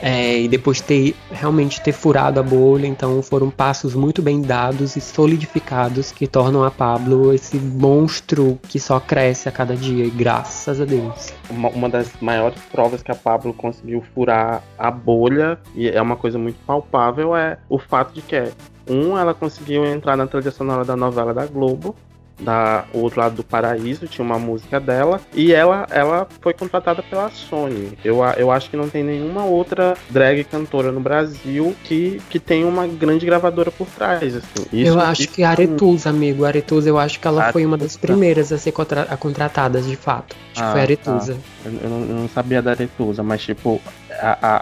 é, 0.00 0.40
e 0.40 0.48
depois 0.48 0.80
ter 0.80 1.14
realmente 1.30 1.82
ter 1.82 1.92
furado 1.92 2.40
a 2.40 2.42
bolha, 2.42 2.86
então 2.86 3.20
foram 3.20 3.50
passos 3.50 3.94
muito 3.94 4.22
bem 4.22 4.40
dados 4.40 4.96
e 4.96 5.00
solidificados 5.02 6.10
que 6.10 6.26
tornam 6.26 6.64
a 6.64 6.70
Pablo 6.70 7.34
esse 7.34 7.58
monstro 7.58 8.58
que 8.68 8.80
só 8.80 8.98
cresce 8.98 9.50
a 9.50 9.52
cada 9.52 9.76
dia, 9.76 10.06
e 10.06 10.10
graças 10.10 10.80
a 10.80 10.84
Deus. 10.86 11.34
uma, 11.50 11.68
uma 11.68 11.88
das 11.90 12.08
maiores 12.22 12.58
provas 12.72 13.02
que 13.02 13.12
a 13.12 13.14
Pablo 13.14 13.52
conseguiu 13.52 14.02
furar 14.14 14.62
a 14.78 14.90
bolha, 14.90 15.58
e 15.74 15.86
é 15.86 16.00
uma 16.00 16.16
coisa 16.16 16.38
muito 16.38 16.56
palpável, 16.66 17.36
é 17.36 17.58
o 17.68 17.78
fato 17.78 18.14
de 18.14 18.22
que, 18.22 18.50
um, 18.88 19.18
ela 19.18 19.34
conseguiu 19.34 19.84
entrar 19.84 20.16
na 20.16 20.26
trilha 20.26 20.50
sonora 20.50 20.86
da 20.86 20.96
novela 20.96 21.34
da 21.34 21.44
Globo, 21.44 21.94
da 22.40 22.84
o 22.92 22.98
outro 22.98 23.20
lado 23.20 23.36
do 23.36 23.44
paraíso, 23.44 24.06
tinha 24.06 24.24
uma 24.24 24.38
música 24.38 24.80
dela, 24.80 25.20
e 25.34 25.52
ela, 25.52 25.86
ela 25.90 26.26
foi 26.40 26.52
contratada 26.52 27.02
pela 27.02 27.28
Sony. 27.30 27.92
Eu, 28.04 28.18
eu 28.36 28.50
acho 28.50 28.70
que 28.70 28.76
não 28.76 28.88
tem 28.88 29.02
nenhuma 29.04 29.44
outra 29.44 29.94
drag 30.08 30.44
cantora 30.44 30.90
no 30.92 31.00
Brasil 31.00 31.74
que, 31.84 32.20
que 32.30 32.38
tem 32.38 32.64
uma 32.64 32.86
grande 32.86 33.24
gravadora 33.26 33.70
por 33.70 33.86
trás. 33.88 34.36
Assim. 34.36 34.66
Isso- 34.72 34.92
eu 34.92 35.00
acho 35.00 35.22
isso 35.22 35.32
que 35.32 35.42
a 35.42 35.50
Aretusa, 35.50 36.10
amigo, 36.10 36.44
a 36.44 36.48
Aretusa, 36.48 36.88
eu 36.88 36.98
acho 36.98 37.20
que 37.20 37.26
ela 37.26 37.52
foi 37.52 37.64
uma 37.66 37.76
das 37.76 37.96
primeiras 37.96 38.52
a 38.52 38.58
ser 38.58 38.72
contra 38.72 39.02
a 39.02 39.16
contratadas, 39.16 39.86
de 39.86 39.96
fato. 39.96 40.34
Acho 40.52 40.54
que 40.54 40.68
Ah, 40.68 40.72
foi 40.72 40.80
a 40.80 40.82
Aretusa. 40.84 41.38
Eu, 41.64 41.72
eu 41.72 41.90
não, 41.90 42.00
eu 42.00 42.14
não 42.14 42.28
sabia 42.28 42.62
da 42.62 42.70
Aretusa, 42.72 43.22
mas 43.22 43.42
tipo, 43.42 43.80
a, 44.18 44.38
a, 44.40 44.60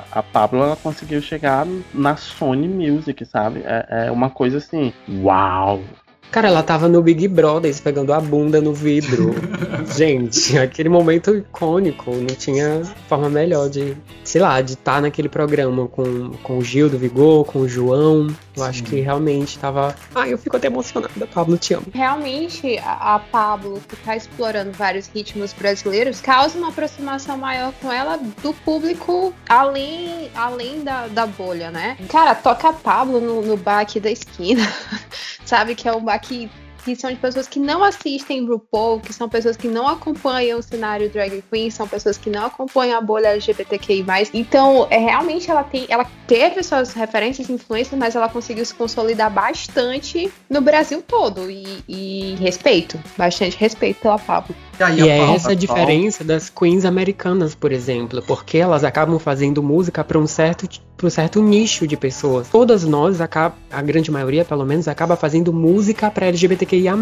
a, 0.00 0.04
a 0.18 0.22
Pablo 0.22 0.62
ela 0.62 0.76
conseguiu 0.76 1.20
chegar 1.20 1.66
na 1.94 2.16
Sony 2.16 2.68
Music, 2.68 3.24
sabe? 3.26 3.60
É, 3.64 4.06
é 4.06 4.10
uma 4.10 4.30
coisa 4.30 4.58
assim, 4.58 4.92
uau! 5.22 5.80
Cara, 6.30 6.46
ela 6.46 6.62
tava 6.62 6.88
no 6.88 7.02
Big 7.02 7.26
Brother 7.26 7.74
pegando 7.82 8.12
a 8.12 8.20
bunda 8.20 8.60
no 8.60 8.72
vidro. 8.72 9.34
Gente, 9.96 10.56
aquele 10.56 10.88
momento 10.88 11.36
icônico. 11.36 12.14
Não 12.14 12.26
tinha 12.26 12.82
forma 13.08 13.28
melhor 13.28 13.68
de, 13.68 13.96
sei 14.22 14.40
lá, 14.40 14.60
de 14.60 14.74
estar 14.74 15.02
naquele 15.02 15.28
programa 15.28 15.88
com, 15.88 16.30
com 16.42 16.58
o 16.58 16.62
Gil 16.62 16.88
do 16.88 16.96
Vigor, 16.96 17.44
com 17.44 17.60
o 17.60 17.68
João. 17.68 18.28
Eu 18.56 18.64
acho 18.64 18.84
que 18.84 19.00
realmente 19.00 19.58
tava. 19.58 19.94
Ai, 20.14 20.32
eu 20.32 20.38
fico 20.38 20.56
até 20.56 20.68
emocionada. 20.68 21.26
Pablo, 21.26 21.58
te 21.58 21.74
amo. 21.74 21.86
Realmente, 21.92 22.78
a, 22.78 23.16
a 23.16 23.18
Pablo, 23.18 23.80
que 23.88 23.96
tá 23.96 24.14
explorando 24.16 24.70
vários 24.70 25.08
ritmos 25.08 25.52
brasileiros, 25.52 26.20
causa 26.20 26.56
uma 26.56 26.68
aproximação 26.68 27.36
maior 27.36 27.72
com 27.80 27.90
ela 27.90 28.18
do 28.42 28.52
público 28.52 29.34
além, 29.48 30.30
além 30.34 30.84
da, 30.84 31.08
da 31.08 31.26
bolha, 31.26 31.70
né? 31.70 31.96
Cara, 32.08 32.34
toca 32.34 32.68
a 32.68 32.72
Pablo 32.72 33.20
no, 33.20 33.42
no 33.42 33.56
bar 33.56 33.80
aqui 33.80 33.98
da 33.98 34.10
esquina, 34.10 34.62
sabe? 35.44 35.74
Que 35.74 35.88
é 35.88 35.92
um 35.92 36.04
bar 36.04 36.19
que, 36.22 36.50
que 36.84 36.96
são 36.96 37.10
de 37.10 37.16
pessoas 37.16 37.46
que 37.46 37.58
não 37.58 37.82
assistem 37.84 38.46
RuPaul, 38.46 39.00
que 39.00 39.12
são 39.12 39.28
pessoas 39.28 39.56
que 39.56 39.68
não 39.68 39.86
acompanham 39.88 40.58
o 40.58 40.62
cenário 40.62 41.08
drag 41.10 41.42
queen, 41.50 41.70
são 41.70 41.86
pessoas 41.86 42.16
que 42.16 42.30
não 42.30 42.46
acompanham 42.46 42.98
a 42.98 43.00
bolha 43.00 43.28
LGBTQI+. 43.28 44.04
Então, 44.34 44.86
é, 44.90 44.98
realmente, 44.98 45.50
ela 45.50 45.62
tem, 45.62 45.86
ela 45.88 46.06
teve 46.26 46.62
suas 46.62 46.92
referências 46.92 47.48
e 47.48 47.52
influências, 47.52 47.98
mas 47.98 48.14
ela 48.14 48.28
conseguiu 48.28 48.64
se 48.64 48.74
consolidar 48.74 49.30
bastante 49.30 50.30
no 50.48 50.60
Brasil 50.60 51.02
todo. 51.06 51.50
E, 51.50 51.84
e 51.88 52.34
respeito, 52.40 52.98
bastante 53.16 53.56
respeito 53.56 54.00
pela 54.00 54.18
Pablo. 54.18 54.54
E 54.78 54.82
aí, 54.82 55.00
E 55.00 55.08
é 55.08 55.18
Paula- 55.18 55.34
essa 55.36 55.50
a 55.52 55.54
diferença 55.54 56.24
das 56.24 56.48
queens 56.48 56.84
americanas, 56.84 57.54
por 57.54 57.72
exemplo, 57.72 58.22
porque 58.22 58.58
elas 58.58 58.84
acabam 58.84 59.18
fazendo 59.18 59.62
música 59.62 60.02
para 60.02 60.18
um 60.18 60.26
certo 60.26 60.66
para 60.96 61.06
um 61.06 61.10
certo 61.10 61.42
nicho 61.42 61.86
de 61.86 61.96
pessoas. 61.96 62.48
Todas 62.50 62.84
nós, 62.84 63.20
a 63.22 63.82
grande 63.82 64.10
maioria 64.10 64.44
pelo 64.44 64.66
menos, 64.66 64.86
acaba 64.86 65.16
fazendo 65.16 65.50
música 65.50 66.10
para 66.10 66.26
LGBTQIA+. 66.70 66.96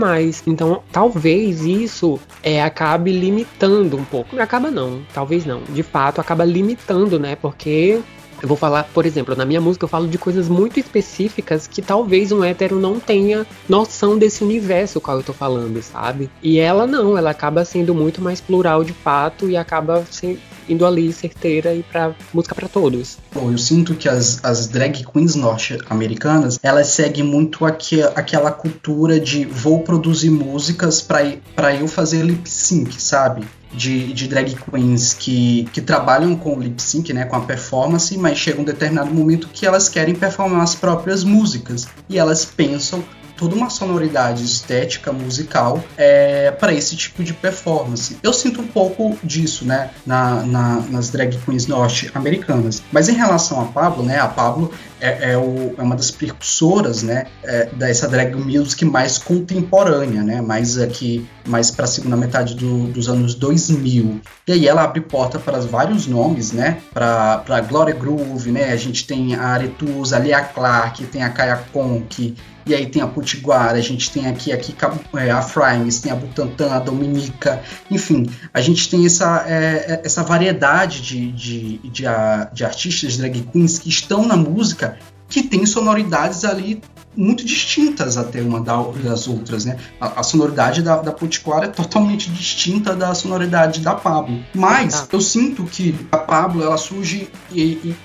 Então, 0.47 0.83
talvez 0.91 1.64
isso 1.64 2.19
é, 2.43 2.62
acabe 2.62 3.12
limitando 3.12 3.97
um 3.97 4.05
pouco. 4.05 4.41
Acaba 4.41 4.71
não, 4.71 5.03
talvez 5.12 5.45
não. 5.45 5.62
De 5.69 5.83
fato, 5.83 6.21
acaba 6.21 6.45
limitando, 6.45 7.19
né? 7.19 7.37
Porque 7.37 8.01
eu 8.43 8.49
vou 8.49 8.57
falar, 8.57 8.84
por 8.84 9.05
exemplo, 9.05 9.34
na 9.34 9.45
minha 9.45 9.61
música 9.61 9.84
eu 9.84 9.89
falo 9.89 10.07
de 10.07 10.18
coisas 10.18 10.49
muito 10.49 10.78
específicas 10.78 11.66
que 11.66 11.82
talvez 11.82 12.32
um 12.32 12.45
hétero 12.45 12.78
não 12.78 13.01
tenha 13.01 13.47
noção 13.68 14.18
desse 14.18 14.45
universo 14.45 15.01
qual 15.01 15.18
eu 15.18 15.22
tô 15.22 15.32
falando, 15.32 15.82
sabe? 15.82 16.30
E 16.43 16.59
ela 16.59 16.86
não, 16.86 17.16
ela 17.16 17.30
acaba 17.30 17.64
sendo 17.64 17.95
muito 17.95 18.20
mais 18.20 18.41
plural 18.41 18.84
de 18.84 18.93
fato 18.93 19.49
e 19.49 19.57
acaba 19.57 20.05
se, 20.11 20.39
indo 20.68 20.86
ali 20.86 21.12
certeira 21.12 21.74
e 21.74 21.82
pra 21.82 22.14
música 22.32 22.55
para 22.55 22.68
todos. 22.68 23.18
Bom, 23.32 23.51
eu 23.51 23.59
sinto 23.59 23.95
que 23.95 24.09
as, 24.09 24.45
as 24.45 24.66
drag 24.66 25.05
queens 25.05 25.34
norte-americanas, 25.34 26.59
elas 26.62 26.89
seguem 26.89 27.24
muito 27.24 27.64
aqui, 27.64 28.03
aquela 28.03 28.51
cultura 28.51 29.18
de 29.18 29.45
vou 29.45 29.80
produzir 29.80 30.30
músicas 30.30 31.01
para 31.01 31.74
eu 31.74 31.89
fazer 31.89 32.22
lip 32.22 32.49
sync, 32.49 33.01
sabe? 33.01 33.47
De, 33.73 34.12
de 34.12 34.29
drag 34.29 34.55
queens 34.55 35.12
que, 35.14 35.69
que 35.73 35.81
trabalham 35.81 36.35
com 36.35 36.59
lip 36.59 36.81
sync, 36.81 37.12
né, 37.12 37.25
com 37.25 37.37
a 37.37 37.41
performance, 37.41 38.16
mas 38.16 38.39
chega 38.39 38.61
um 38.61 38.64
determinado 38.64 39.12
momento 39.12 39.49
que 39.49 39.66
elas 39.66 39.89
querem 39.89 40.14
performar 40.14 40.62
as 40.62 40.75
próprias 40.75 41.25
músicas. 41.25 41.87
E 42.09 42.19
elas 42.19 42.45
pensam 42.45 43.05
toda 43.39 43.55
uma 43.55 43.70
sonoridade 43.70 44.45
estética 44.45 45.12
musical 45.12 45.82
é, 45.97 46.51
para 46.51 46.74
esse 46.74 46.97
tipo 46.97 47.22
de 47.22 47.32
performance. 47.32 48.18
Eu 48.22 48.32
sinto 48.32 48.61
um 48.61 48.66
pouco 48.66 49.16
disso, 49.22 49.64
né, 49.64 49.91
na, 50.05 50.43
na, 50.43 50.80
nas 50.91 51.09
drag 51.09 51.39
queens 51.39 51.66
norte-americanas. 51.66 52.82
Mas 52.93 53.09
em 53.09 53.14
relação 53.14 53.61
a 53.61 53.66
Pablo, 53.66 54.03
né, 54.03 54.18
a 54.18 54.26
Pablo 54.26 54.72
é, 55.01 55.32
é, 55.32 55.39
o, 55.39 55.74
é 55.78 55.82
uma 55.82 55.95
das 55.95 56.11
precursoras, 56.11 57.03
né, 57.05 57.26
é, 57.45 57.66
dessa 57.66 58.09
drag 58.09 58.34
music 58.34 58.84
mais 58.84 59.16
contemporânea, 59.18 60.22
né, 60.24 60.43
mais 60.43 60.76
aqui, 60.76 61.24
mais 61.47 61.70
para 61.70 61.84
a 61.84 61.89
segunda 61.89 62.16
metade 62.16 62.57
do, 62.57 62.89
dos 62.89 63.09
anos 63.09 63.34
2000. 63.36 64.20
E 64.49 64.53
aí 64.53 64.66
ela 64.66 64.82
abre 64.82 65.01
porta 65.01 65.39
para 65.39 65.61
vários 65.61 66.09
nomes, 66.09 66.51
né, 66.51 66.78
para 66.93 67.61
Gloria 67.68 67.95
Groove, 67.95 68.51
né, 68.51 68.72
a 68.72 68.76
gente 68.76 69.07
tem 69.07 69.36
a 69.36 69.47
Aretusa, 69.47 70.16
a 70.16 70.18
Lia 70.18 70.41
Clark, 70.41 71.05
tem 71.07 71.22
a 71.22 71.28
Kaya 71.28 71.62
Conk, 71.72 72.34
e 72.69 72.75
aí 72.75 72.87
tem 72.87 73.01
a 73.01 73.07
Potiguara, 73.07 73.79
a 73.79 73.81
gente 73.81 74.11
tem 74.11 74.27
aqui, 74.27 74.53
aqui 74.53 74.75
é, 75.14 75.31
a 75.31 75.41
Frames, 75.41 76.01
tem 76.01 76.12
a 76.12 76.14
Butantan, 76.14 76.71
a 76.71 76.79
Dominica, 76.79 77.62
enfim, 77.91 78.27
a 78.53 78.61
gente 78.61 78.91
tem 78.91 79.07
essa, 79.07 79.45
é, 79.49 79.55
é, 79.55 80.03
essa 80.05 80.23
variedade 80.23 81.01
de, 81.01 81.33
de, 81.33 81.79
de, 81.79 82.05
de 82.53 82.64
artistas 82.64 83.16
drag 83.16 83.43
queens 83.51 83.79
que 83.79 83.89
estão 83.89 84.27
na 84.27 84.37
música 84.37 84.99
que 85.29 85.43
tem 85.43 85.64
sonoridades 85.66 86.45
ali 86.45 86.83
muito 87.16 87.45
distintas 87.45 88.16
até 88.16 88.41
uma 88.41 88.61
das 88.61 89.27
outras, 89.27 89.64
né? 89.64 89.77
A, 90.01 90.21
a 90.21 90.23
sonoridade 90.23 90.83
da, 90.83 90.97
da 91.03 91.11
Potiguara 91.11 91.64
é 91.64 91.69
totalmente 91.69 92.31
distinta 92.31 92.95
da 92.95 93.12
sonoridade 93.12 93.81
da 93.81 93.95
Pablo. 93.95 94.41
Mas 94.55 94.95
ah. 94.95 95.09
eu 95.12 95.21
sinto 95.21 95.64
que 95.64 95.95
a 96.12 96.19
Pablo 96.19 96.62
ela 96.62 96.77
surge 96.77 97.29
em, 97.53 97.61
em, 97.61 97.97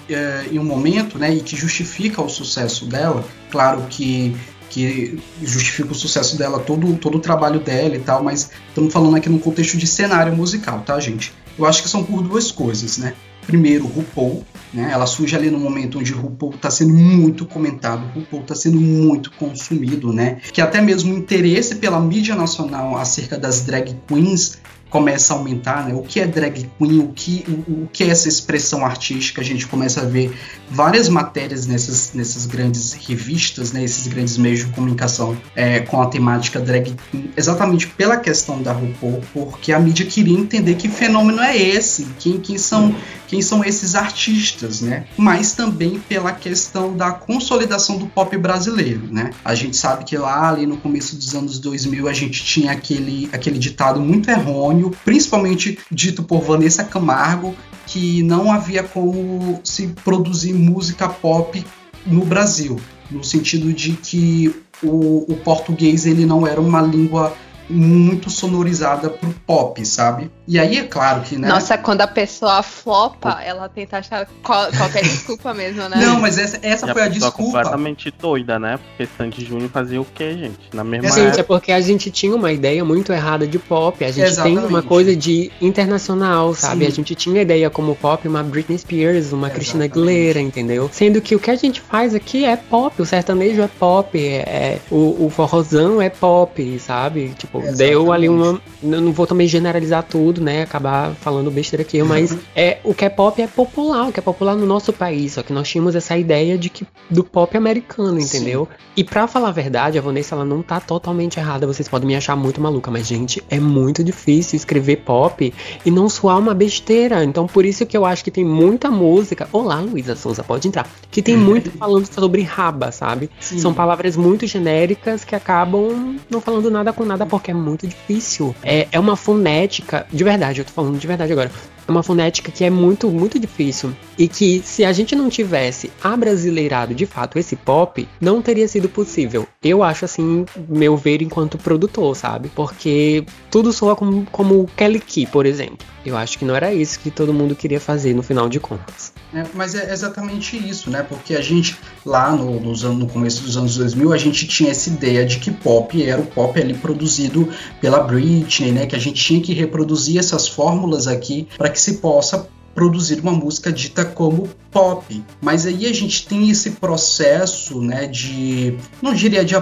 em 0.52 0.60
um 0.60 0.64
momento, 0.64 1.20
né, 1.20 1.34
e 1.36 1.42
que 1.42 1.56
justifica 1.56 2.22
o 2.22 2.30
sucesso 2.30 2.88
dela. 2.88 3.24
Claro 3.52 3.86
que 3.88 4.36
que 4.74 5.20
justifica 5.44 5.92
o 5.92 5.96
sucesso 5.96 6.36
dela, 6.36 6.60
todo, 6.60 6.96
todo 6.98 7.20
o 7.20 7.22
trabalho 7.22 7.60
dela 7.60 7.96
e 7.96 8.00
tal, 8.00 8.24
mas 8.24 8.50
estamos 8.68 8.92
falando 8.92 9.16
aqui 9.16 9.30
num 9.30 9.38
contexto 9.38 9.78
de 9.78 9.86
cenário 9.86 10.36
musical, 10.36 10.82
tá, 10.82 11.00
gente? 11.00 11.32
Eu 11.58 11.66
acho 11.68 11.84
que 11.84 11.90
são 11.90 12.04
por 12.04 12.24
duas 12.24 12.52
coisas, 12.52 12.98
né? 12.98 13.14
Primeiro, 13.46 13.86
RuPaul, 13.86 14.44
né? 14.74 14.90
Ela 14.92 15.06
surge 15.06 15.36
ali 15.36 15.52
no 15.52 15.60
momento 15.60 16.00
onde 16.00 16.12
RuPaul 16.12 16.56
está 16.56 16.72
sendo 16.72 16.92
muito 16.92 17.46
comentado, 17.46 18.08
RuPaul 18.16 18.42
está 18.42 18.56
sendo 18.56 18.80
muito 18.82 19.30
consumido, 19.34 20.12
né? 20.12 20.38
Que 20.52 20.60
até 20.60 20.82
mesmo 20.82 21.14
o 21.14 21.18
interesse 21.18 21.76
pela 21.76 22.00
mídia 22.00 22.36
nacional 22.36 22.98
acerca 22.98 23.38
das 23.38 23.62
drag 23.62 23.96
queens 24.08 24.60
começa 24.94 25.34
a 25.34 25.38
aumentar, 25.38 25.88
né? 25.88 25.96
O 25.96 26.04
que 26.04 26.20
é 26.20 26.28
drag 26.28 26.70
queen, 26.78 27.00
o 27.00 27.08
que, 27.08 27.44
o, 27.48 27.72
o, 27.72 27.90
que 27.92 28.04
é 28.04 28.10
essa 28.10 28.30
expressão 28.30 28.86
artística, 28.86 29.42
a 29.42 29.44
gente 29.44 29.66
começa 29.66 30.02
a 30.02 30.06
ver 30.06 30.32
várias 30.70 31.10
matérias 31.10 31.66
nessas, 31.66 32.14
nessas 32.14 32.46
grandes 32.46 32.94
revistas, 32.94 33.72
né? 33.72 33.84
Esses 33.84 34.06
grandes 34.06 34.38
meios 34.38 34.60
de 34.60 34.68
comunicação 34.68 35.36
é, 35.56 35.80
com 35.80 36.00
a 36.00 36.06
temática 36.06 36.60
drag 36.60 36.94
queen, 37.10 37.32
exatamente 37.36 37.88
pela 37.88 38.18
questão 38.18 38.62
da 38.62 38.72
RuPaul, 38.72 39.24
porque 39.34 39.74
a 39.74 39.80
mídia 39.80 40.06
queria 40.06 40.38
entender 40.38 40.76
que 40.76 40.88
fenômeno 40.88 41.42
é 41.42 41.58
esse, 41.58 42.06
quem, 42.20 42.40
quem 42.40 42.60
são 42.60 42.96
quem 43.34 43.42
são 43.42 43.66
esses 43.66 43.96
artistas, 43.96 44.82
né? 44.82 45.06
Mas 45.18 45.54
também 45.54 46.00
pela 46.08 46.32
questão 46.32 46.96
da 46.96 47.12
consolidação 47.12 47.98
do 47.98 48.06
pop 48.06 48.38
brasileiro, 48.38 49.08
né? 49.12 49.32
A 49.44 49.56
gente 49.56 49.76
sabe 49.76 50.06
que 50.06 50.16
lá 50.16 50.50
ali 50.50 50.68
no 50.68 50.78
começo 50.78 51.16
dos 51.16 51.34
anos 51.34 51.58
2000 51.58 52.08
a 52.08 52.14
gente 52.14 52.44
tinha 52.44 52.72
aquele, 52.72 53.28
aquele 53.34 53.58
ditado 53.58 54.00
muito 54.00 54.30
errôneo, 54.30 54.83
principalmente 54.90 55.78
dito 55.92 56.24
por 56.24 56.42
Vanessa 56.42 56.84
Camargo, 56.84 57.56
que 57.86 58.24
não 58.24 58.52
havia 58.52 58.84
como 58.84 59.60
se 59.64 59.88
produzir 60.04 60.54
música 60.54 61.08
pop 61.08 61.64
no 62.06 62.26
Brasil, 62.26 62.80
no 63.12 63.24
sentido 63.24 63.72
de 63.74 63.94
que 63.94 64.54
o, 64.82 65.32
o 65.32 65.36
português 65.44 66.06
ele 66.06 66.26
não 66.26 66.46
era 66.48 66.60
uma 66.60 66.82
língua 66.82 67.36
muito 67.70 68.30
sonorizada 68.30 69.10
pro 69.10 69.30
pop, 69.46 69.86
sabe? 69.86 70.32
E 70.48 70.60
aí 70.60 70.78
é 70.78 70.84
claro 70.84 71.22
que, 71.22 71.38
né? 71.38 71.48
Nossa, 71.48 71.78
quando 71.78 72.02
a 72.02 72.08
pessoa 72.08 72.62
flopa, 72.62 73.40
ela 73.44 73.70
tenta 73.70 73.98
achar 73.98 74.28
qual, 74.44 74.72
qualquer 74.72 75.04
desculpa 75.04 75.54
mesmo, 75.56 75.88
né? 75.88 75.98
Não, 75.98 76.20
mas 76.20 76.38
essa, 76.38 76.60
essa 76.62 76.88
foi 76.92 77.02
a, 77.02 77.06
a 77.06 77.08
desculpa. 77.08 77.38
completamente 77.38 78.12
doida, 78.12 78.60
né? 78.60 78.78
Porque 78.78 79.10
Sandy 79.18 79.46
Júnior 79.46 79.70
fazia 79.70 80.02
o 80.02 80.06
quê, 80.06 80.34
gente? 80.38 80.60
Na 80.74 80.84
mesma 80.84 81.10
Gente, 81.10 81.20
época. 81.28 81.40
é 81.40 81.44
porque 81.44 81.72
a 81.72 81.82
gente 81.82 82.12
tinha 82.12 82.36
uma 82.36 82.52
ideia 82.52 82.84
muito 82.84 83.14
errada 83.14 83.48
de 83.48 83.58
pop. 83.58 84.04
A 84.04 84.12
gente 84.12 84.26
Exatamente. 84.28 84.60
tem 84.60 84.68
uma 84.68 84.82
coisa 84.82 85.16
de 85.16 85.52
internacional, 85.62 86.54
sabe? 86.54 86.86
Sim. 86.86 86.92
A 86.92 86.94
gente 86.94 87.16
tinha 87.16 87.42
ideia 87.42 87.70
como 87.70 87.96
pop, 87.96 88.28
uma 88.28 88.44
Britney 88.44 88.78
Spears, 88.78 89.32
uma 89.32 89.48
Exatamente. 89.48 89.54
Christina 89.54 89.86
Aguilera, 89.86 90.40
entendeu? 90.40 90.90
Sendo 90.92 91.22
que 91.22 91.36
o 91.36 91.40
que 91.40 91.52
a 91.52 91.56
gente 91.56 91.80
faz 91.82 92.14
aqui 92.14 92.46
é 92.46 92.56
pop, 92.56 93.02
o 93.02 93.06
sertanejo 93.06 93.62
é 93.62 93.68
pop, 93.68 94.18
é, 94.18 94.36
é 94.38 94.80
o, 94.92 95.26
o 95.26 95.30
forrozão 95.30 96.02
é 96.02 96.10
pop, 96.10 96.80
sabe? 96.80 97.34
Tipo, 97.38 97.53
Exatamente. 97.60 97.78
deu 97.78 98.12
ali 98.12 98.30
uma. 98.30 98.62
Não 98.82 99.12
vou 99.12 99.28
também 99.28 99.48
generalizar 99.48 100.04
tudo, 100.04 100.42
né? 100.42 100.64
Acabar 100.64 101.14
falando 101.16 101.50
besteira 101.52 101.84
aqui, 101.84 102.02
mas 102.04 102.32
uhum. 102.32 102.40
é 102.56 102.80
o 102.84 102.94
que 102.94 103.06
é 103.06 103.10
pop 103.10 103.42
é 103.42 103.48
popular, 103.48 104.10
o 104.10 104.12
que 104.12 104.20
é 104.20 104.24
popular 104.24 104.56
no 104.56 104.66
nosso 104.66 104.92
país. 104.92 105.34
Só 105.34 105.44
que 105.44 105.54
nós 105.54 105.68
tínhamos 105.68 105.96
essa 105.96 106.18
ideia 106.18 106.58
de 106.58 106.70
que 106.70 106.86
do 107.10 107.24
pop 107.24 107.56
americano, 107.56 108.20
entendeu? 108.20 108.68
Sim. 108.70 108.84
E 108.98 109.04
para 109.04 109.28
falar 109.28 109.50
a 109.50 109.52
verdade, 109.52 109.98
a 109.98 110.02
Vanessa 110.02 110.36
ela 110.36 110.46
não 110.46 110.62
tá 110.62 110.80
totalmente 110.80 111.40
errada. 111.40 111.66
Vocês 111.66 111.88
podem 111.88 112.08
me 112.08 112.16
achar 112.16 112.36
muito 112.36 112.62
maluca, 112.62 112.92
mas 112.92 113.08
gente, 113.08 113.44
é 113.50 113.60
muito 113.60 114.04
difícil 114.04 114.58
escrever 114.58 114.98
pop 114.98 115.54
e 115.86 115.92
não 115.92 116.10
soar 116.10 116.40
uma 116.40 116.54
besteira. 116.54 117.24
Então 117.24 117.48
por 117.48 117.66
isso 117.66 117.86
que 117.86 117.96
eu 117.96 118.06
acho 118.06 118.24
que 118.24 118.32
tem 118.32 118.46
muita 118.46 118.90
música. 118.90 119.48
Olá, 119.52 119.80
Luísa 119.80 120.16
Souza, 120.16 120.44
pode 120.44 120.68
entrar. 120.68 120.88
Que 121.12 121.22
tem 121.22 121.38
muito 121.38 121.72
falando 121.78 122.06
sobre 122.06 122.42
raba, 122.42 122.92
sabe? 122.92 123.30
Sim. 123.40 123.60
São 123.60 123.74
palavras 123.74 124.16
muito 124.16 124.46
genéricas 124.46 125.24
que 125.24 125.36
acabam 125.36 126.18
não 126.30 126.42
falando 126.42 126.70
nada 126.70 126.94
com 126.94 127.06
nada 127.06 127.26
porque 127.26 127.43
é 127.52 127.54
muito 127.54 127.88
difícil. 127.88 128.56
É, 128.64 128.88
é 128.92 129.00
uma 129.00 129.16
fonética, 129.16 130.06
de 130.12 130.24
verdade, 130.24 130.62
eu 130.62 130.66
tô 130.66 130.72
falando 130.72 130.98
de 130.98 131.08
verdade 131.08 131.32
agora. 131.32 131.52
É 131.86 131.92
uma 131.92 132.02
fonética 132.02 132.52
que 132.52 132.64
é 132.64 132.70
muito, 132.70 133.10
muito 133.10 133.38
difícil. 133.38 133.94
E 134.18 134.28
que 134.28 134.62
se 134.64 134.86
a 134.86 134.94
gente 134.94 135.16
não 135.16 135.30
tivesse 135.30 135.92
abrasileirado 136.02 136.96
de 136.96 137.06
fato 137.06 137.38
esse 137.38 137.56
pop, 137.56 138.08
não 138.22 138.42
teria 138.42 138.68
sido 138.68 138.88
possível. 138.88 139.46
Eu 139.62 139.84
acho 139.84 140.06
assim, 140.06 140.46
meu 140.70 140.96
ver 140.96 141.22
enquanto 141.22 141.58
produtor, 141.58 142.16
sabe? 142.16 142.50
Porque 142.56 143.26
tudo 143.52 143.74
soa 143.74 143.96
como, 143.96 144.26
como 144.32 144.68
Kelly 144.78 145.00
Key, 145.00 145.26
por 145.26 145.46
exemplo. 145.46 145.86
Eu 146.06 146.16
acho 146.16 146.40
que 146.40 146.46
não 146.46 146.56
era 146.56 146.74
isso 146.74 147.00
que 147.00 147.12
todo 147.12 147.34
mundo 147.34 147.56
queria 147.56 147.80
fazer 147.80 148.14
no 148.14 148.24
final 148.24 148.48
de 148.48 148.60
contas. 148.60 149.13
É, 149.34 149.44
mas 149.54 149.74
é 149.74 149.92
exatamente 149.92 150.56
isso, 150.58 150.90
né? 150.90 151.02
Porque 151.02 151.36
a 151.36 151.42
gente, 151.42 151.76
lá 152.06 152.32
no, 152.32 152.60
nos 152.60 152.86
anos, 152.86 153.00
no 153.00 153.08
começo 153.08 153.42
dos 153.44 153.58
anos 153.58 153.78
2000, 153.78 154.14
a 154.14 154.18
gente 154.18 154.48
tinha 154.48 154.72
essa 154.72 154.90
ideia 154.90 155.26
de 155.26 155.40
que 155.40 155.50
pop 155.52 156.02
era 156.04 156.22
o 156.22 156.26
pop 156.26 156.60
ali 156.60 156.74
produzido 156.74 157.50
pela 157.82 158.00
Britney, 158.00 158.72
né? 158.72 158.86
Que 158.86 158.96
a 158.96 159.00
gente 159.00 159.24
tinha 159.24 159.42
que 159.42 159.54
reproduzir 159.54 160.20
essas 160.20 160.48
fórmulas 160.48 161.08
aqui 161.08 161.48
para 161.58 161.70
que 161.70 161.82
se 161.82 161.96
possa 161.96 162.48
produzir 162.74 163.20
uma 163.20 163.32
música 163.32 163.72
dita 163.72 164.04
como 164.04 164.50
pop. 164.72 165.24
Mas 165.42 165.66
aí 165.66 165.86
a 165.86 165.94
gente 165.94 166.28
tem 166.28 166.50
esse 166.50 166.72
processo, 166.72 167.82
né, 167.82 168.08
de 168.08 168.78
não 169.02 169.14
diria 169.14 169.46
de 169.46 169.56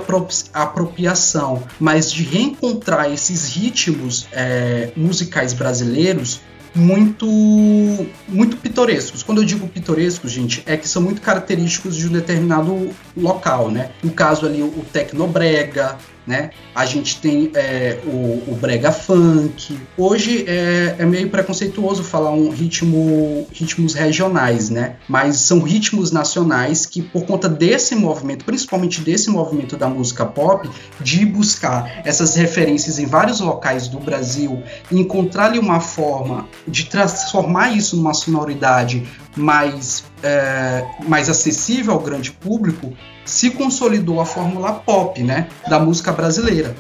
apropriação, 0.54 1.64
mas 1.80 2.12
de 2.12 2.24
reencontrar 2.24 3.12
esses 3.12 3.50
ritmos 3.50 4.28
é, 4.32 4.92
musicais 4.96 5.54
brasileiros 5.54 6.42
muito 6.74 7.28
muito 8.28 8.58
pitorescos. 8.58 9.24
Quando 9.24 9.42
eu 9.42 9.46
digo 9.46 9.68
pitorescos, 9.68 10.32
gente, 10.32 10.64
é 10.66 10.78
que 10.78 10.88
são 10.88 11.02
muito 11.02 11.22
característicos 11.22 11.96
de 11.96 12.08
um 12.08 12.12
determinado 12.12 12.90
local, 13.16 13.70
né? 13.70 13.92
No 14.04 14.12
caso 14.12 14.46
ali, 14.46 14.62
o 14.62 14.86
Tecnobrega, 14.92 15.98
né? 16.26 16.52
A 16.76 16.86
gente 16.86 17.20
tem 17.20 17.52
é, 17.56 18.00
o, 18.06 18.52
o, 18.52 18.58
brega 18.60 18.92
funk. 18.92 19.78
Hoje 19.98 20.46
é, 20.48 20.96
é, 21.00 21.06
meio 21.06 21.30
preconceituoso 21.30 22.04
falar 22.04 22.32
um 22.32 22.50
ritmo, 22.50 23.48
ritmos 23.52 23.94
regionais, 23.94 24.70
né? 24.70 24.98
Mas 25.08 25.38
são 25.38 25.62
ritmos 25.62 26.12
nacionais 26.12 26.86
que, 26.86 27.02
por 27.02 27.26
conta 27.26 27.50
desse 27.50 27.96
movimento, 27.96 28.46
principalmente 28.46 29.02
desse 29.02 29.30
movimento 29.30 29.76
da 29.76 29.88
música 29.88 30.26
pop, 30.26 30.70
de 31.00 31.26
buscar 31.26 32.02
essas 32.06 32.36
referências 32.36 33.00
em 33.00 33.06
vários 33.06 33.40
locais 33.40 33.88
do 33.88 34.00
Brasil 34.00 34.62
e 34.92 35.00
encontrar 35.00 35.46
ali 35.46 35.58
uma 35.60 35.80
forma 35.80 36.48
de 36.68 36.86
transformar 36.86 37.72
isso 37.76 37.96
numa 37.96 38.14
sonoridade 38.14 39.08
mais, 39.36 40.04
é, 40.22 40.86
mais 41.08 41.30
acessível 41.30 41.94
ao 41.94 42.00
grande 42.00 42.32
público, 42.32 42.94
se 43.32 43.52
consolidou 43.52 44.20
a 44.20 44.26
fórmula 44.26 44.74
pop, 44.74 45.24
né, 45.24 45.48
da 45.68 45.80
música 45.80 46.12
brasileira. 46.12 46.76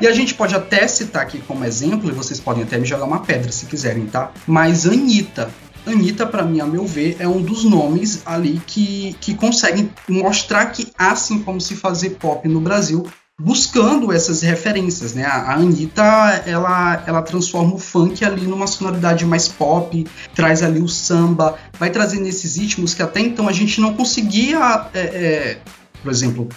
E 0.00 0.06
a 0.06 0.12
gente 0.12 0.34
pode 0.34 0.54
até 0.54 0.86
citar 0.88 1.22
aqui 1.22 1.38
como 1.46 1.64
exemplo, 1.64 2.08
e 2.08 2.12
vocês 2.12 2.40
podem 2.40 2.62
até 2.62 2.78
me 2.78 2.86
jogar 2.86 3.04
uma 3.04 3.20
pedra 3.20 3.52
se 3.52 3.66
quiserem, 3.66 4.06
tá? 4.06 4.30
Mas 4.46 4.86
Anitta. 4.86 5.50
Anitta, 5.86 6.26
para 6.26 6.42
mim, 6.42 6.60
a 6.60 6.66
meu 6.66 6.86
ver, 6.86 7.16
é 7.18 7.26
um 7.26 7.42
dos 7.42 7.64
nomes 7.64 8.22
ali 8.24 8.60
que, 8.66 9.16
que 9.20 9.34
conseguem 9.34 9.90
mostrar 10.08 10.66
que 10.66 10.88
há 10.96 11.14
sim 11.16 11.40
como 11.40 11.60
se 11.60 11.74
fazer 11.74 12.10
pop 12.10 12.46
no 12.48 12.60
Brasil, 12.60 13.06
buscando 13.38 14.12
essas 14.12 14.42
referências, 14.42 15.14
né? 15.14 15.24
A 15.24 15.54
Anitta, 15.54 16.02
ela, 16.46 17.02
ela 17.06 17.22
transforma 17.22 17.74
o 17.74 17.78
funk 17.78 18.24
ali 18.24 18.46
numa 18.46 18.66
sonoridade 18.66 19.24
mais 19.24 19.48
pop, 19.48 20.06
traz 20.34 20.62
ali 20.62 20.80
o 20.80 20.88
samba, 20.88 21.56
vai 21.78 21.90
trazendo 21.90 22.26
esses 22.26 22.56
ritmos 22.56 22.94
que 22.94 23.02
até 23.02 23.20
então 23.20 23.48
a 23.48 23.52
gente 23.52 23.80
não 23.80 23.94
conseguia, 23.94 24.86
é, 24.94 25.00
é, 25.00 25.58
por 26.02 26.10
exemplo, 26.10 26.48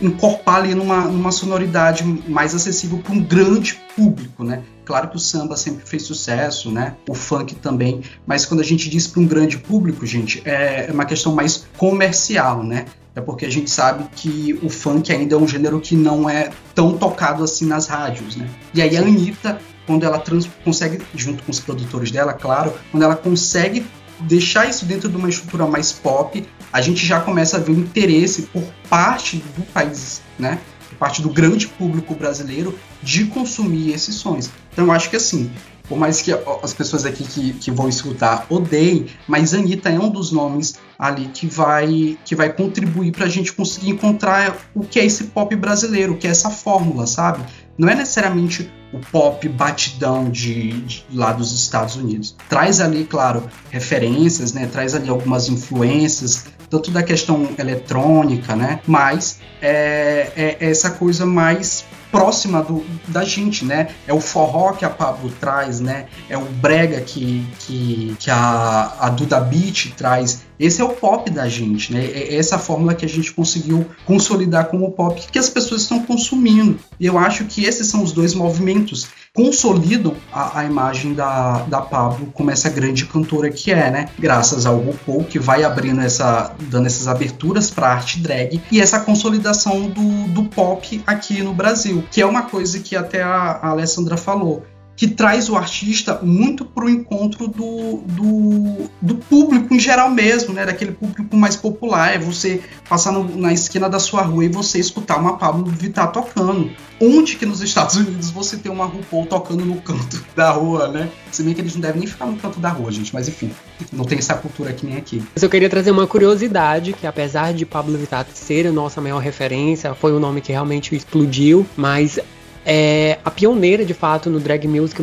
encorpar 0.00 0.56
ali 0.56 0.74
numa, 0.74 1.02
numa 1.02 1.30
sonoridade 1.30 2.04
mais 2.26 2.54
acessível 2.54 2.98
para 2.98 3.12
um 3.12 3.22
grande 3.22 3.78
público, 3.94 4.42
né? 4.42 4.62
Claro 4.84 5.08
que 5.08 5.16
o 5.16 5.20
samba 5.20 5.56
sempre 5.56 5.86
fez 5.86 6.02
sucesso, 6.02 6.70
né? 6.70 6.96
O 7.08 7.14
funk 7.14 7.54
também, 7.56 8.00
mas 8.26 8.46
quando 8.46 8.60
a 8.60 8.64
gente 8.64 8.88
diz 8.88 9.06
para 9.06 9.20
um 9.20 9.26
grande 9.26 9.58
público, 9.58 10.04
gente, 10.06 10.42
é 10.44 10.88
uma 10.92 11.04
questão 11.04 11.34
mais 11.34 11.66
comercial, 11.76 12.62
né? 12.62 12.86
É 13.14 13.20
porque 13.20 13.44
a 13.44 13.50
gente 13.50 13.70
sabe 13.70 14.04
que 14.14 14.58
o 14.62 14.68
funk 14.68 15.12
ainda 15.12 15.34
é 15.34 15.38
um 15.38 15.46
gênero 15.46 15.80
que 15.80 15.96
não 15.96 16.30
é 16.30 16.50
tão 16.74 16.96
tocado 16.96 17.44
assim 17.44 17.66
nas 17.66 17.86
rádios, 17.86 18.36
né? 18.36 18.48
E 18.72 18.80
aí 18.80 18.96
a 18.96 19.00
Anitta, 19.00 19.60
quando 19.86 20.04
ela 20.04 20.18
trans 20.18 20.48
consegue, 20.64 21.02
junto 21.14 21.42
com 21.42 21.50
os 21.50 21.60
produtores 21.60 22.10
dela, 22.10 22.32
claro, 22.32 22.72
quando 22.90 23.02
ela 23.02 23.16
consegue 23.16 23.84
deixar 24.20 24.68
isso 24.68 24.84
dentro 24.84 25.08
de 25.08 25.16
uma 25.16 25.28
estrutura 25.28 25.66
mais 25.66 25.92
pop, 25.92 26.46
a 26.72 26.80
gente 26.80 27.04
já 27.04 27.20
começa 27.20 27.56
a 27.56 27.60
ver 27.60 27.72
um 27.72 27.80
interesse 27.80 28.42
por 28.42 28.62
parte 28.88 29.38
do 29.56 29.62
país, 29.72 30.22
né? 30.38 30.58
Por 30.88 30.96
parte 30.96 31.22
do 31.22 31.30
grande 31.30 31.66
público 31.66 32.14
brasileiro 32.14 32.78
de 33.02 33.24
consumir 33.26 33.92
esses 33.92 34.14
sons. 34.14 34.50
Então 34.72 34.86
eu 34.86 34.92
acho 34.92 35.10
que 35.10 35.16
assim, 35.16 35.50
por 35.88 35.98
mais 35.98 36.22
que 36.22 36.32
as 36.62 36.72
pessoas 36.72 37.04
aqui 37.04 37.24
que, 37.24 37.52
que 37.54 37.70
vão 37.70 37.88
escutar 37.88 38.46
odeiem, 38.48 39.06
mas 39.26 39.52
Anitta 39.52 39.88
é 39.88 39.98
um 39.98 40.08
dos 40.08 40.30
nomes 40.30 40.76
ali 40.96 41.26
que 41.26 41.48
vai 41.48 42.16
que 42.24 42.36
vai 42.36 42.52
contribuir 42.52 43.10
para 43.10 43.26
a 43.26 43.28
gente 43.28 43.52
conseguir 43.52 43.90
encontrar 43.90 44.56
o 44.72 44.84
que 44.84 45.00
é 45.00 45.04
esse 45.04 45.24
pop 45.24 45.54
brasileiro, 45.56 46.12
o 46.12 46.16
que 46.16 46.28
é 46.28 46.30
essa 46.30 46.48
fórmula, 46.48 47.08
sabe? 47.08 47.44
Não 47.76 47.88
é 47.88 47.94
necessariamente 47.96 48.70
o 48.92 48.98
pop 48.98 49.48
batidão 49.48 50.30
de, 50.30 50.72
de, 50.82 51.04
lá 51.12 51.32
dos 51.32 51.52
Estados 51.52 51.96
Unidos. 51.96 52.36
Traz 52.48 52.80
ali, 52.80 53.04
claro, 53.04 53.48
referências, 53.70 54.52
né? 54.52 54.66
Traz 54.66 54.94
ali 54.94 55.08
algumas 55.08 55.48
influências, 55.48 56.44
tanto 56.70 56.90
da 56.90 57.02
questão 57.02 57.48
eletrônica, 57.58 58.54
né? 58.54 58.80
Mas 58.86 59.40
é, 59.60 60.56
é 60.60 60.70
essa 60.70 60.90
coisa 60.92 61.26
mais 61.26 61.84
próxima 62.10 62.62
do, 62.62 62.84
da 63.08 63.24
gente, 63.24 63.64
né? 63.64 63.88
É 64.06 64.12
o 64.12 64.20
forró 64.20 64.72
que 64.72 64.84
a 64.84 64.90
Pablo 64.90 65.30
traz, 65.40 65.80
né? 65.80 66.06
É 66.28 66.36
o 66.36 66.44
brega 66.44 67.00
que, 67.00 67.46
que, 67.58 68.16
que 68.18 68.30
a, 68.30 68.96
a 68.98 69.08
Duda 69.08 69.40
Beat 69.40 69.92
traz. 69.96 70.42
Esse 70.58 70.80
é 70.80 70.84
o 70.84 70.90
pop 70.90 71.30
da 71.30 71.48
gente, 71.48 71.92
né? 71.92 72.04
É 72.04 72.36
essa 72.36 72.58
fórmula 72.58 72.94
que 72.94 73.04
a 73.04 73.08
gente 73.08 73.32
conseguiu 73.32 73.86
consolidar 74.04 74.66
como 74.66 74.90
pop 74.92 75.20
que 75.30 75.38
as 75.38 75.48
pessoas 75.48 75.82
estão 75.82 76.02
consumindo. 76.02 76.78
E 76.98 77.06
eu 77.06 77.18
acho 77.18 77.44
que 77.44 77.64
esses 77.64 77.86
são 77.86 78.02
os 78.02 78.12
dois 78.12 78.34
movimentos 78.34 79.08
consolidam 79.40 80.14
a, 80.30 80.60
a, 80.60 80.64
imagem 80.66 81.14
da, 81.14 81.62
da 81.62 81.80
Pablo 81.80 82.30
como 82.34 82.50
essa 82.50 82.68
grande 82.68 83.06
cantora 83.06 83.48
que 83.48 83.72
é, 83.72 83.90
né? 83.90 84.08
Graças 84.18 84.66
ao 84.66 84.76
RuPaul, 84.76 85.24
que 85.24 85.38
vai 85.38 85.64
abrindo 85.64 86.02
essa, 86.02 86.54
dando 86.68 86.86
essas 86.86 87.08
aberturas 87.08 87.70
para 87.70 87.88
arte 87.88 88.20
drag 88.20 88.60
e 88.70 88.78
essa 88.78 89.00
consolidação 89.00 89.88
do, 89.88 90.28
do 90.28 90.44
pop 90.44 91.02
aqui 91.06 91.42
no 91.42 91.54
Brasil, 91.54 92.04
que 92.10 92.20
é 92.20 92.26
uma 92.26 92.42
coisa 92.42 92.80
que 92.80 92.94
até 92.94 93.22
a, 93.22 93.58
a 93.62 93.68
Alessandra 93.70 94.18
falou 94.18 94.62
que 95.00 95.08
traz 95.08 95.48
o 95.48 95.56
artista 95.56 96.20
muito 96.22 96.62
para 96.62 96.84
o 96.84 96.90
encontro 96.90 97.48
do, 97.48 98.02
do, 98.04 98.90
do, 99.00 99.14
público 99.14 99.74
em 99.74 99.78
geral 99.78 100.10
mesmo, 100.10 100.52
né? 100.52 100.66
Daquele 100.66 100.92
público 100.92 101.34
mais 101.34 101.56
popular. 101.56 102.14
É 102.14 102.18
você 102.18 102.60
passar 102.86 103.10
no, 103.10 103.34
na 103.34 103.50
esquina 103.50 103.88
da 103.88 103.98
sua 103.98 104.20
rua 104.20 104.44
e 104.44 104.48
você 104.48 104.78
escutar 104.78 105.16
uma 105.16 105.38
Pablo 105.38 105.64
Vittar 105.64 106.12
tocando. 106.12 106.70
Onde 107.00 107.36
que 107.36 107.46
nos 107.46 107.62
Estados 107.62 107.96
Unidos 107.96 108.30
você 108.30 108.58
tem 108.58 108.70
uma 108.70 108.84
RuPaul 108.84 109.24
tocando 109.24 109.64
no 109.64 109.80
canto 109.80 110.22
da 110.36 110.50
rua, 110.50 110.88
né? 110.88 111.08
Se 111.32 111.42
bem 111.42 111.54
que 111.54 111.62
eles 111.62 111.72
não 111.72 111.80
devem 111.80 112.00
nem 112.00 112.06
ficar 112.06 112.26
no 112.26 112.36
canto 112.36 112.60
da 112.60 112.68
rua, 112.68 112.92
gente, 112.92 113.14
mas 113.14 113.26
enfim, 113.26 113.50
não 113.90 114.04
tem 114.04 114.18
essa 114.18 114.34
cultura 114.34 114.68
aqui 114.68 114.84
nem 114.84 114.98
aqui. 114.98 115.24
Mas 115.34 115.42
eu 115.42 115.48
queria 115.48 115.70
trazer 115.70 115.92
uma 115.92 116.06
curiosidade, 116.06 116.92
que 116.92 117.06
apesar 117.06 117.54
de 117.54 117.64
Pablo 117.64 117.96
Vittar 117.96 118.26
ser 118.34 118.66
a 118.66 118.70
nossa 118.70 119.00
maior 119.00 119.20
referência, 119.20 119.94
foi 119.94 120.12
o 120.12 120.20
nome 120.20 120.42
que 120.42 120.52
realmente 120.52 120.94
explodiu, 120.94 121.66
mas 121.74 122.18
é 122.64 123.18
a 123.24 123.30
pioneira 123.30 123.84
de 123.84 123.94
fato 123.94 124.28
no 124.28 124.38
drag 124.40 124.66
music, 124.66 125.02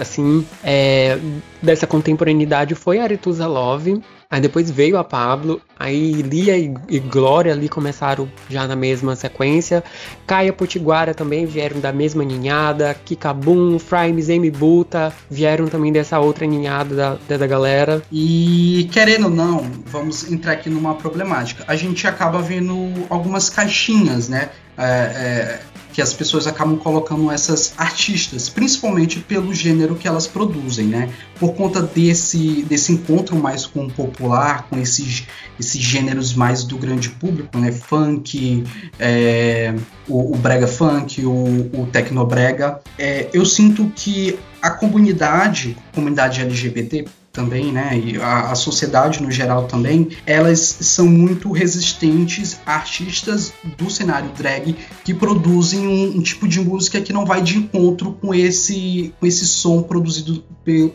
assim, 0.00 0.46
é, 0.62 1.18
dessa 1.62 1.86
contemporaneidade 1.86 2.74
foi 2.74 2.98
a 2.98 3.04
Aretusa 3.04 3.46
Love. 3.46 4.02
Aí 4.28 4.40
depois 4.40 4.68
veio 4.68 4.98
a 4.98 5.04
Pablo, 5.04 5.62
aí 5.78 6.10
Lia 6.14 6.58
e, 6.58 6.74
e 6.88 6.98
Glória 6.98 7.52
ali 7.52 7.68
começaram 7.68 8.28
já 8.50 8.66
na 8.66 8.74
mesma 8.74 9.14
sequência. 9.14 9.84
Caia 10.26 10.52
Potiguara 10.52 11.14
também 11.14 11.46
vieram 11.46 11.78
da 11.78 11.92
mesma 11.92 12.24
ninhada. 12.24 12.92
Kikabum, 13.04 13.78
Frames, 13.78 14.28
Amy 14.28 14.50
Buta 14.50 15.12
vieram 15.30 15.68
também 15.68 15.92
dessa 15.92 16.18
outra 16.18 16.44
ninhada 16.44 17.18
da, 17.28 17.36
da 17.36 17.46
galera. 17.46 18.02
E 18.10 18.88
querendo 18.92 19.26
ou 19.26 19.30
não, 19.30 19.70
vamos 19.86 20.28
entrar 20.28 20.54
aqui 20.54 20.68
numa 20.68 20.96
problemática. 20.96 21.62
A 21.68 21.76
gente 21.76 22.04
acaba 22.04 22.42
vendo 22.42 23.06
algumas 23.08 23.48
caixinhas, 23.48 24.28
né? 24.28 24.50
É, 24.76 24.84
é, 24.84 25.60
que 25.96 26.02
as 26.02 26.12
pessoas 26.12 26.46
acabam 26.46 26.76
colocando 26.76 27.30
essas 27.30 27.72
artistas, 27.78 28.50
principalmente 28.50 29.18
pelo 29.18 29.54
gênero 29.54 29.94
que 29.94 30.06
elas 30.06 30.26
produzem, 30.26 30.86
né? 30.88 31.08
Por 31.40 31.54
conta 31.54 31.80
desse, 31.80 32.62
desse 32.64 32.92
encontro 32.92 33.34
mais 33.34 33.64
com 33.64 33.86
o 33.86 33.90
popular, 33.90 34.66
com 34.68 34.78
esses, 34.78 35.26
esses 35.58 35.80
gêneros 35.80 36.34
mais 36.34 36.64
do 36.64 36.76
grande 36.76 37.08
público, 37.08 37.56
né? 37.56 37.72
Funk, 37.72 38.62
é, 39.00 39.74
o, 40.06 40.34
o, 40.34 40.36
brega 40.36 40.66
funk, 40.66 41.24
o, 41.24 41.32
o 41.72 41.88
tecnobrega. 41.90 42.78
É, 42.98 43.30
eu 43.32 43.46
sinto 43.46 43.90
que 43.96 44.38
a 44.60 44.68
comunidade, 44.68 45.78
comunidade 45.94 46.42
LGBT, 46.42 47.06
também, 47.36 47.70
né, 47.70 48.00
e 48.02 48.16
a, 48.16 48.50
a, 48.50 48.54
sociedade 48.54 49.22
no 49.22 49.30
geral 49.30 49.64
também, 49.64 50.08
elas 50.24 50.58
são 50.80 51.06
muito 51.06 51.52
resistentes 51.52 52.58
a 52.64 52.76
artistas 52.76 53.52
do 53.76 53.90
cenário 53.90 54.30
drag 54.30 54.74
que 55.04 55.12
produzem 55.12 55.86
um, 55.86 56.16
um, 56.16 56.22
tipo 56.22 56.48
de 56.48 56.60
música 56.60 57.00
que 57.00 57.12
não 57.12 57.26
vai 57.26 57.42
de 57.42 57.58
encontro 57.58 58.12
com 58.20 58.34
esse, 58.34 59.12
com 59.20 59.26
esse 59.26 59.46
som 59.46 59.82
produzido 59.82 60.42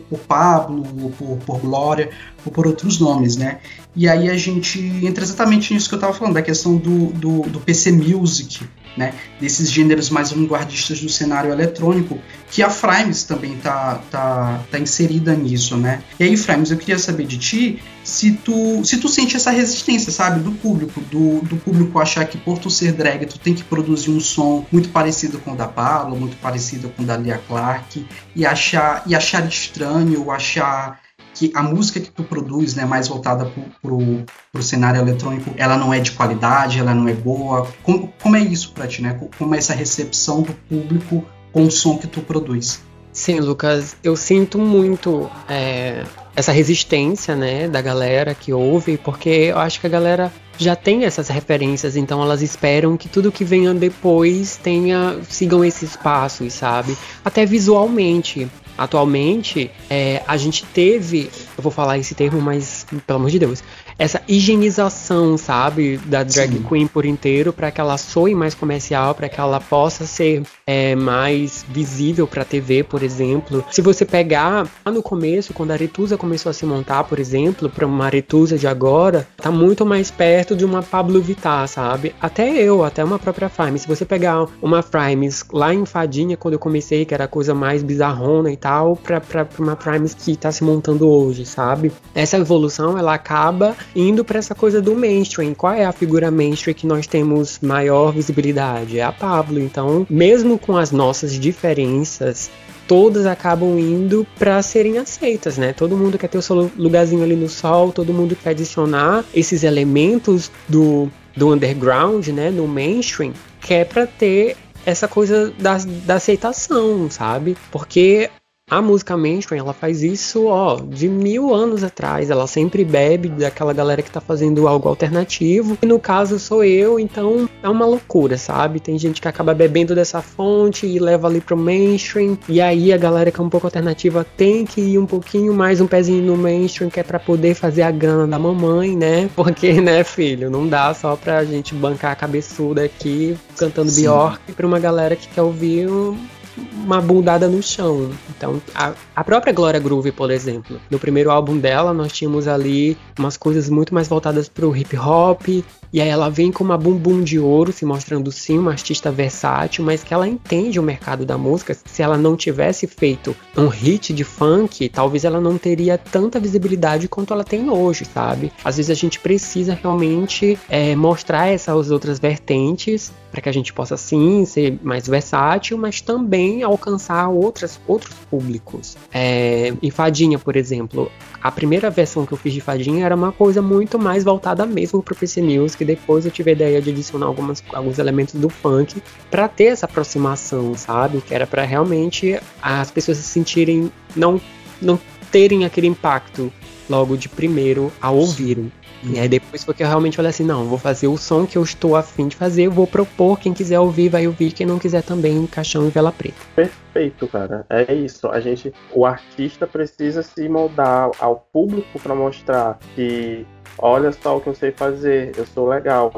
por 0.08 0.18
Pablo, 0.18 0.82
por, 1.16 1.36
por 1.38 1.58
Glória, 1.60 2.10
ou 2.44 2.50
por 2.50 2.66
outros 2.66 2.98
nomes, 2.98 3.36
né? 3.36 3.60
E 3.94 4.08
aí 4.08 4.28
a 4.28 4.36
gente 4.36 4.80
entra 5.04 5.22
exatamente 5.22 5.72
nisso 5.72 5.88
que 5.88 5.94
eu 5.94 5.98
estava 5.98 6.12
falando, 6.12 6.34
da 6.34 6.42
questão 6.42 6.76
do, 6.76 7.06
do, 7.12 7.42
do 7.42 7.60
PC 7.60 7.92
Music, 7.92 8.64
né, 8.96 9.14
desses 9.40 9.70
gêneros 9.70 10.10
mais 10.10 10.30
vanguardistas 10.32 11.00
do 11.00 11.08
cenário 11.08 11.50
eletrônico, 11.50 12.18
que 12.50 12.62
a 12.62 12.70
Frames 12.70 13.24
também 13.24 13.56
tá, 13.56 14.00
tá, 14.10 14.60
tá 14.70 14.78
inserida 14.78 15.34
nisso, 15.34 15.76
né? 15.76 16.02
E 16.20 16.24
aí, 16.24 16.36
Frames, 16.36 16.70
eu 16.70 16.76
queria 16.76 16.98
saber 16.98 17.26
de 17.26 17.38
ti 17.38 17.82
se 18.04 18.32
tu, 18.32 18.84
se 18.84 18.98
tu 18.98 19.08
sente 19.08 19.36
essa 19.36 19.50
resistência, 19.50 20.10
sabe, 20.10 20.40
do 20.40 20.52
público, 20.52 21.00
do, 21.02 21.40
do 21.42 21.56
público 21.56 21.98
achar 21.98 22.24
que 22.26 22.36
por 22.36 22.58
tu 22.58 22.68
ser 22.68 22.92
drag, 22.92 23.26
tu 23.26 23.38
tem 23.38 23.54
que 23.54 23.62
produzir 23.62 24.10
um 24.10 24.20
som 24.20 24.66
muito 24.72 24.88
parecido 24.88 25.38
com 25.38 25.52
o 25.52 25.56
da 25.56 25.68
Pablo, 25.68 26.16
muito 26.16 26.36
parecido 26.38 26.88
com 26.90 27.02
o 27.02 27.06
da 27.06 27.16
Lia 27.16 27.40
Clark, 27.46 28.04
e 28.34 28.44
achar, 28.44 29.02
e 29.06 29.14
achar 29.14 29.46
estranho, 29.46 30.30
achar 30.30 31.00
que 31.34 31.50
a 31.54 31.62
música 31.62 32.00
que 32.00 32.10
tu 32.10 32.22
produz, 32.22 32.74
né, 32.74 32.84
mais 32.84 33.08
voltada 33.08 33.50
pro, 33.80 34.24
pro 34.52 34.62
cenário 34.62 35.00
eletrônico, 35.00 35.50
ela 35.56 35.76
não 35.76 35.92
é 35.92 36.00
de 36.00 36.12
qualidade, 36.12 36.78
ela 36.78 36.94
não 36.94 37.08
é 37.08 37.14
boa. 37.14 37.66
Como, 37.82 38.12
como 38.22 38.36
é 38.36 38.40
isso 38.40 38.72
para 38.72 38.86
ti, 38.86 39.02
né? 39.02 39.18
Como 39.38 39.54
é 39.54 39.58
essa 39.58 39.74
recepção 39.74 40.42
do 40.42 40.52
público 40.52 41.24
com 41.52 41.64
o 41.64 41.70
som 41.70 41.98
que 41.98 42.06
tu 42.06 42.20
produz? 42.20 42.82
Sim, 43.12 43.40
Lucas, 43.40 43.94
eu 44.02 44.16
sinto 44.16 44.58
muito 44.58 45.30
é, 45.48 46.02
essa 46.34 46.50
resistência, 46.50 47.36
né, 47.36 47.68
da 47.68 47.82
galera 47.82 48.34
que 48.34 48.52
ouve, 48.52 48.96
porque 48.96 49.28
eu 49.28 49.58
acho 49.58 49.80
que 49.80 49.86
a 49.86 49.90
galera 49.90 50.32
já 50.56 50.74
têm 50.74 51.04
essas 51.04 51.28
referências, 51.28 51.96
então 51.96 52.22
elas 52.22 52.40
esperam 52.40 52.96
que 52.96 53.08
tudo 53.08 53.30
que 53.30 53.44
venha 53.44 53.74
depois 53.74 54.56
tenha 54.56 55.18
sigam 55.28 55.64
esses 55.64 55.94
passos, 55.94 56.54
sabe? 56.54 56.96
Até 57.24 57.44
visualmente. 57.44 58.48
Atualmente, 58.76 59.70
é, 59.90 60.22
a 60.26 60.36
gente 60.36 60.64
teve, 60.64 61.30
eu 61.56 61.62
vou 61.62 61.70
falar 61.70 61.98
esse 61.98 62.14
termo, 62.14 62.40
mas 62.40 62.86
pelo 63.06 63.18
amor 63.18 63.30
de 63.30 63.38
Deus, 63.38 63.62
essa 64.02 64.20
higienização, 64.26 65.38
sabe, 65.38 65.96
da 66.06 66.24
drag 66.24 66.54
Sim. 66.54 66.62
queen 66.68 66.86
por 66.88 67.06
inteiro 67.06 67.52
para 67.52 67.70
que 67.70 67.80
ela 67.80 67.96
soe 67.96 68.34
mais 68.34 68.52
comercial, 68.52 69.14
para 69.14 69.28
que 69.28 69.40
ela 69.40 69.60
possa 69.60 70.06
ser 70.06 70.42
é, 70.66 70.96
mais 70.96 71.64
visível 71.68 72.26
para 72.26 72.44
TV, 72.44 72.82
por 72.82 73.04
exemplo. 73.04 73.64
Se 73.70 73.80
você 73.80 74.04
pegar 74.04 74.66
lá 74.84 74.90
no 74.90 75.04
começo, 75.04 75.54
quando 75.54 75.70
a 75.70 75.74
Aretusa 75.74 76.16
começou 76.16 76.50
a 76.50 76.52
se 76.52 76.66
montar, 76.66 77.04
por 77.04 77.20
exemplo, 77.20 77.70
para 77.70 77.86
uma 77.86 78.06
Aretusa 78.06 78.58
de 78.58 78.66
agora, 78.66 79.28
tá 79.36 79.52
muito 79.52 79.86
mais 79.86 80.10
perto 80.10 80.56
de 80.56 80.64
uma 80.64 80.82
Pablo 80.82 81.22
Vittar, 81.22 81.68
sabe? 81.68 82.12
Até 82.20 82.50
eu, 82.60 82.82
até 82.82 83.04
uma 83.04 83.20
própria 83.20 83.48
Frime. 83.48 83.78
Se 83.78 83.86
você 83.86 84.04
pegar 84.04 84.48
uma 84.60 84.82
Frimes 84.82 85.44
lá 85.52 85.72
em 85.72 85.86
Fadinha, 85.86 86.36
quando 86.36 86.54
eu 86.54 86.58
comecei, 86.58 87.04
que 87.04 87.14
era 87.14 87.24
a 87.24 87.28
coisa 87.28 87.54
mais 87.54 87.84
bizarrona 87.84 88.50
e 88.50 88.56
tal, 88.56 88.96
pra, 88.96 89.20
pra, 89.20 89.44
pra 89.44 89.62
uma 89.62 89.76
Frimes 89.76 90.12
que 90.12 90.36
tá 90.36 90.50
se 90.50 90.64
montando 90.64 91.08
hoje, 91.08 91.46
sabe? 91.46 91.92
Essa 92.12 92.36
evolução, 92.36 92.98
ela 92.98 93.14
acaba 93.14 93.76
indo 93.94 94.24
para 94.24 94.38
essa 94.38 94.54
coisa 94.54 94.80
do 94.80 94.94
mainstream. 94.94 95.54
Qual 95.54 95.72
é 95.72 95.84
a 95.84 95.92
figura 95.92 96.30
mainstream 96.30 96.74
que 96.74 96.86
nós 96.86 97.06
temos 97.06 97.58
maior 97.60 98.12
visibilidade? 98.12 98.98
É 98.98 99.02
a 99.02 99.12
Pablo. 99.12 99.60
Então, 99.60 100.06
mesmo 100.08 100.58
com 100.58 100.76
as 100.76 100.90
nossas 100.90 101.38
diferenças, 101.38 102.50
todas 102.86 103.26
acabam 103.26 103.78
indo 103.78 104.26
para 104.38 104.60
serem 104.62 104.98
aceitas, 104.98 105.56
né? 105.56 105.72
Todo 105.72 105.96
mundo 105.96 106.18
quer 106.18 106.28
ter 106.28 106.38
o 106.38 106.42
seu 106.42 106.70
lugarzinho 106.76 107.22
ali 107.22 107.36
no 107.36 107.48
sol, 107.48 107.92
todo 107.92 108.12
mundo 108.12 108.36
quer 108.36 108.50
adicionar 108.50 109.24
esses 109.34 109.62
elementos 109.62 110.50
do, 110.68 111.08
do 111.36 111.52
underground, 111.52 112.28
né, 112.28 112.50
no 112.50 112.66
mainstream, 112.66 113.32
que 113.60 113.74
é 113.74 113.84
para 113.84 114.06
ter 114.06 114.56
essa 114.84 115.06
coisa 115.06 115.52
da, 115.58 115.78
da 116.04 116.14
aceitação, 116.14 117.08
sabe? 117.10 117.56
Porque 117.70 118.28
a 118.72 118.80
música 118.80 119.18
mainstream, 119.18 119.60
ela 119.60 119.74
faz 119.74 120.02
isso, 120.02 120.46
ó, 120.46 120.76
de 120.76 121.06
mil 121.06 121.54
anos 121.54 121.84
atrás. 121.84 122.30
Ela 122.30 122.46
sempre 122.46 122.82
bebe 122.86 123.28
daquela 123.28 123.74
galera 123.74 124.00
que 124.00 124.10
tá 124.10 124.18
fazendo 124.18 124.66
algo 124.66 124.88
alternativo. 124.88 125.76
E 125.82 125.84
no 125.84 126.00
caso 126.00 126.38
sou 126.38 126.64
eu, 126.64 126.98
então 126.98 127.46
é 127.62 127.68
uma 127.68 127.84
loucura, 127.84 128.38
sabe? 128.38 128.80
Tem 128.80 128.98
gente 128.98 129.20
que 129.20 129.28
acaba 129.28 129.52
bebendo 129.52 129.94
dessa 129.94 130.22
fonte 130.22 130.86
e 130.86 130.98
leva 130.98 131.28
ali 131.28 131.42
pro 131.42 131.54
mainstream. 131.54 132.38
E 132.48 132.62
aí 132.62 132.94
a 132.94 132.96
galera 132.96 133.30
que 133.30 133.38
é 133.38 133.44
um 133.44 133.50
pouco 133.50 133.66
alternativa 133.66 134.24
tem 134.38 134.64
que 134.64 134.80
ir 134.80 134.98
um 134.98 135.04
pouquinho 135.04 135.52
mais 135.52 135.78
um 135.78 135.86
pezinho 135.86 136.22
no 136.24 136.36
mainstream, 136.38 136.88
que 136.88 136.98
é 136.98 137.02
pra 137.02 137.20
poder 137.20 137.54
fazer 137.54 137.82
a 137.82 137.90
grana 137.90 138.26
da 138.26 138.38
mamãe, 138.38 138.96
né? 138.96 139.28
Porque, 139.36 139.82
né, 139.82 140.02
filho, 140.02 140.48
não 140.48 140.66
dá 140.66 140.94
só 140.94 141.14
pra 141.14 141.44
gente 141.44 141.74
bancar 141.74 142.12
a 142.12 142.16
cabeçuda 142.16 142.84
aqui 142.84 143.36
cantando 143.54 143.90
Sim. 143.90 144.04
Bjork 144.04 144.52
pra 144.52 144.66
uma 144.66 144.78
galera 144.78 145.14
que 145.14 145.28
quer 145.28 145.42
ouvir 145.42 145.90
um, 145.90 146.16
uma 146.56 147.00
bundada 147.00 147.48
no 147.48 147.62
chão. 147.62 148.10
Então, 148.36 148.60
a, 148.74 148.92
a 149.14 149.24
própria 149.24 149.52
Gloria 149.52 149.80
Groove, 149.80 150.12
por 150.12 150.30
exemplo, 150.30 150.80
no 150.90 150.98
primeiro 150.98 151.30
álbum 151.30 151.58
dela, 151.58 151.92
nós 151.92 152.12
tínhamos 152.12 152.48
ali 152.48 152.96
umas 153.18 153.36
coisas 153.36 153.68
muito 153.68 153.94
mais 153.94 154.08
voltadas 154.08 154.48
pro 154.48 154.76
hip 154.76 154.96
hop. 154.96 155.46
E 155.92 156.00
aí 156.00 156.08
ela 156.08 156.30
vem 156.30 156.50
com 156.50 156.64
uma 156.64 156.78
bumbum 156.78 157.22
de 157.22 157.38
ouro, 157.38 157.70
se 157.70 157.84
mostrando 157.84 158.32
sim 158.32 158.58
uma 158.58 158.70
artista 158.70 159.10
versátil, 159.10 159.84
mas 159.84 160.02
que 160.02 160.14
ela 160.14 160.26
entende 160.26 160.80
o 160.80 160.82
mercado 160.82 161.26
da 161.26 161.36
música. 161.36 161.76
Se 161.84 162.02
ela 162.02 162.16
não 162.16 162.34
tivesse 162.34 162.86
feito 162.86 163.36
um 163.54 163.68
hit 163.68 164.14
de 164.14 164.24
funk, 164.24 164.88
talvez 164.88 165.24
ela 165.24 165.38
não 165.38 165.58
teria 165.58 165.98
tanta 165.98 166.40
visibilidade 166.40 167.08
quanto 167.08 167.34
ela 167.34 167.44
tem 167.44 167.68
hoje, 167.68 168.06
sabe? 168.06 168.50
Às 168.64 168.78
vezes 168.78 168.90
a 168.90 168.94
gente 168.94 169.20
precisa 169.20 169.74
realmente 169.74 170.58
é, 170.66 170.96
mostrar 170.96 171.48
essas 171.48 171.90
outras 171.90 172.18
vertentes 172.18 173.12
para 173.30 173.40
que 173.40 173.48
a 173.48 173.52
gente 173.52 173.72
possa 173.72 173.96
sim 173.96 174.44
ser 174.44 174.78
mais 174.82 175.06
versátil, 175.06 175.76
mas 175.78 176.00
também 176.00 176.41
alcançar 176.62 177.28
outras, 177.28 177.80
outros 177.86 178.14
públicos. 178.30 178.96
É, 179.12 179.72
em 179.82 179.90
Fadinha, 179.90 180.38
por 180.38 180.56
exemplo, 180.56 181.10
a 181.42 181.50
primeira 181.50 181.90
versão 181.90 182.24
que 182.24 182.32
eu 182.32 182.38
fiz 182.38 182.52
de 182.52 182.60
Fadinha 182.60 183.04
era 183.04 183.14
uma 183.14 183.32
coisa 183.32 183.60
muito 183.60 183.98
mais 183.98 184.24
voltada 184.24 184.64
mesmo 184.64 185.02
pro 185.02 185.14
PC 185.14 185.42
Music. 185.42 185.84
Depois 185.84 186.24
eu 186.24 186.30
tive 186.30 186.50
a 186.50 186.52
ideia 186.54 186.82
de 186.82 186.90
adicionar 186.90 187.26
algumas, 187.26 187.62
alguns 187.72 187.98
elementos 187.98 188.34
do 188.34 188.48
funk 188.48 189.02
para 189.30 189.48
ter 189.48 189.64
essa 189.64 189.86
aproximação, 189.86 190.74
sabe? 190.74 191.20
Que 191.20 191.34
era 191.34 191.46
para 191.46 191.64
realmente 191.64 192.38
as 192.60 192.90
pessoas 192.90 193.18
se 193.18 193.24
sentirem 193.24 193.90
não 194.14 194.40
não 194.80 194.98
terem 195.30 195.64
aquele 195.64 195.86
impacto 195.86 196.52
logo 196.90 197.16
de 197.16 197.28
primeiro 197.28 197.92
ao 198.00 198.16
ouvirem. 198.16 198.70
E 199.04 199.18
aí 199.18 199.28
depois 199.28 199.64
foi 199.64 199.74
que 199.74 199.82
eu 199.82 199.86
realmente 199.86 200.16
falei 200.16 200.30
assim, 200.30 200.44
não, 200.44 200.66
vou 200.66 200.78
fazer 200.78 201.08
o 201.08 201.16
som 201.16 201.46
que 201.46 201.58
eu 201.58 201.62
estou 201.62 201.96
afim 201.96 202.28
de 202.28 202.36
fazer, 202.36 202.68
vou 202.68 202.86
propor, 202.86 203.38
quem 203.38 203.52
quiser 203.52 203.80
ouvir 203.80 204.08
vai 204.08 204.26
ouvir, 204.26 204.52
quem 204.52 204.66
não 204.66 204.78
quiser 204.78 205.02
também, 205.02 205.46
caixão 205.46 205.86
e 205.86 205.90
vela 205.90 206.12
preta. 206.12 206.36
Perfeito, 206.54 207.26
cara. 207.26 207.66
É 207.68 207.92
isso. 207.92 208.28
A 208.28 208.40
gente, 208.40 208.72
o 208.92 209.04
artista 209.04 209.66
precisa 209.66 210.22
se 210.22 210.48
moldar 210.48 211.10
ao 211.18 211.36
público 211.52 211.98
para 211.98 212.14
mostrar 212.14 212.78
que 212.94 213.44
olha 213.78 214.12
só 214.12 214.36
o 214.36 214.40
que 214.40 214.48
eu 214.48 214.54
sei 214.54 214.70
fazer, 214.70 215.32
eu 215.36 215.46
sou 215.46 215.68
legal. 215.68 216.12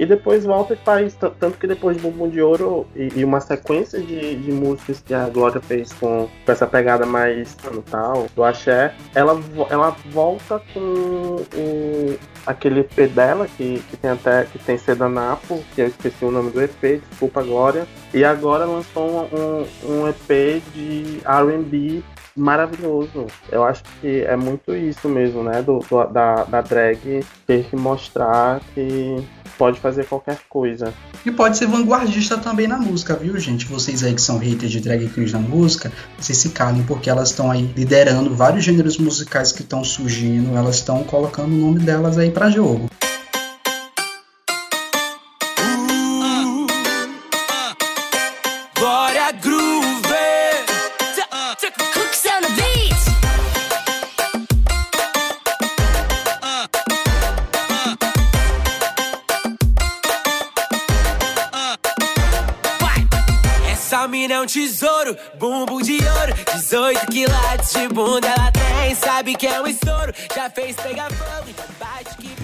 E 0.00 0.06
depois 0.06 0.46
volta 0.46 0.72
e 0.72 0.76
faz. 0.78 1.14
Tanto 1.14 1.58
que 1.58 1.66
depois 1.66 1.94
de 1.94 2.02
Bumbum 2.02 2.30
de 2.30 2.40
Ouro 2.40 2.86
e, 2.96 3.10
e 3.16 3.22
uma 3.24 3.38
sequência 3.38 4.00
de, 4.00 4.34
de 4.36 4.50
músicas 4.50 5.02
que 5.04 5.12
a 5.12 5.28
Glória 5.28 5.60
fez 5.60 5.92
com, 5.92 6.26
com 6.46 6.52
essa 6.52 6.66
pegada 6.66 7.04
mais 7.04 7.54
ano 7.70 7.82
tal, 7.82 8.26
do 8.34 8.42
axé, 8.42 8.94
ela, 9.14 9.38
ela 9.68 9.94
volta 10.10 10.58
com 10.72 11.36
o, 11.54 12.18
aquele 12.46 12.80
EP 12.80 13.10
dela, 13.14 13.46
que, 13.58 13.80
que 13.90 13.96
tem 13.98 14.10
até 14.10 14.44
que 14.44 14.58
tem 14.58 14.78
Sedanapo, 14.78 15.62
que 15.74 15.82
eu 15.82 15.88
esqueci 15.88 16.24
o 16.24 16.30
nome 16.30 16.50
do 16.50 16.62
EP, 16.62 17.02
desculpa 17.10 17.42
Glória. 17.42 17.86
E 18.14 18.24
agora 18.24 18.64
lançou 18.64 19.28
um, 19.30 19.38
um, 19.38 19.96
um 20.02 20.08
EP 20.08 20.62
de 20.72 21.20
RB 21.26 22.02
maravilhoso. 22.34 23.26
Eu 23.52 23.64
acho 23.64 23.82
que 24.00 24.22
é 24.22 24.34
muito 24.36 24.74
isso 24.74 25.08
mesmo, 25.10 25.42
né? 25.42 25.60
Do, 25.60 25.80
do- 25.80 26.06
da, 26.06 26.44
da 26.44 26.60
drag 26.62 27.22
ter 27.46 27.64
que 27.64 27.76
mostrar 27.76 28.60
que 28.74 29.22
pode 29.60 29.78
fazer 29.78 30.06
qualquer 30.06 30.38
coisa. 30.48 30.94
E 31.26 31.30
pode 31.30 31.58
ser 31.58 31.66
vanguardista 31.66 32.38
também 32.38 32.66
na 32.66 32.78
música, 32.78 33.14
viu, 33.14 33.38
gente? 33.38 33.66
Vocês 33.66 34.02
aí 34.02 34.14
que 34.14 34.22
são 34.22 34.38
haters 34.38 34.72
de 34.72 34.80
drag 34.80 35.06
queens 35.10 35.34
na 35.34 35.38
música, 35.38 35.92
vocês 36.18 36.38
se 36.38 36.48
calem, 36.48 36.82
porque 36.84 37.10
elas 37.10 37.28
estão 37.28 37.50
aí 37.50 37.70
liderando 37.76 38.34
vários 38.34 38.64
gêneros 38.64 38.96
musicais 38.96 39.52
que 39.52 39.60
estão 39.60 39.84
surgindo, 39.84 40.56
elas 40.56 40.76
estão 40.76 41.04
colocando 41.04 41.52
o 41.52 41.58
nome 41.58 41.80
delas 41.80 42.16
aí 42.16 42.30
pra 42.30 42.48
jogo. 42.48 42.88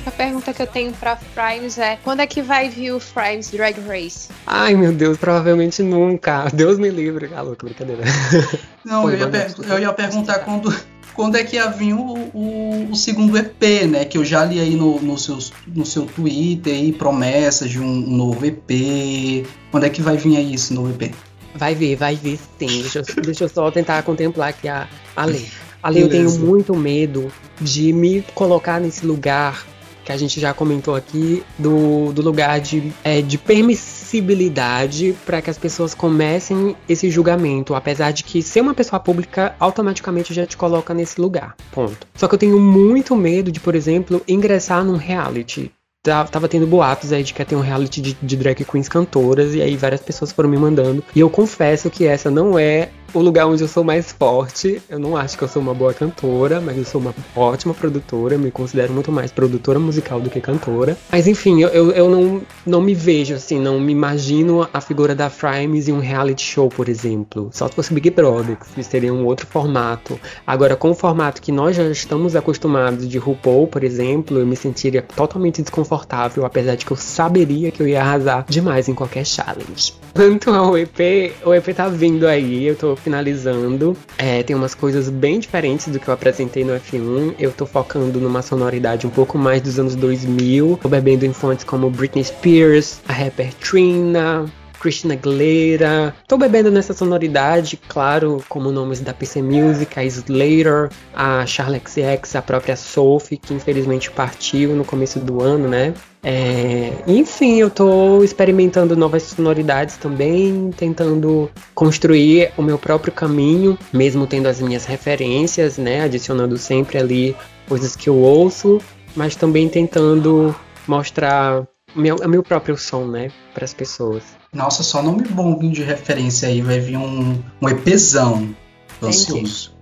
A 0.07 0.11
pergunta 0.11 0.53
que 0.55 0.63
eu 0.63 0.67
tenho 0.67 0.93
pra 0.93 1.17
Frimes 1.17 1.79
é: 1.79 1.99
quando 2.05 2.21
é 2.21 2.27
que 2.27 2.41
vai 2.43 2.69
vir 2.69 2.93
o 2.93 3.01
Frimes 3.01 3.51
Drag 3.51 3.79
Race? 3.87 4.29
Ai 4.47 4.75
meu 4.75 4.93
Deus, 4.93 5.17
provavelmente 5.19 5.83
nunca. 5.83 6.47
Deus 6.53 6.79
me 6.79 6.89
livre. 6.89 7.31
Ah, 7.35 7.43
louco, 7.43 7.65
brincadeira. 7.67 8.03
Não, 8.85 9.03
Foi 9.03 9.15
eu 9.15 9.19
ia, 9.19 9.29
per- 9.29 9.55
eu 9.69 9.79
ia 9.81 9.93
perguntar 9.93 10.39
quando, 10.41 10.75
quando 11.15 11.37
é 11.37 11.43
que 11.43 11.57
ia 11.57 11.69
vir 11.69 11.95
o, 11.95 12.31
o, 12.33 12.89
o 12.93 12.97
segundo 12.97 13.37
EP, 13.37 13.87
né? 13.89 14.05
Que 14.05 14.17
eu 14.19 14.25
já 14.25 14.45
li 14.45 14.61
aí 14.61 14.77
no, 14.77 15.01
no, 15.01 15.19
seus, 15.19 15.53
no 15.67 15.85
seu 15.85 16.07
Twitter 16.07 16.73
aí, 16.75 16.93
promessas 16.93 17.69
de 17.71 17.81
um 17.81 17.87
novo 17.93 18.47
EP. 18.47 19.45
Quando 19.73 19.85
é 19.85 19.91
que 19.91 20.01
vai 20.01 20.17
vir 20.17 20.37
aí 20.37 20.55
esse 20.55 20.73
novo 20.73 20.91
EP? 20.91 21.13
Vai 21.57 21.75
vir, 21.75 21.97
vai 21.97 22.15
vir 22.15 22.39
sim. 22.59 22.83
Deixa 22.83 22.99
eu, 23.01 23.23
deixa 23.23 23.45
eu 23.45 23.49
só 23.49 23.71
tentar 23.71 24.03
contemplar 24.05 24.51
aqui 24.51 24.69
a, 24.69 24.87
a 25.17 25.25
lei. 25.25 25.49
A 25.87 25.89
lei, 25.89 26.03
eu 26.03 26.09
tenho 26.09 26.25
Beleza. 26.25 26.45
muito 26.45 26.75
medo 26.75 27.33
de 27.61 27.93
me 27.93 28.21
colocar 28.35 28.81
nesse 28.81 29.07
lugar 29.07 29.65
que 30.05 30.11
a 30.11 30.17
gente 30.17 30.41
já 30.41 30.53
comentou 30.53 30.97
aqui, 30.97 31.45
do, 31.57 32.13
do 32.13 32.23
lugar 32.23 32.59
de, 32.61 32.93
é, 33.05 33.23
de 33.23 33.39
permissibilidade 33.39 35.17
para 35.25 35.41
que 35.41 35.49
as 35.49 35.57
pessoas 35.57 35.95
comecem 35.95 36.75
esse 36.89 37.09
julgamento. 37.09 37.73
Apesar 37.73 38.11
de 38.11 38.25
que 38.25 38.43
ser 38.43 38.63
uma 38.63 38.75
pessoa 38.75 38.99
pública 38.99 39.55
automaticamente 39.61 40.35
já 40.35 40.45
te 40.45 40.57
coloca 40.57 40.93
nesse 40.93 41.21
lugar. 41.21 41.55
Ponto. 41.71 42.07
Só 42.17 42.27
que 42.27 42.35
eu 42.35 42.39
tenho 42.39 42.59
muito 42.59 43.15
medo 43.15 43.53
de, 43.53 43.61
por 43.61 43.77
exemplo, 43.77 44.21
ingressar 44.27 44.85
num 44.85 44.97
reality. 44.97 45.71
Tá- 46.05 46.25
Tava 46.25 46.49
tendo 46.49 46.67
boatos 46.67 47.13
aí 47.13 47.23
de 47.23 47.33
que 47.35 47.43
ia 47.43 47.47
ter 47.47 47.57
um 47.57 47.61
reality 47.61 48.01
de, 48.01 48.17
de 48.21 48.37
drag 48.37 48.65
queens 48.65 48.89
cantoras, 48.89 49.55
e 49.55 49.63
aí 49.63 49.77
várias 49.77 50.01
pessoas 50.01 50.31
foram 50.33 50.49
me 50.49 50.57
mandando. 50.57 51.03
E 51.15 51.21
eu 51.21 51.29
confesso 51.31 51.91
que 51.91 52.07
essa 52.07 52.31
não 52.31 52.57
é 52.59 52.91
o 53.17 53.23
lugar 53.23 53.47
onde 53.47 53.63
eu 53.63 53.69
sou 53.69 53.83
mais 53.83 54.13
forte. 54.13 54.83
Eu 54.91 54.99
não 54.99 55.17
acho 55.17 55.39
que 55.39 55.45
eu 55.45 55.49
sou 55.49 55.63
uma 55.63 55.73
boa 55.73 55.95
cantora, 55.95 56.61
mas 56.61 56.77
eu 56.77 56.85
sou 56.85 57.01
uma 57.01 57.15
ótima 57.35 57.73
produtora. 57.73 58.37
Me 58.37 58.51
considero 58.51 58.93
muito 58.93 59.11
mais 59.11 59.33
produtora 59.33 59.79
musical 59.79 60.21
do 60.21 60.29
que 60.29 60.39
cantora. 60.39 60.99
Mas 61.11 61.27
enfim, 61.27 61.63
eu, 61.63 61.69
eu, 61.71 61.91
eu 61.93 62.11
não, 62.11 62.43
não 62.67 62.81
me 62.83 62.95
vejo 62.95 63.35
assim, 63.35 63.59
não 63.59 63.81
me 63.81 63.93
imagino 63.93 64.69
a 64.73 64.81
figura 64.83 65.15
da 65.15 65.31
Frames 65.31 65.89
em 65.89 65.93
um 65.93 65.99
reality 65.99 66.43
show, 66.43 66.69
por 66.69 66.91
exemplo. 66.91 67.49
Só 67.53 67.69
se 67.69 67.75
fosse 67.75 67.95
Big 67.95 68.11
Brother, 68.11 68.59
que 68.59 68.85
seria 68.85 69.15
um 69.15 69.25
outro 69.25 69.47
formato. 69.47 70.21
Agora, 70.47 70.77
com 70.77 70.91
o 70.91 70.95
formato 70.95 71.41
que 71.41 71.51
nós 71.51 71.75
já 71.75 71.85
estamos 71.85 72.37
acostumados 72.37 73.09
de 73.09 73.17
RuPaul, 73.17 73.67
por 73.67 73.83
exemplo, 73.83 74.39
eu 74.39 74.47
me 74.47 74.57
sentiria 74.57 75.01
totalmente 75.01 75.63
desconfortável, 75.63 76.45
apesar 76.45 76.75
de 76.75 76.85
que 76.85 76.93
eu 76.93 76.97
saberia 76.97 77.71
que 77.71 77.83
eu 77.83 77.89
ia 77.89 78.03
arrasar 78.03 78.45
demais 78.47 78.89
em 78.89 78.95
qualquer 78.95 79.25
challenge. 79.25 79.95
Quanto 80.15 80.51
ao 80.51 80.77
EP, 80.79 81.33
o 81.45 81.55
EP 81.55 81.75
tá 81.75 81.89
vindo 81.89 82.27
aí, 82.27 82.65
eu 82.65 82.75
tô 82.75 82.97
finalizando. 83.07 83.97
É, 84.19 84.43
tem 84.43 84.57
umas 84.57 84.75
coisas 84.75 85.09
bem 85.09 85.39
diferentes 85.39 85.87
do 85.87 86.01
que 86.01 86.09
eu 86.09 86.15
apresentei 86.15 86.65
no 86.65 86.73
F1. 86.73 87.37
Eu 87.39 87.53
tô 87.53 87.65
focando 87.65 88.19
numa 88.19 88.43
sonoridade 88.43 89.07
um 89.07 89.11
pouco 89.11 89.39
mais 89.39 89.63
dos 89.63 89.79
anos 89.79 89.95
2000, 89.95 90.81
tô 90.83 90.89
bebendo 90.89 91.25
em 91.25 91.33
fontes 91.33 91.65
como 91.65 91.89
Britney 91.89 92.25
Spears, 92.25 93.01
a 93.09 93.13
rapper 93.13 93.55
Trina, 93.55 94.47
Christina 94.87 95.15
Aguilera. 95.15 96.15
Tô 96.29 96.39
bebendo 96.39 96.71
nessa 96.71 96.95
sonoridade, 96.95 97.77
claro, 97.89 98.41
como 98.49 98.71
nomes 98.71 99.01
da 99.01 99.13
PC 99.13 99.43
Music, 99.43 99.99
a 99.99 100.05
Slater, 100.05 100.91
a 101.13 101.45
Charlie 101.45 101.83
XX, 101.85 102.37
a 102.37 102.43
própria 102.43 102.77
Sophie, 102.77 103.37
que 103.37 103.53
infelizmente 103.53 104.13
partiu 104.13 104.77
no 104.77 104.85
começo 104.85 105.19
do 105.19 105.43
ano, 105.43 105.67
né? 105.67 105.93
É, 106.23 106.93
enfim, 107.05 107.57
eu 107.57 107.69
tô 107.69 108.23
experimentando 108.23 108.97
novas 108.97 109.25
sonoridades 109.25 109.97
também, 109.97 110.71
tentando 110.77 111.51
construir 111.75 112.53
o 112.57 112.63
meu 112.63 112.79
próprio 112.79 113.13
caminho, 113.13 113.77
mesmo 113.93 114.25
tendo 114.25 114.47
as 114.47 114.61
minhas 114.61 114.85
referências, 114.85 115.79
né? 115.79 116.03
Adicionando 116.03 116.57
sempre 116.57 116.97
ali 116.97 117.35
coisas 117.69 117.97
que 117.97 118.09
eu 118.09 118.15
ouço, 118.15 118.81
mas 119.17 119.35
também 119.35 119.69
tentando 119.69 120.55
mostrar 120.87 121.67
meu, 121.97 122.17
meu 122.29 122.43
próprio 122.43 122.77
som, 122.77 123.07
né, 123.07 123.31
para 123.55 123.65
as 123.65 123.73
pessoas. 123.73 124.23
Nossa, 124.53 124.83
só 124.83 125.03
nome 125.03 125.25
bom 125.29 125.55
de 125.71 125.83
referência 125.83 126.49
aí, 126.49 126.63
vai 126.63 126.81
vir 126.81 126.97
um, 126.97 127.43
um 127.61 127.69
EPzão. 127.69 128.55
Tô 129.01 129.09
ansioso. 129.09 129.76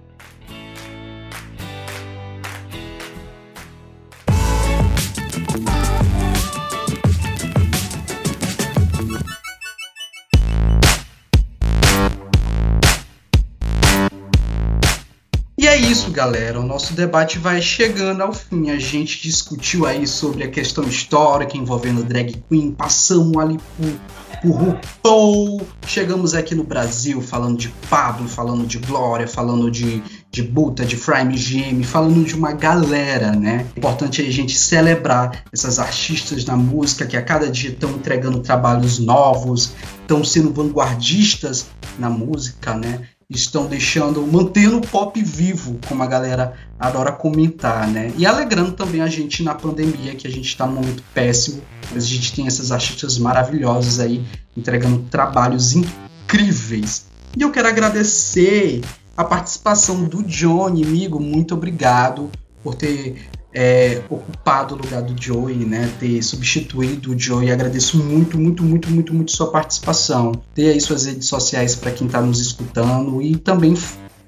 Isso, 15.94 16.10
galera. 16.10 16.58
O 16.58 16.66
nosso 16.66 16.92
debate 16.92 17.38
vai 17.38 17.62
chegando 17.62 18.20
ao 18.20 18.32
fim. 18.32 18.68
A 18.68 18.78
gente 18.80 19.22
discutiu 19.22 19.86
aí 19.86 20.08
sobre 20.08 20.42
a 20.42 20.50
questão 20.50 20.82
histórica 20.82 21.56
envolvendo 21.56 22.02
drag 22.02 22.42
queen, 22.48 22.72
passamos 22.72 23.36
ali 23.36 23.60
por, 23.76 24.40
por 24.42 24.50
RuPaul, 24.50 25.64
chegamos 25.86 26.34
aqui 26.34 26.52
no 26.52 26.64
Brasil 26.64 27.22
falando 27.22 27.56
de 27.56 27.68
Pablo, 27.88 28.28
falando 28.28 28.66
de 28.66 28.78
Glória, 28.78 29.28
falando 29.28 29.70
de, 29.70 30.02
de 30.32 30.42
Buta, 30.42 30.84
de 30.84 30.96
Frame 30.96 31.36
GM, 31.36 31.84
falando 31.84 32.24
de 32.24 32.34
uma 32.34 32.50
galera, 32.50 33.30
né? 33.30 33.64
Importante 33.76 34.20
é 34.20 34.26
a 34.26 34.32
gente 34.32 34.58
celebrar 34.58 35.44
essas 35.52 35.78
artistas 35.78 36.44
na 36.44 36.56
música 36.56 37.06
que 37.06 37.16
a 37.16 37.22
cada 37.22 37.48
dia 37.48 37.70
estão 37.70 37.90
entregando 37.90 38.40
trabalhos 38.40 38.98
novos, 38.98 39.74
estão 40.00 40.24
sendo 40.24 40.52
vanguardistas 40.52 41.66
na 42.00 42.10
música, 42.10 42.74
né? 42.74 43.02
Estão 43.36 43.66
deixando, 43.66 44.26
mantendo 44.26 44.78
o 44.78 44.80
pop 44.80 45.22
vivo, 45.22 45.78
como 45.88 46.02
a 46.02 46.06
galera 46.06 46.54
adora 46.78 47.12
comentar, 47.12 47.88
né? 47.88 48.12
E 48.16 48.26
alegrando 48.26 48.72
também 48.72 49.00
a 49.00 49.06
gente 49.06 49.42
na 49.42 49.54
pandemia, 49.54 50.14
que 50.14 50.26
a 50.26 50.30
gente 50.30 50.48
está 50.48 50.66
num 50.66 50.74
momento 50.74 51.02
péssimo, 51.12 51.62
mas 51.92 52.04
a 52.04 52.06
gente 52.06 52.34
tem 52.34 52.46
essas 52.46 52.72
artistas 52.72 53.18
maravilhosas 53.18 54.00
aí, 54.00 54.24
entregando 54.56 55.04
trabalhos 55.10 55.74
incríveis. 55.74 57.06
E 57.36 57.42
eu 57.42 57.50
quero 57.50 57.68
agradecer 57.68 58.82
a 59.16 59.24
participação 59.24 60.04
do 60.04 60.22
Johnny, 60.22 60.82
amigo, 60.82 61.20
muito 61.20 61.54
obrigado 61.54 62.30
por 62.62 62.74
ter 62.74 63.28
é, 63.54 64.02
ocupado 64.10 64.74
o 64.74 64.78
lugar 64.78 65.02
do 65.02 65.20
Joey, 65.20 65.64
né? 65.64 65.90
Ter 66.00 66.20
substituído 66.22 67.12
o 67.12 67.18
Joey. 67.18 67.52
Agradeço 67.52 67.96
muito, 67.96 68.36
muito, 68.36 68.62
muito, 68.62 68.90
muito, 68.90 69.14
muito 69.14 69.32
sua 69.32 69.50
participação. 69.50 70.32
Dê 70.54 70.70
aí 70.70 70.80
suas 70.80 71.06
redes 71.06 71.28
sociais 71.28 71.76
para 71.76 71.92
quem 71.92 72.06
está 72.08 72.20
nos 72.20 72.40
escutando 72.40 73.22
e 73.22 73.36
também 73.36 73.74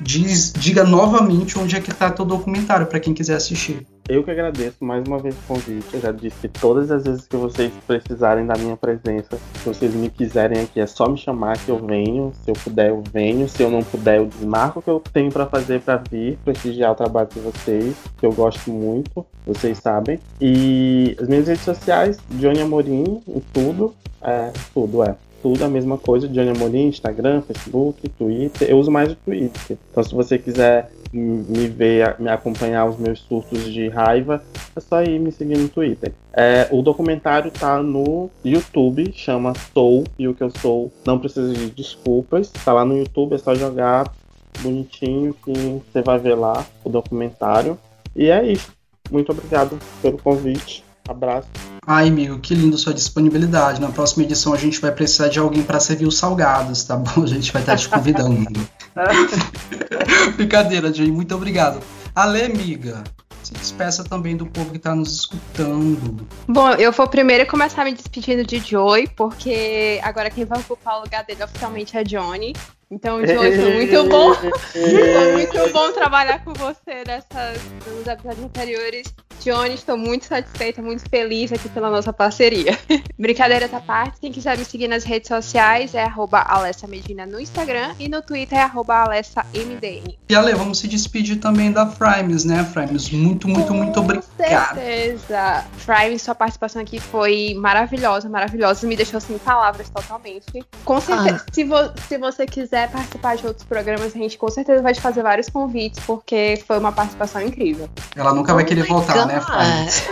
diz, 0.01 0.53
diga 0.57 0.85
novamente 0.85 1.59
onde 1.59 1.75
é 1.75 1.81
que 1.81 1.91
está 1.91 2.11
teu 2.11 2.25
documentário 2.25 2.87
para 2.87 3.01
quem 3.01 3.13
quiser 3.13 3.37
assistir. 3.37 3.87
Eu 4.09 4.23
que 4.23 4.31
agradeço 4.31 4.85
mais 4.85 5.05
uma 5.07 5.19
vez 5.19 5.35
o 5.35 5.43
convite. 5.49 5.95
Eu 5.95 6.01
já 6.01 6.13
disse 6.13 6.37
que 6.41 6.49
todas 6.49 6.93
as 6.93 7.05
vezes 7.05 7.27
que 7.27 7.37
vocês 7.37 7.73
precisarem 7.87 8.47
da 8.47 8.55
minha 8.55 8.77
presença, 8.77 9.37
se 9.37 9.65
vocês 9.65 9.93
me 9.95 10.09
quiserem 10.09 10.63
aqui, 10.63 10.79
é 10.79 10.87
só 10.87 11.09
me 11.09 11.19
chamar 11.19 11.59
que 11.59 11.69
eu 11.69 11.85
venho. 11.85 12.33
Se 12.45 12.51
eu 12.51 12.55
puder, 12.55 12.91
eu 12.91 13.03
venho. 13.13 13.49
Se 13.49 13.65
eu 13.65 13.71
não 13.71 13.83
puder, 13.83 14.19
eu 14.19 14.27
desmarco 14.27 14.79
o 14.79 14.83
que 14.83 14.91
eu 14.91 15.01
tenho 15.13 15.33
para 15.33 15.47
fazer 15.47 15.81
para 15.81 15.97
vir 16.09 16.39
prestigiar 16.45 16.93
o 16.93 16.95
trabalho 16.95 17.29
de 17.35 17.41
vocês, 17.41 17.97
que 18.17 18.25
eu 18.25 18.33
gosto 18.33 18.71
muito, 18.71 19.27
vocês 19.45 19.79
sabem. 19.79 20.21
E 20.41 21.17
as 21.21 21.27
minhas 21.27 21.49
redes 21.49 21.65
sociais, 21.65 22.19
Johnny 22.31 22.61
Amorim, 22.61 23.21
em 23.27 23.41
tudo. 23.53 23.93
É, 24.23 24.51
tudo 24.73 25.03
é 25.03 25.17
tudo 25.43 25.65
a 25.65 25.69
mesma 25.69 25.99
coisa, 25.99 26.29
Johnny 26.29 26.51
Amorim, 26.51 26.89
Instagram, 26.89 27.43
Facebook, 27.43 28.09
Twitter. 28.11 28.69
Eu 28.69 28.79
uso 28.79 28.91
mais 28.91 29.13
o 29.13 29.17
Twitter. 29.17 29.79
Então, 29.91 30.03
se 30.03 30.15
você 30.15 30.39
quiser 30.39 30.91
me 31.13 31.69
ver, 31.69 32.17
me 32.19 32.29
acompanhar 32.29 32.87
os 32.87 32.99
meus 32.99 33.21
surtos 33.21 33.73
de 33.73 33.89
raiva, 33.89 34.43
é 34.75 34.81
só 34.81 35.03
ir 35.03 35.19
me 35.19 35.33
seguir 35.33 35.57
no 35.57 35.69
Twitter. 35.69 36.13
É, 36.33 36.69
o 36.71 36.83
documentário 36.83 37.51
tá 37.51 37.83
no 37.83 38.29
YouTube, 38.45 39.13
chama 39.15 39.53
Sou 39.73 40.05
e 40.19 40.29
o 40.29 40.35
que 40.35 40.43
eu 40.43 40.51
sou 40.51 40.93
não 41.07 41.19
precisa 41.19 41.53
de 41.53 41.71
desculpas. 41.71 42.51
Tá 42.51 42.73
lá 42.73 42.85
no 42.85 42.97
YouTube, 42.97 43.35
é 43.35 43.39
só 43.39 43.55
jogar 43.55 44.13
bonitinho 44.61 45.35
que 45.35 45.53
você 45.53 46.03
vai 46.03 46.19
ver 46.19 46.35
lá 46.35 46.65
o 46.85 46.91
documentário. 46.91 47.79
E 48.15 48.31
é 48.31 48.45
isso. 48.45 48.73
Muito 49.11 49.31
obrigado 49.33 49.79
pelo 50.03 50.19
convite. 50.19 50.85
Abraço. 51.09 51.76
Ai, 51.87 52.09
amigo, 52.09 52.41
que 52.41 52.53
lindo 52.53 52.77
sua 52.77 52.93
disponibilidade. 52.93 53.81
Na 53.81 53.91
próxima 53.91 54.25
edição 54.25 54.53
a 54.53 54.57
gente 54.57 54.81
vai 54.81 54.91
precisar 54.91 55.29
de 55.29 55.39
alguém 55.39 55.63
para 55.63 55.79
servir 55.79 56.05
os 56.05 56.19
salgados, 56.19 56.83
tá 56.83 56.97
bom? 56.97 57.23
A 57.23 57.27
gente 57.27 57.53
vai 57.53 57.63
estar 57.63 57.77
te 57.77 57.89
convidando. 57.89 58.69
Brincadeira, 60.35 60.93
Jay. 60.93 61.13
Muito 61.13 61.33
obrigado. 61.35 61.81
Ale, 62.13 62.43
amiga, 62.43 63.05
se 63.41 63.53
despeça 63.53 64.03
também 64.03 64.37
do 64.37 64.47
povo 64.47 64.71
que 64.71 64.79
está 64.79 64.97
nos 64.97 65.15
escutando. 65.15 66.27
Bom, 66.49 66.71
eu 66.73 66.91
vou 66.91 67.07
primeiro 67.07 67.47
começar 67.47 67.85
me 67.85 67.93
despedindo 67.93 68.45
de 68.45 68.59
Joy, 68.59 69.07
porque 69.15 70.01
agora 70.03 70.29
quem 70.29 70.45
vai 70.45 70.59
ocupar 70.59 70.99
o 70.99 71.03
lugar 71.03 71.23
dele 71.25 71.45
oficialmente 71.45 71.97
é 71.97 72.03
Johnny. 72.03 72.53
Então, 72.91 73.25
Joy, 73.25 73.57
foi 73.57 73.75
muito 73.75 74.09
bom. 74.09 74.35
foi 74.75 75.33
muito 75.33 75.73
bom 75.73 75.93
trabalhar 75.93 76.43
com 76.45 76.53
você 76.53 77.05
nessas, 77.07 77.61
nos 77.87 78.07
episódios 78.07 78.45
anteriores. 78.45 79.15
Johnny, 79.47 79.75
estou 79.75 79.97
muito 79.97 80.25
satisfeita, 80.25 80.83
muito 80.83 81.09
feliz 81.09 81.53
aqui 81.53 81.69
pela 81.69 81.89
nossa 81.89 82.13
parceria. 82.13 82.77
Brincadeira 83.17 83.67
à 83.73 83.81
parte, 83.81 84.19
quem 84.21 84.33
quiser 84.33 84.59
me 84.59 84.65
seguir 84.65 84.89
nas 84.89 85.05
redes 85.05 85.29
sociais 85.29 85.95
é 85.95 86.13
Alessa 86.33 86.89
Medina 86.89 87.25
no 87.25 87.39
Instagram 87.39 87.95
e 88.01 88.09
no 88.09 88.21
Twitter 88.23 88.59
é 88.59 88.63
AlessaMDN. 88.63 90.19
E 90.29 90.35
Ale, 90.35 90.53
vamos 90.53 90.81
se 90.81 90.89
despedir 90.89 91.39
também 91.39 91.71
da 91.71 91.87
Frames, 91.87 92.45
né, 92.45 92.65
Frames? 92.73 93.09
Muito, 93.11 93.47
muito, 93.47 93.73
muito 93.73 94.01
obrigado. 94.01 94.27
Com 94.27 94.45
certeza. 94.45 95.65
Frames, 95.77 96.23
sua 96.23 96.35
participação 96.35 96.83
aqui 96.83 96.99
foi 96.99 97.55
maravilhosa, 97.57 98.29
maravilhosa. 98.29 98.85
Me 98.85 98.97
deixou 98.97 99.21
sem 99.21 99.39
palavras 99.39 99.89
totalmente. 99.89 100.67
Com 100.85 101.01
certeza, 101.01 101.45
ah. 101.47 101.53
se, 101.53 101.63
vo 101.63 101.77
se 102.09 102.19
você 102.19 102.47
quiser 102.47 102.91
participar 102.91 103.37
de 103.37 103.47
outros 103.47 103.65
programas, 103.65 104.07
a 104.07 104.19
gente 104.19 104.37
com 104.37 104.49
certeza 104.51 104.83
vai 104.83 104.93
te 104.93 105.01
fazer 105.01 105.23
vários 105.23 105.49
convites, 105.49 106.01
porque 106.05 106.61
foi 106.67 106.81
uma 106.81 106.91
participação 106.91 107.41
incrível. 107.41 107.89
Ela 108.17 108.35
nunca 108.35 108.53
vai 108.53 108.65
querer 108.65 108.85
voltar, 108.89 109.25
né, 109.27 109.36
Frames? 109.41 110.03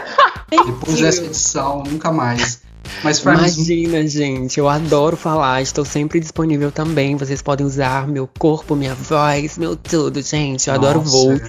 Depois 0.50 1.00
dessa 1.00 1.24
edição, 1.24 1.82
nunca 1.82 2.12
mais. 2.12 2.62
Mas 3.02 3.20
Imagina, 3.20 4.06
gente, 4.06 4.58
eu 4.58 4.68
adoro 4.68 5.16
falar, 5.16 5.60
estou 5.62 5.84
sempre 5.84 6.20
disponível 6.20 6.70
também. 6.70 7.16
Vocês 7.16 7.42
podem 7.42 7.66
usar 7.66 8.06
meu 8.06 8.28
corpo, 8.38 8.74
minha 8.74 8.94
voz, 8.94 9.58
meu 9.58 9.76
tudo, 9.76 10.22
gente. 10.22 10.68
Eu 10.68 10.74
Nossa. 10.74 10.88
adoro 10.88 11.00
voo. 11.00 11.40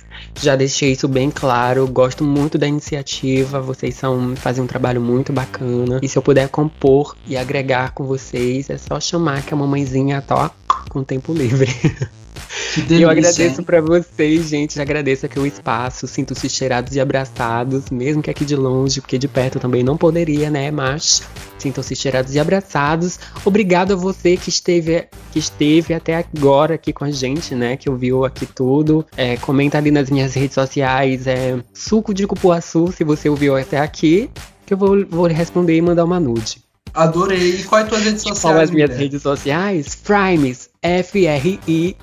Já 0.42 0.56
deixei 0.56 0.92
isso 0.92 1.08
bem 1.08 1.30
claro. 1.30 1.88
Gosto 1.88 2.24
muito 2.24 2.58
da 2.58 2.68
iniciativa. 2.68 3.62
Vocês 3.62 3.96
são 3.96 4.36
fazem 4.36 4.64
um 4.64 4.68
trabalho 4.68 5.02
muito 5.02 5.32
bacana. 5.32 6.00
E 6.02 6.10
se 6.10 6.18
eu 6.18 6.22
puder 6.22 6.50
compor 6.50 7.16
e 7.28 7.38
agregar 7.38 7.92
com 7.92 8.06
vocês, 8.06 8.70
é 8.70 8.78
só 8.78 9.00
chamar 9.00 9.44
que 9.44 9.54
a 9.54 9.58
mamãezinha 9.58 10.22
tá 10.22 10.52
com 10.90 11.04
tempo 11.04 11.34
livre. 11.34 11.70
Que 12.74 12.82
delícia. 12.82 13.04
Eu 13.06 13.10
agradeço 13.10 13.64
pra 13.64 13.82
vocês, 13.82 14.50
gente. 14.50 14.82
Agradeço 14.82 15.26
aqui 15.26 15.40
o 15.40 15.46
espaço. 15.46 16.08
Sinto-se 16.08 16.50
cheirados 16.50 16.96
e 16.96 17.00
abraçados, 17.00 17.90
mesmo 17.90 18.22
que 18.22 18.30
aqui 18.30 18.46
de 18.46 18.56
longe, 18.56 19.02
porque 19.02 19.18
de 19.18 19.28
perto 19.28 19.60
também 19.60 19.84
não 19.84 19.98
poderia, 19.98 20.50
né? 20.50 20.72
Mas 20.72 21.24
sintam-se 21.58 21.96
cheirados 21.96 22.36
e 22.36 22.40
abraçados. 22.40 23.20
Obrigado 23.44 23.94
a 23.94 23.96
você 23.96 24.38
que 24.38 24.50
esteve, 24.50 25.08
que 25.32 25.40
esteve 25.40 25.94
até 25.94 26.16
agora 26.16 26.76
aqui 26.76 26.94
com 26.94 27.06
a 27.06 27.12
gente, 27.12 27.56
né? 27.56 27.78
Que 27.78 27.90
ouviu 27.90 28.26
aqui 28.26 28.46
tudo. 28.46 29.06
É, 29.16 29.38
comenta 29.38 29.78
ali 29.78 29.92
nas 29.92 30.10
minhas 30.10 30.34
redes 30.34 30.54
sociais, 30.54 31.28
é 31.28 31.58
suco 31.74 32.14
de 32.14 32.28
cupuaçu, 32.28 32.92
se 32.92 33.04
você 33.04 33.30
ouviu 33.30 33.56
até 33.56 33.80
aqui, 33.80 34.30
que 34.66 34.74
eu 34.74 34.78
vou, 34.78 35.06
vou 35.10 35.28
lhe 35.28 35.34
responder 35.34 35.76
e 35.76 35.82
mandar 35.82 36.04
uma 36.04 36.20
nude. 36.20 36.64
Adorei. 36.94 37.60
E 37.60 37.64
qual 37.64 37.82
é 37.82 37.84
as 37.84 37.90
tuas 37.90 38.04
redes 38.04 38.24
Qual 38.24 38.36
sociais? 38.36 38.70
as 38.70 38.72
minhas 38.72 38.96
redes 38.96 39.22
sociais? 39.22 39.98
Frimes, 40.02 40.70
F-R-I-M-E-S. 40.86 41.98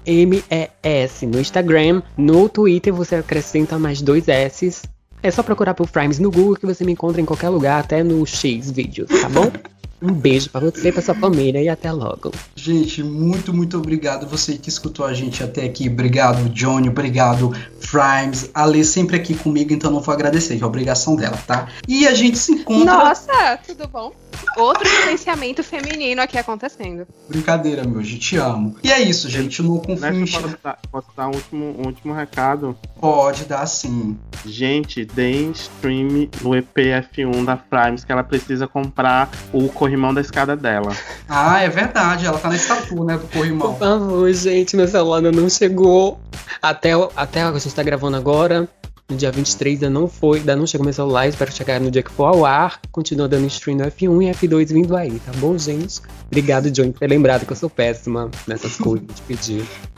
No 1.26 1.38
Instagram, 1.38 2.02
no 2.16 2.48
Twitter 2.48 2.92
você 2.92 3.14
acrescenta 3.14 3.78
mais 3.78 4.02
dois 4.02 4.26
S's. 4.26 4.82
É 5.22 5.30
só 5.30 5.44
procurar 5.44 5.74
por 5.74 5.86
Frimes 5.86 6.18
no 6.18 6.32
Google 6.32 6.56
que 6.56 6.66
você 6.66 6.84
me 6.84 6.90
encontra 6.90 7.20
em 7.20 7.24
qualquer 7.24 7.48
lugar, 7.50 7.78
até 7.78 8.02
no 8.02 8.26
X 8.26 8.72
vídeos, 8.72 9.08
tá 9.08 9.28
bom? 9.28 9.48
Um 10.02 10.12
beijo 10.12 10.50
pra 10.50 10.60
você, 10.60 10.90
pra 10.90 11.00
sua 11.00 11.14
família 11.14 11.62
e 11.62 11.68
até 11.68 11.92
logo. 11.92 12.32
Gente, 12.56 13.04
muito, 13.04 13.54
muito 13.54 13.78
obrigado 13.78 14.26
você 14.26 14.58
que 14.58 14.68
escutou 14.68 15.06
a 15.06 15.14
gente 15.14 15.44
até 15.44 15.64
aqui. 15.64 15.88
Obrigado, 15.88 16.48
Johnny. 16.48 16.88
Obrigado, 16.88 17.52
Frimes. 17.78 18.50
A 18.52 18.64
Lê 18.64 18.82
sempre 18.82 19.14
aqui 19.14 19.32
comigo, 19.32 19.72
então 19.72 19.92
não 19.92 20.00
vou 20.00 20.12
agradecer, 20.12 20.56
que 20.56 20.64
é 20.64 20.66
obrigação 20.66 21.14
dela, 21.14 21.38
tá? 21.46 21.68
E 21.86 22.04
a 22.04 22.14
gente 22.14 22.36
se 22.36 22.50
encontra. 22.50 22.84
Nossa, 22.84 23.60
tudo 23.64 23.86
bom? 23.86 24.12
Outro 24.56 24.88
silenciamento 24.88 25.62
feminino 25.64 26.20
aqui 26.22 26.36
acontecendo. 26.38 27.06
Brincadeira, 27.28 27.84
meu, 27.84 28.00
a 28.00 28.04
gente 28.04 28.36
ama. 28.36 28.74
E 28.82 28.90
é 28.92 29.00
isso, 29.00 29.28
gente. 29.28 29.62
No 29.62 29.76
Né, 29.76 30.10
Confim 30.10 30.26
posso, 30.30 30.58
dar, 30.62 30.78
posso 30.90 31.08
dar 31.16 31.28
um 31.28 31.32
último, 31.34 31.64
um 31.80 31.86
último 31.86 32.12
recado? 32.14 32.76
pode 33.00 33.44
dar 33.44 33.66
sim. 33.66 34.16
Gente, 34.44 35.04
deem 35.04 35.50
stream 35.52 36.28
no 36.40 36.50
EPF1 36.50 37.44
da 37.44 37.56
Primes 37.56 38.04
que 38.04 38.12
ela 38.12 38.22
precisa 38.22 38.66
comprar 38.68 39.28
o 39.52 39.68
corrimão 39.68 40.12
da 40.14 40.20
escada 40.20 40.56
dela. 40.56 40.92
Ah, 41.28 41.60
é 41.62 41.68
verdade. 41.68 42.26
Ela 42.26 42.38
tá 42.38 42.48
na 42.48 42.56
estatua, 42.56 43.04
né, 43.04 43.18
do 43.18 43.26
corrimão. 43.28 43.72
Por 43.74 43.78
favor, 43.78 44.32
gente, 44.32 44.76
meu 44.76 44.86
celular 44.88 45.20
não 45.22 45.48
chegou. 45.48 46.20
Até, 46.60 46.96
o- 46.96 47.10
até 47.16 47.42
a 47.42 47.52
gente 47.58 47.74
tá 47.74 47.82
gravando 47.82 48.16
agora. 48.16 48.68
No 49.12 49.18
dia 49.18 49.30
23 49.30 49.74
ainda 49.74 49.90
não 49.90 50.08
foi, 50.08 50.38
ainda 50.38 50.56
não 50.56 50.66
chegou 50.66 50.86
meu 50.86 50.94
celular. 50.94 51.28
Espero 51.28 51.52
chegar 51.52 51.78
no 51.78 51.90
dia 51.90 52.02
que 52.02 52.10
for 52.10 52.24
ao 52.24 52.46
ar. 52.46 52.80
Continua 52.90 53.28
dando 53.28 53.46
stream 53.46 53.76
no 53.76 53.84
F1 53.84 54.22
e 54.22 54.34
F2 54.34 54.72
vindo 54.72 54.96
aí, 54.96 55.20
tá 55.20 55.32
bom, 55.36 55.56
gente? 55.58 56.00
Obrigado, 56.28 56.70
John, 56.70 56.92
por 56.92 57.00
ter 57.00 57.08
lembrado 57.08 57.44
que 57.44 57.52
eu 57.52 57.56
sou 57.56 57.68
péssima 57.68 58.30
nessas 58.46 58.76
coisas 58.78 59.06
de 59.14 59.22
pedir. 59.22 59.91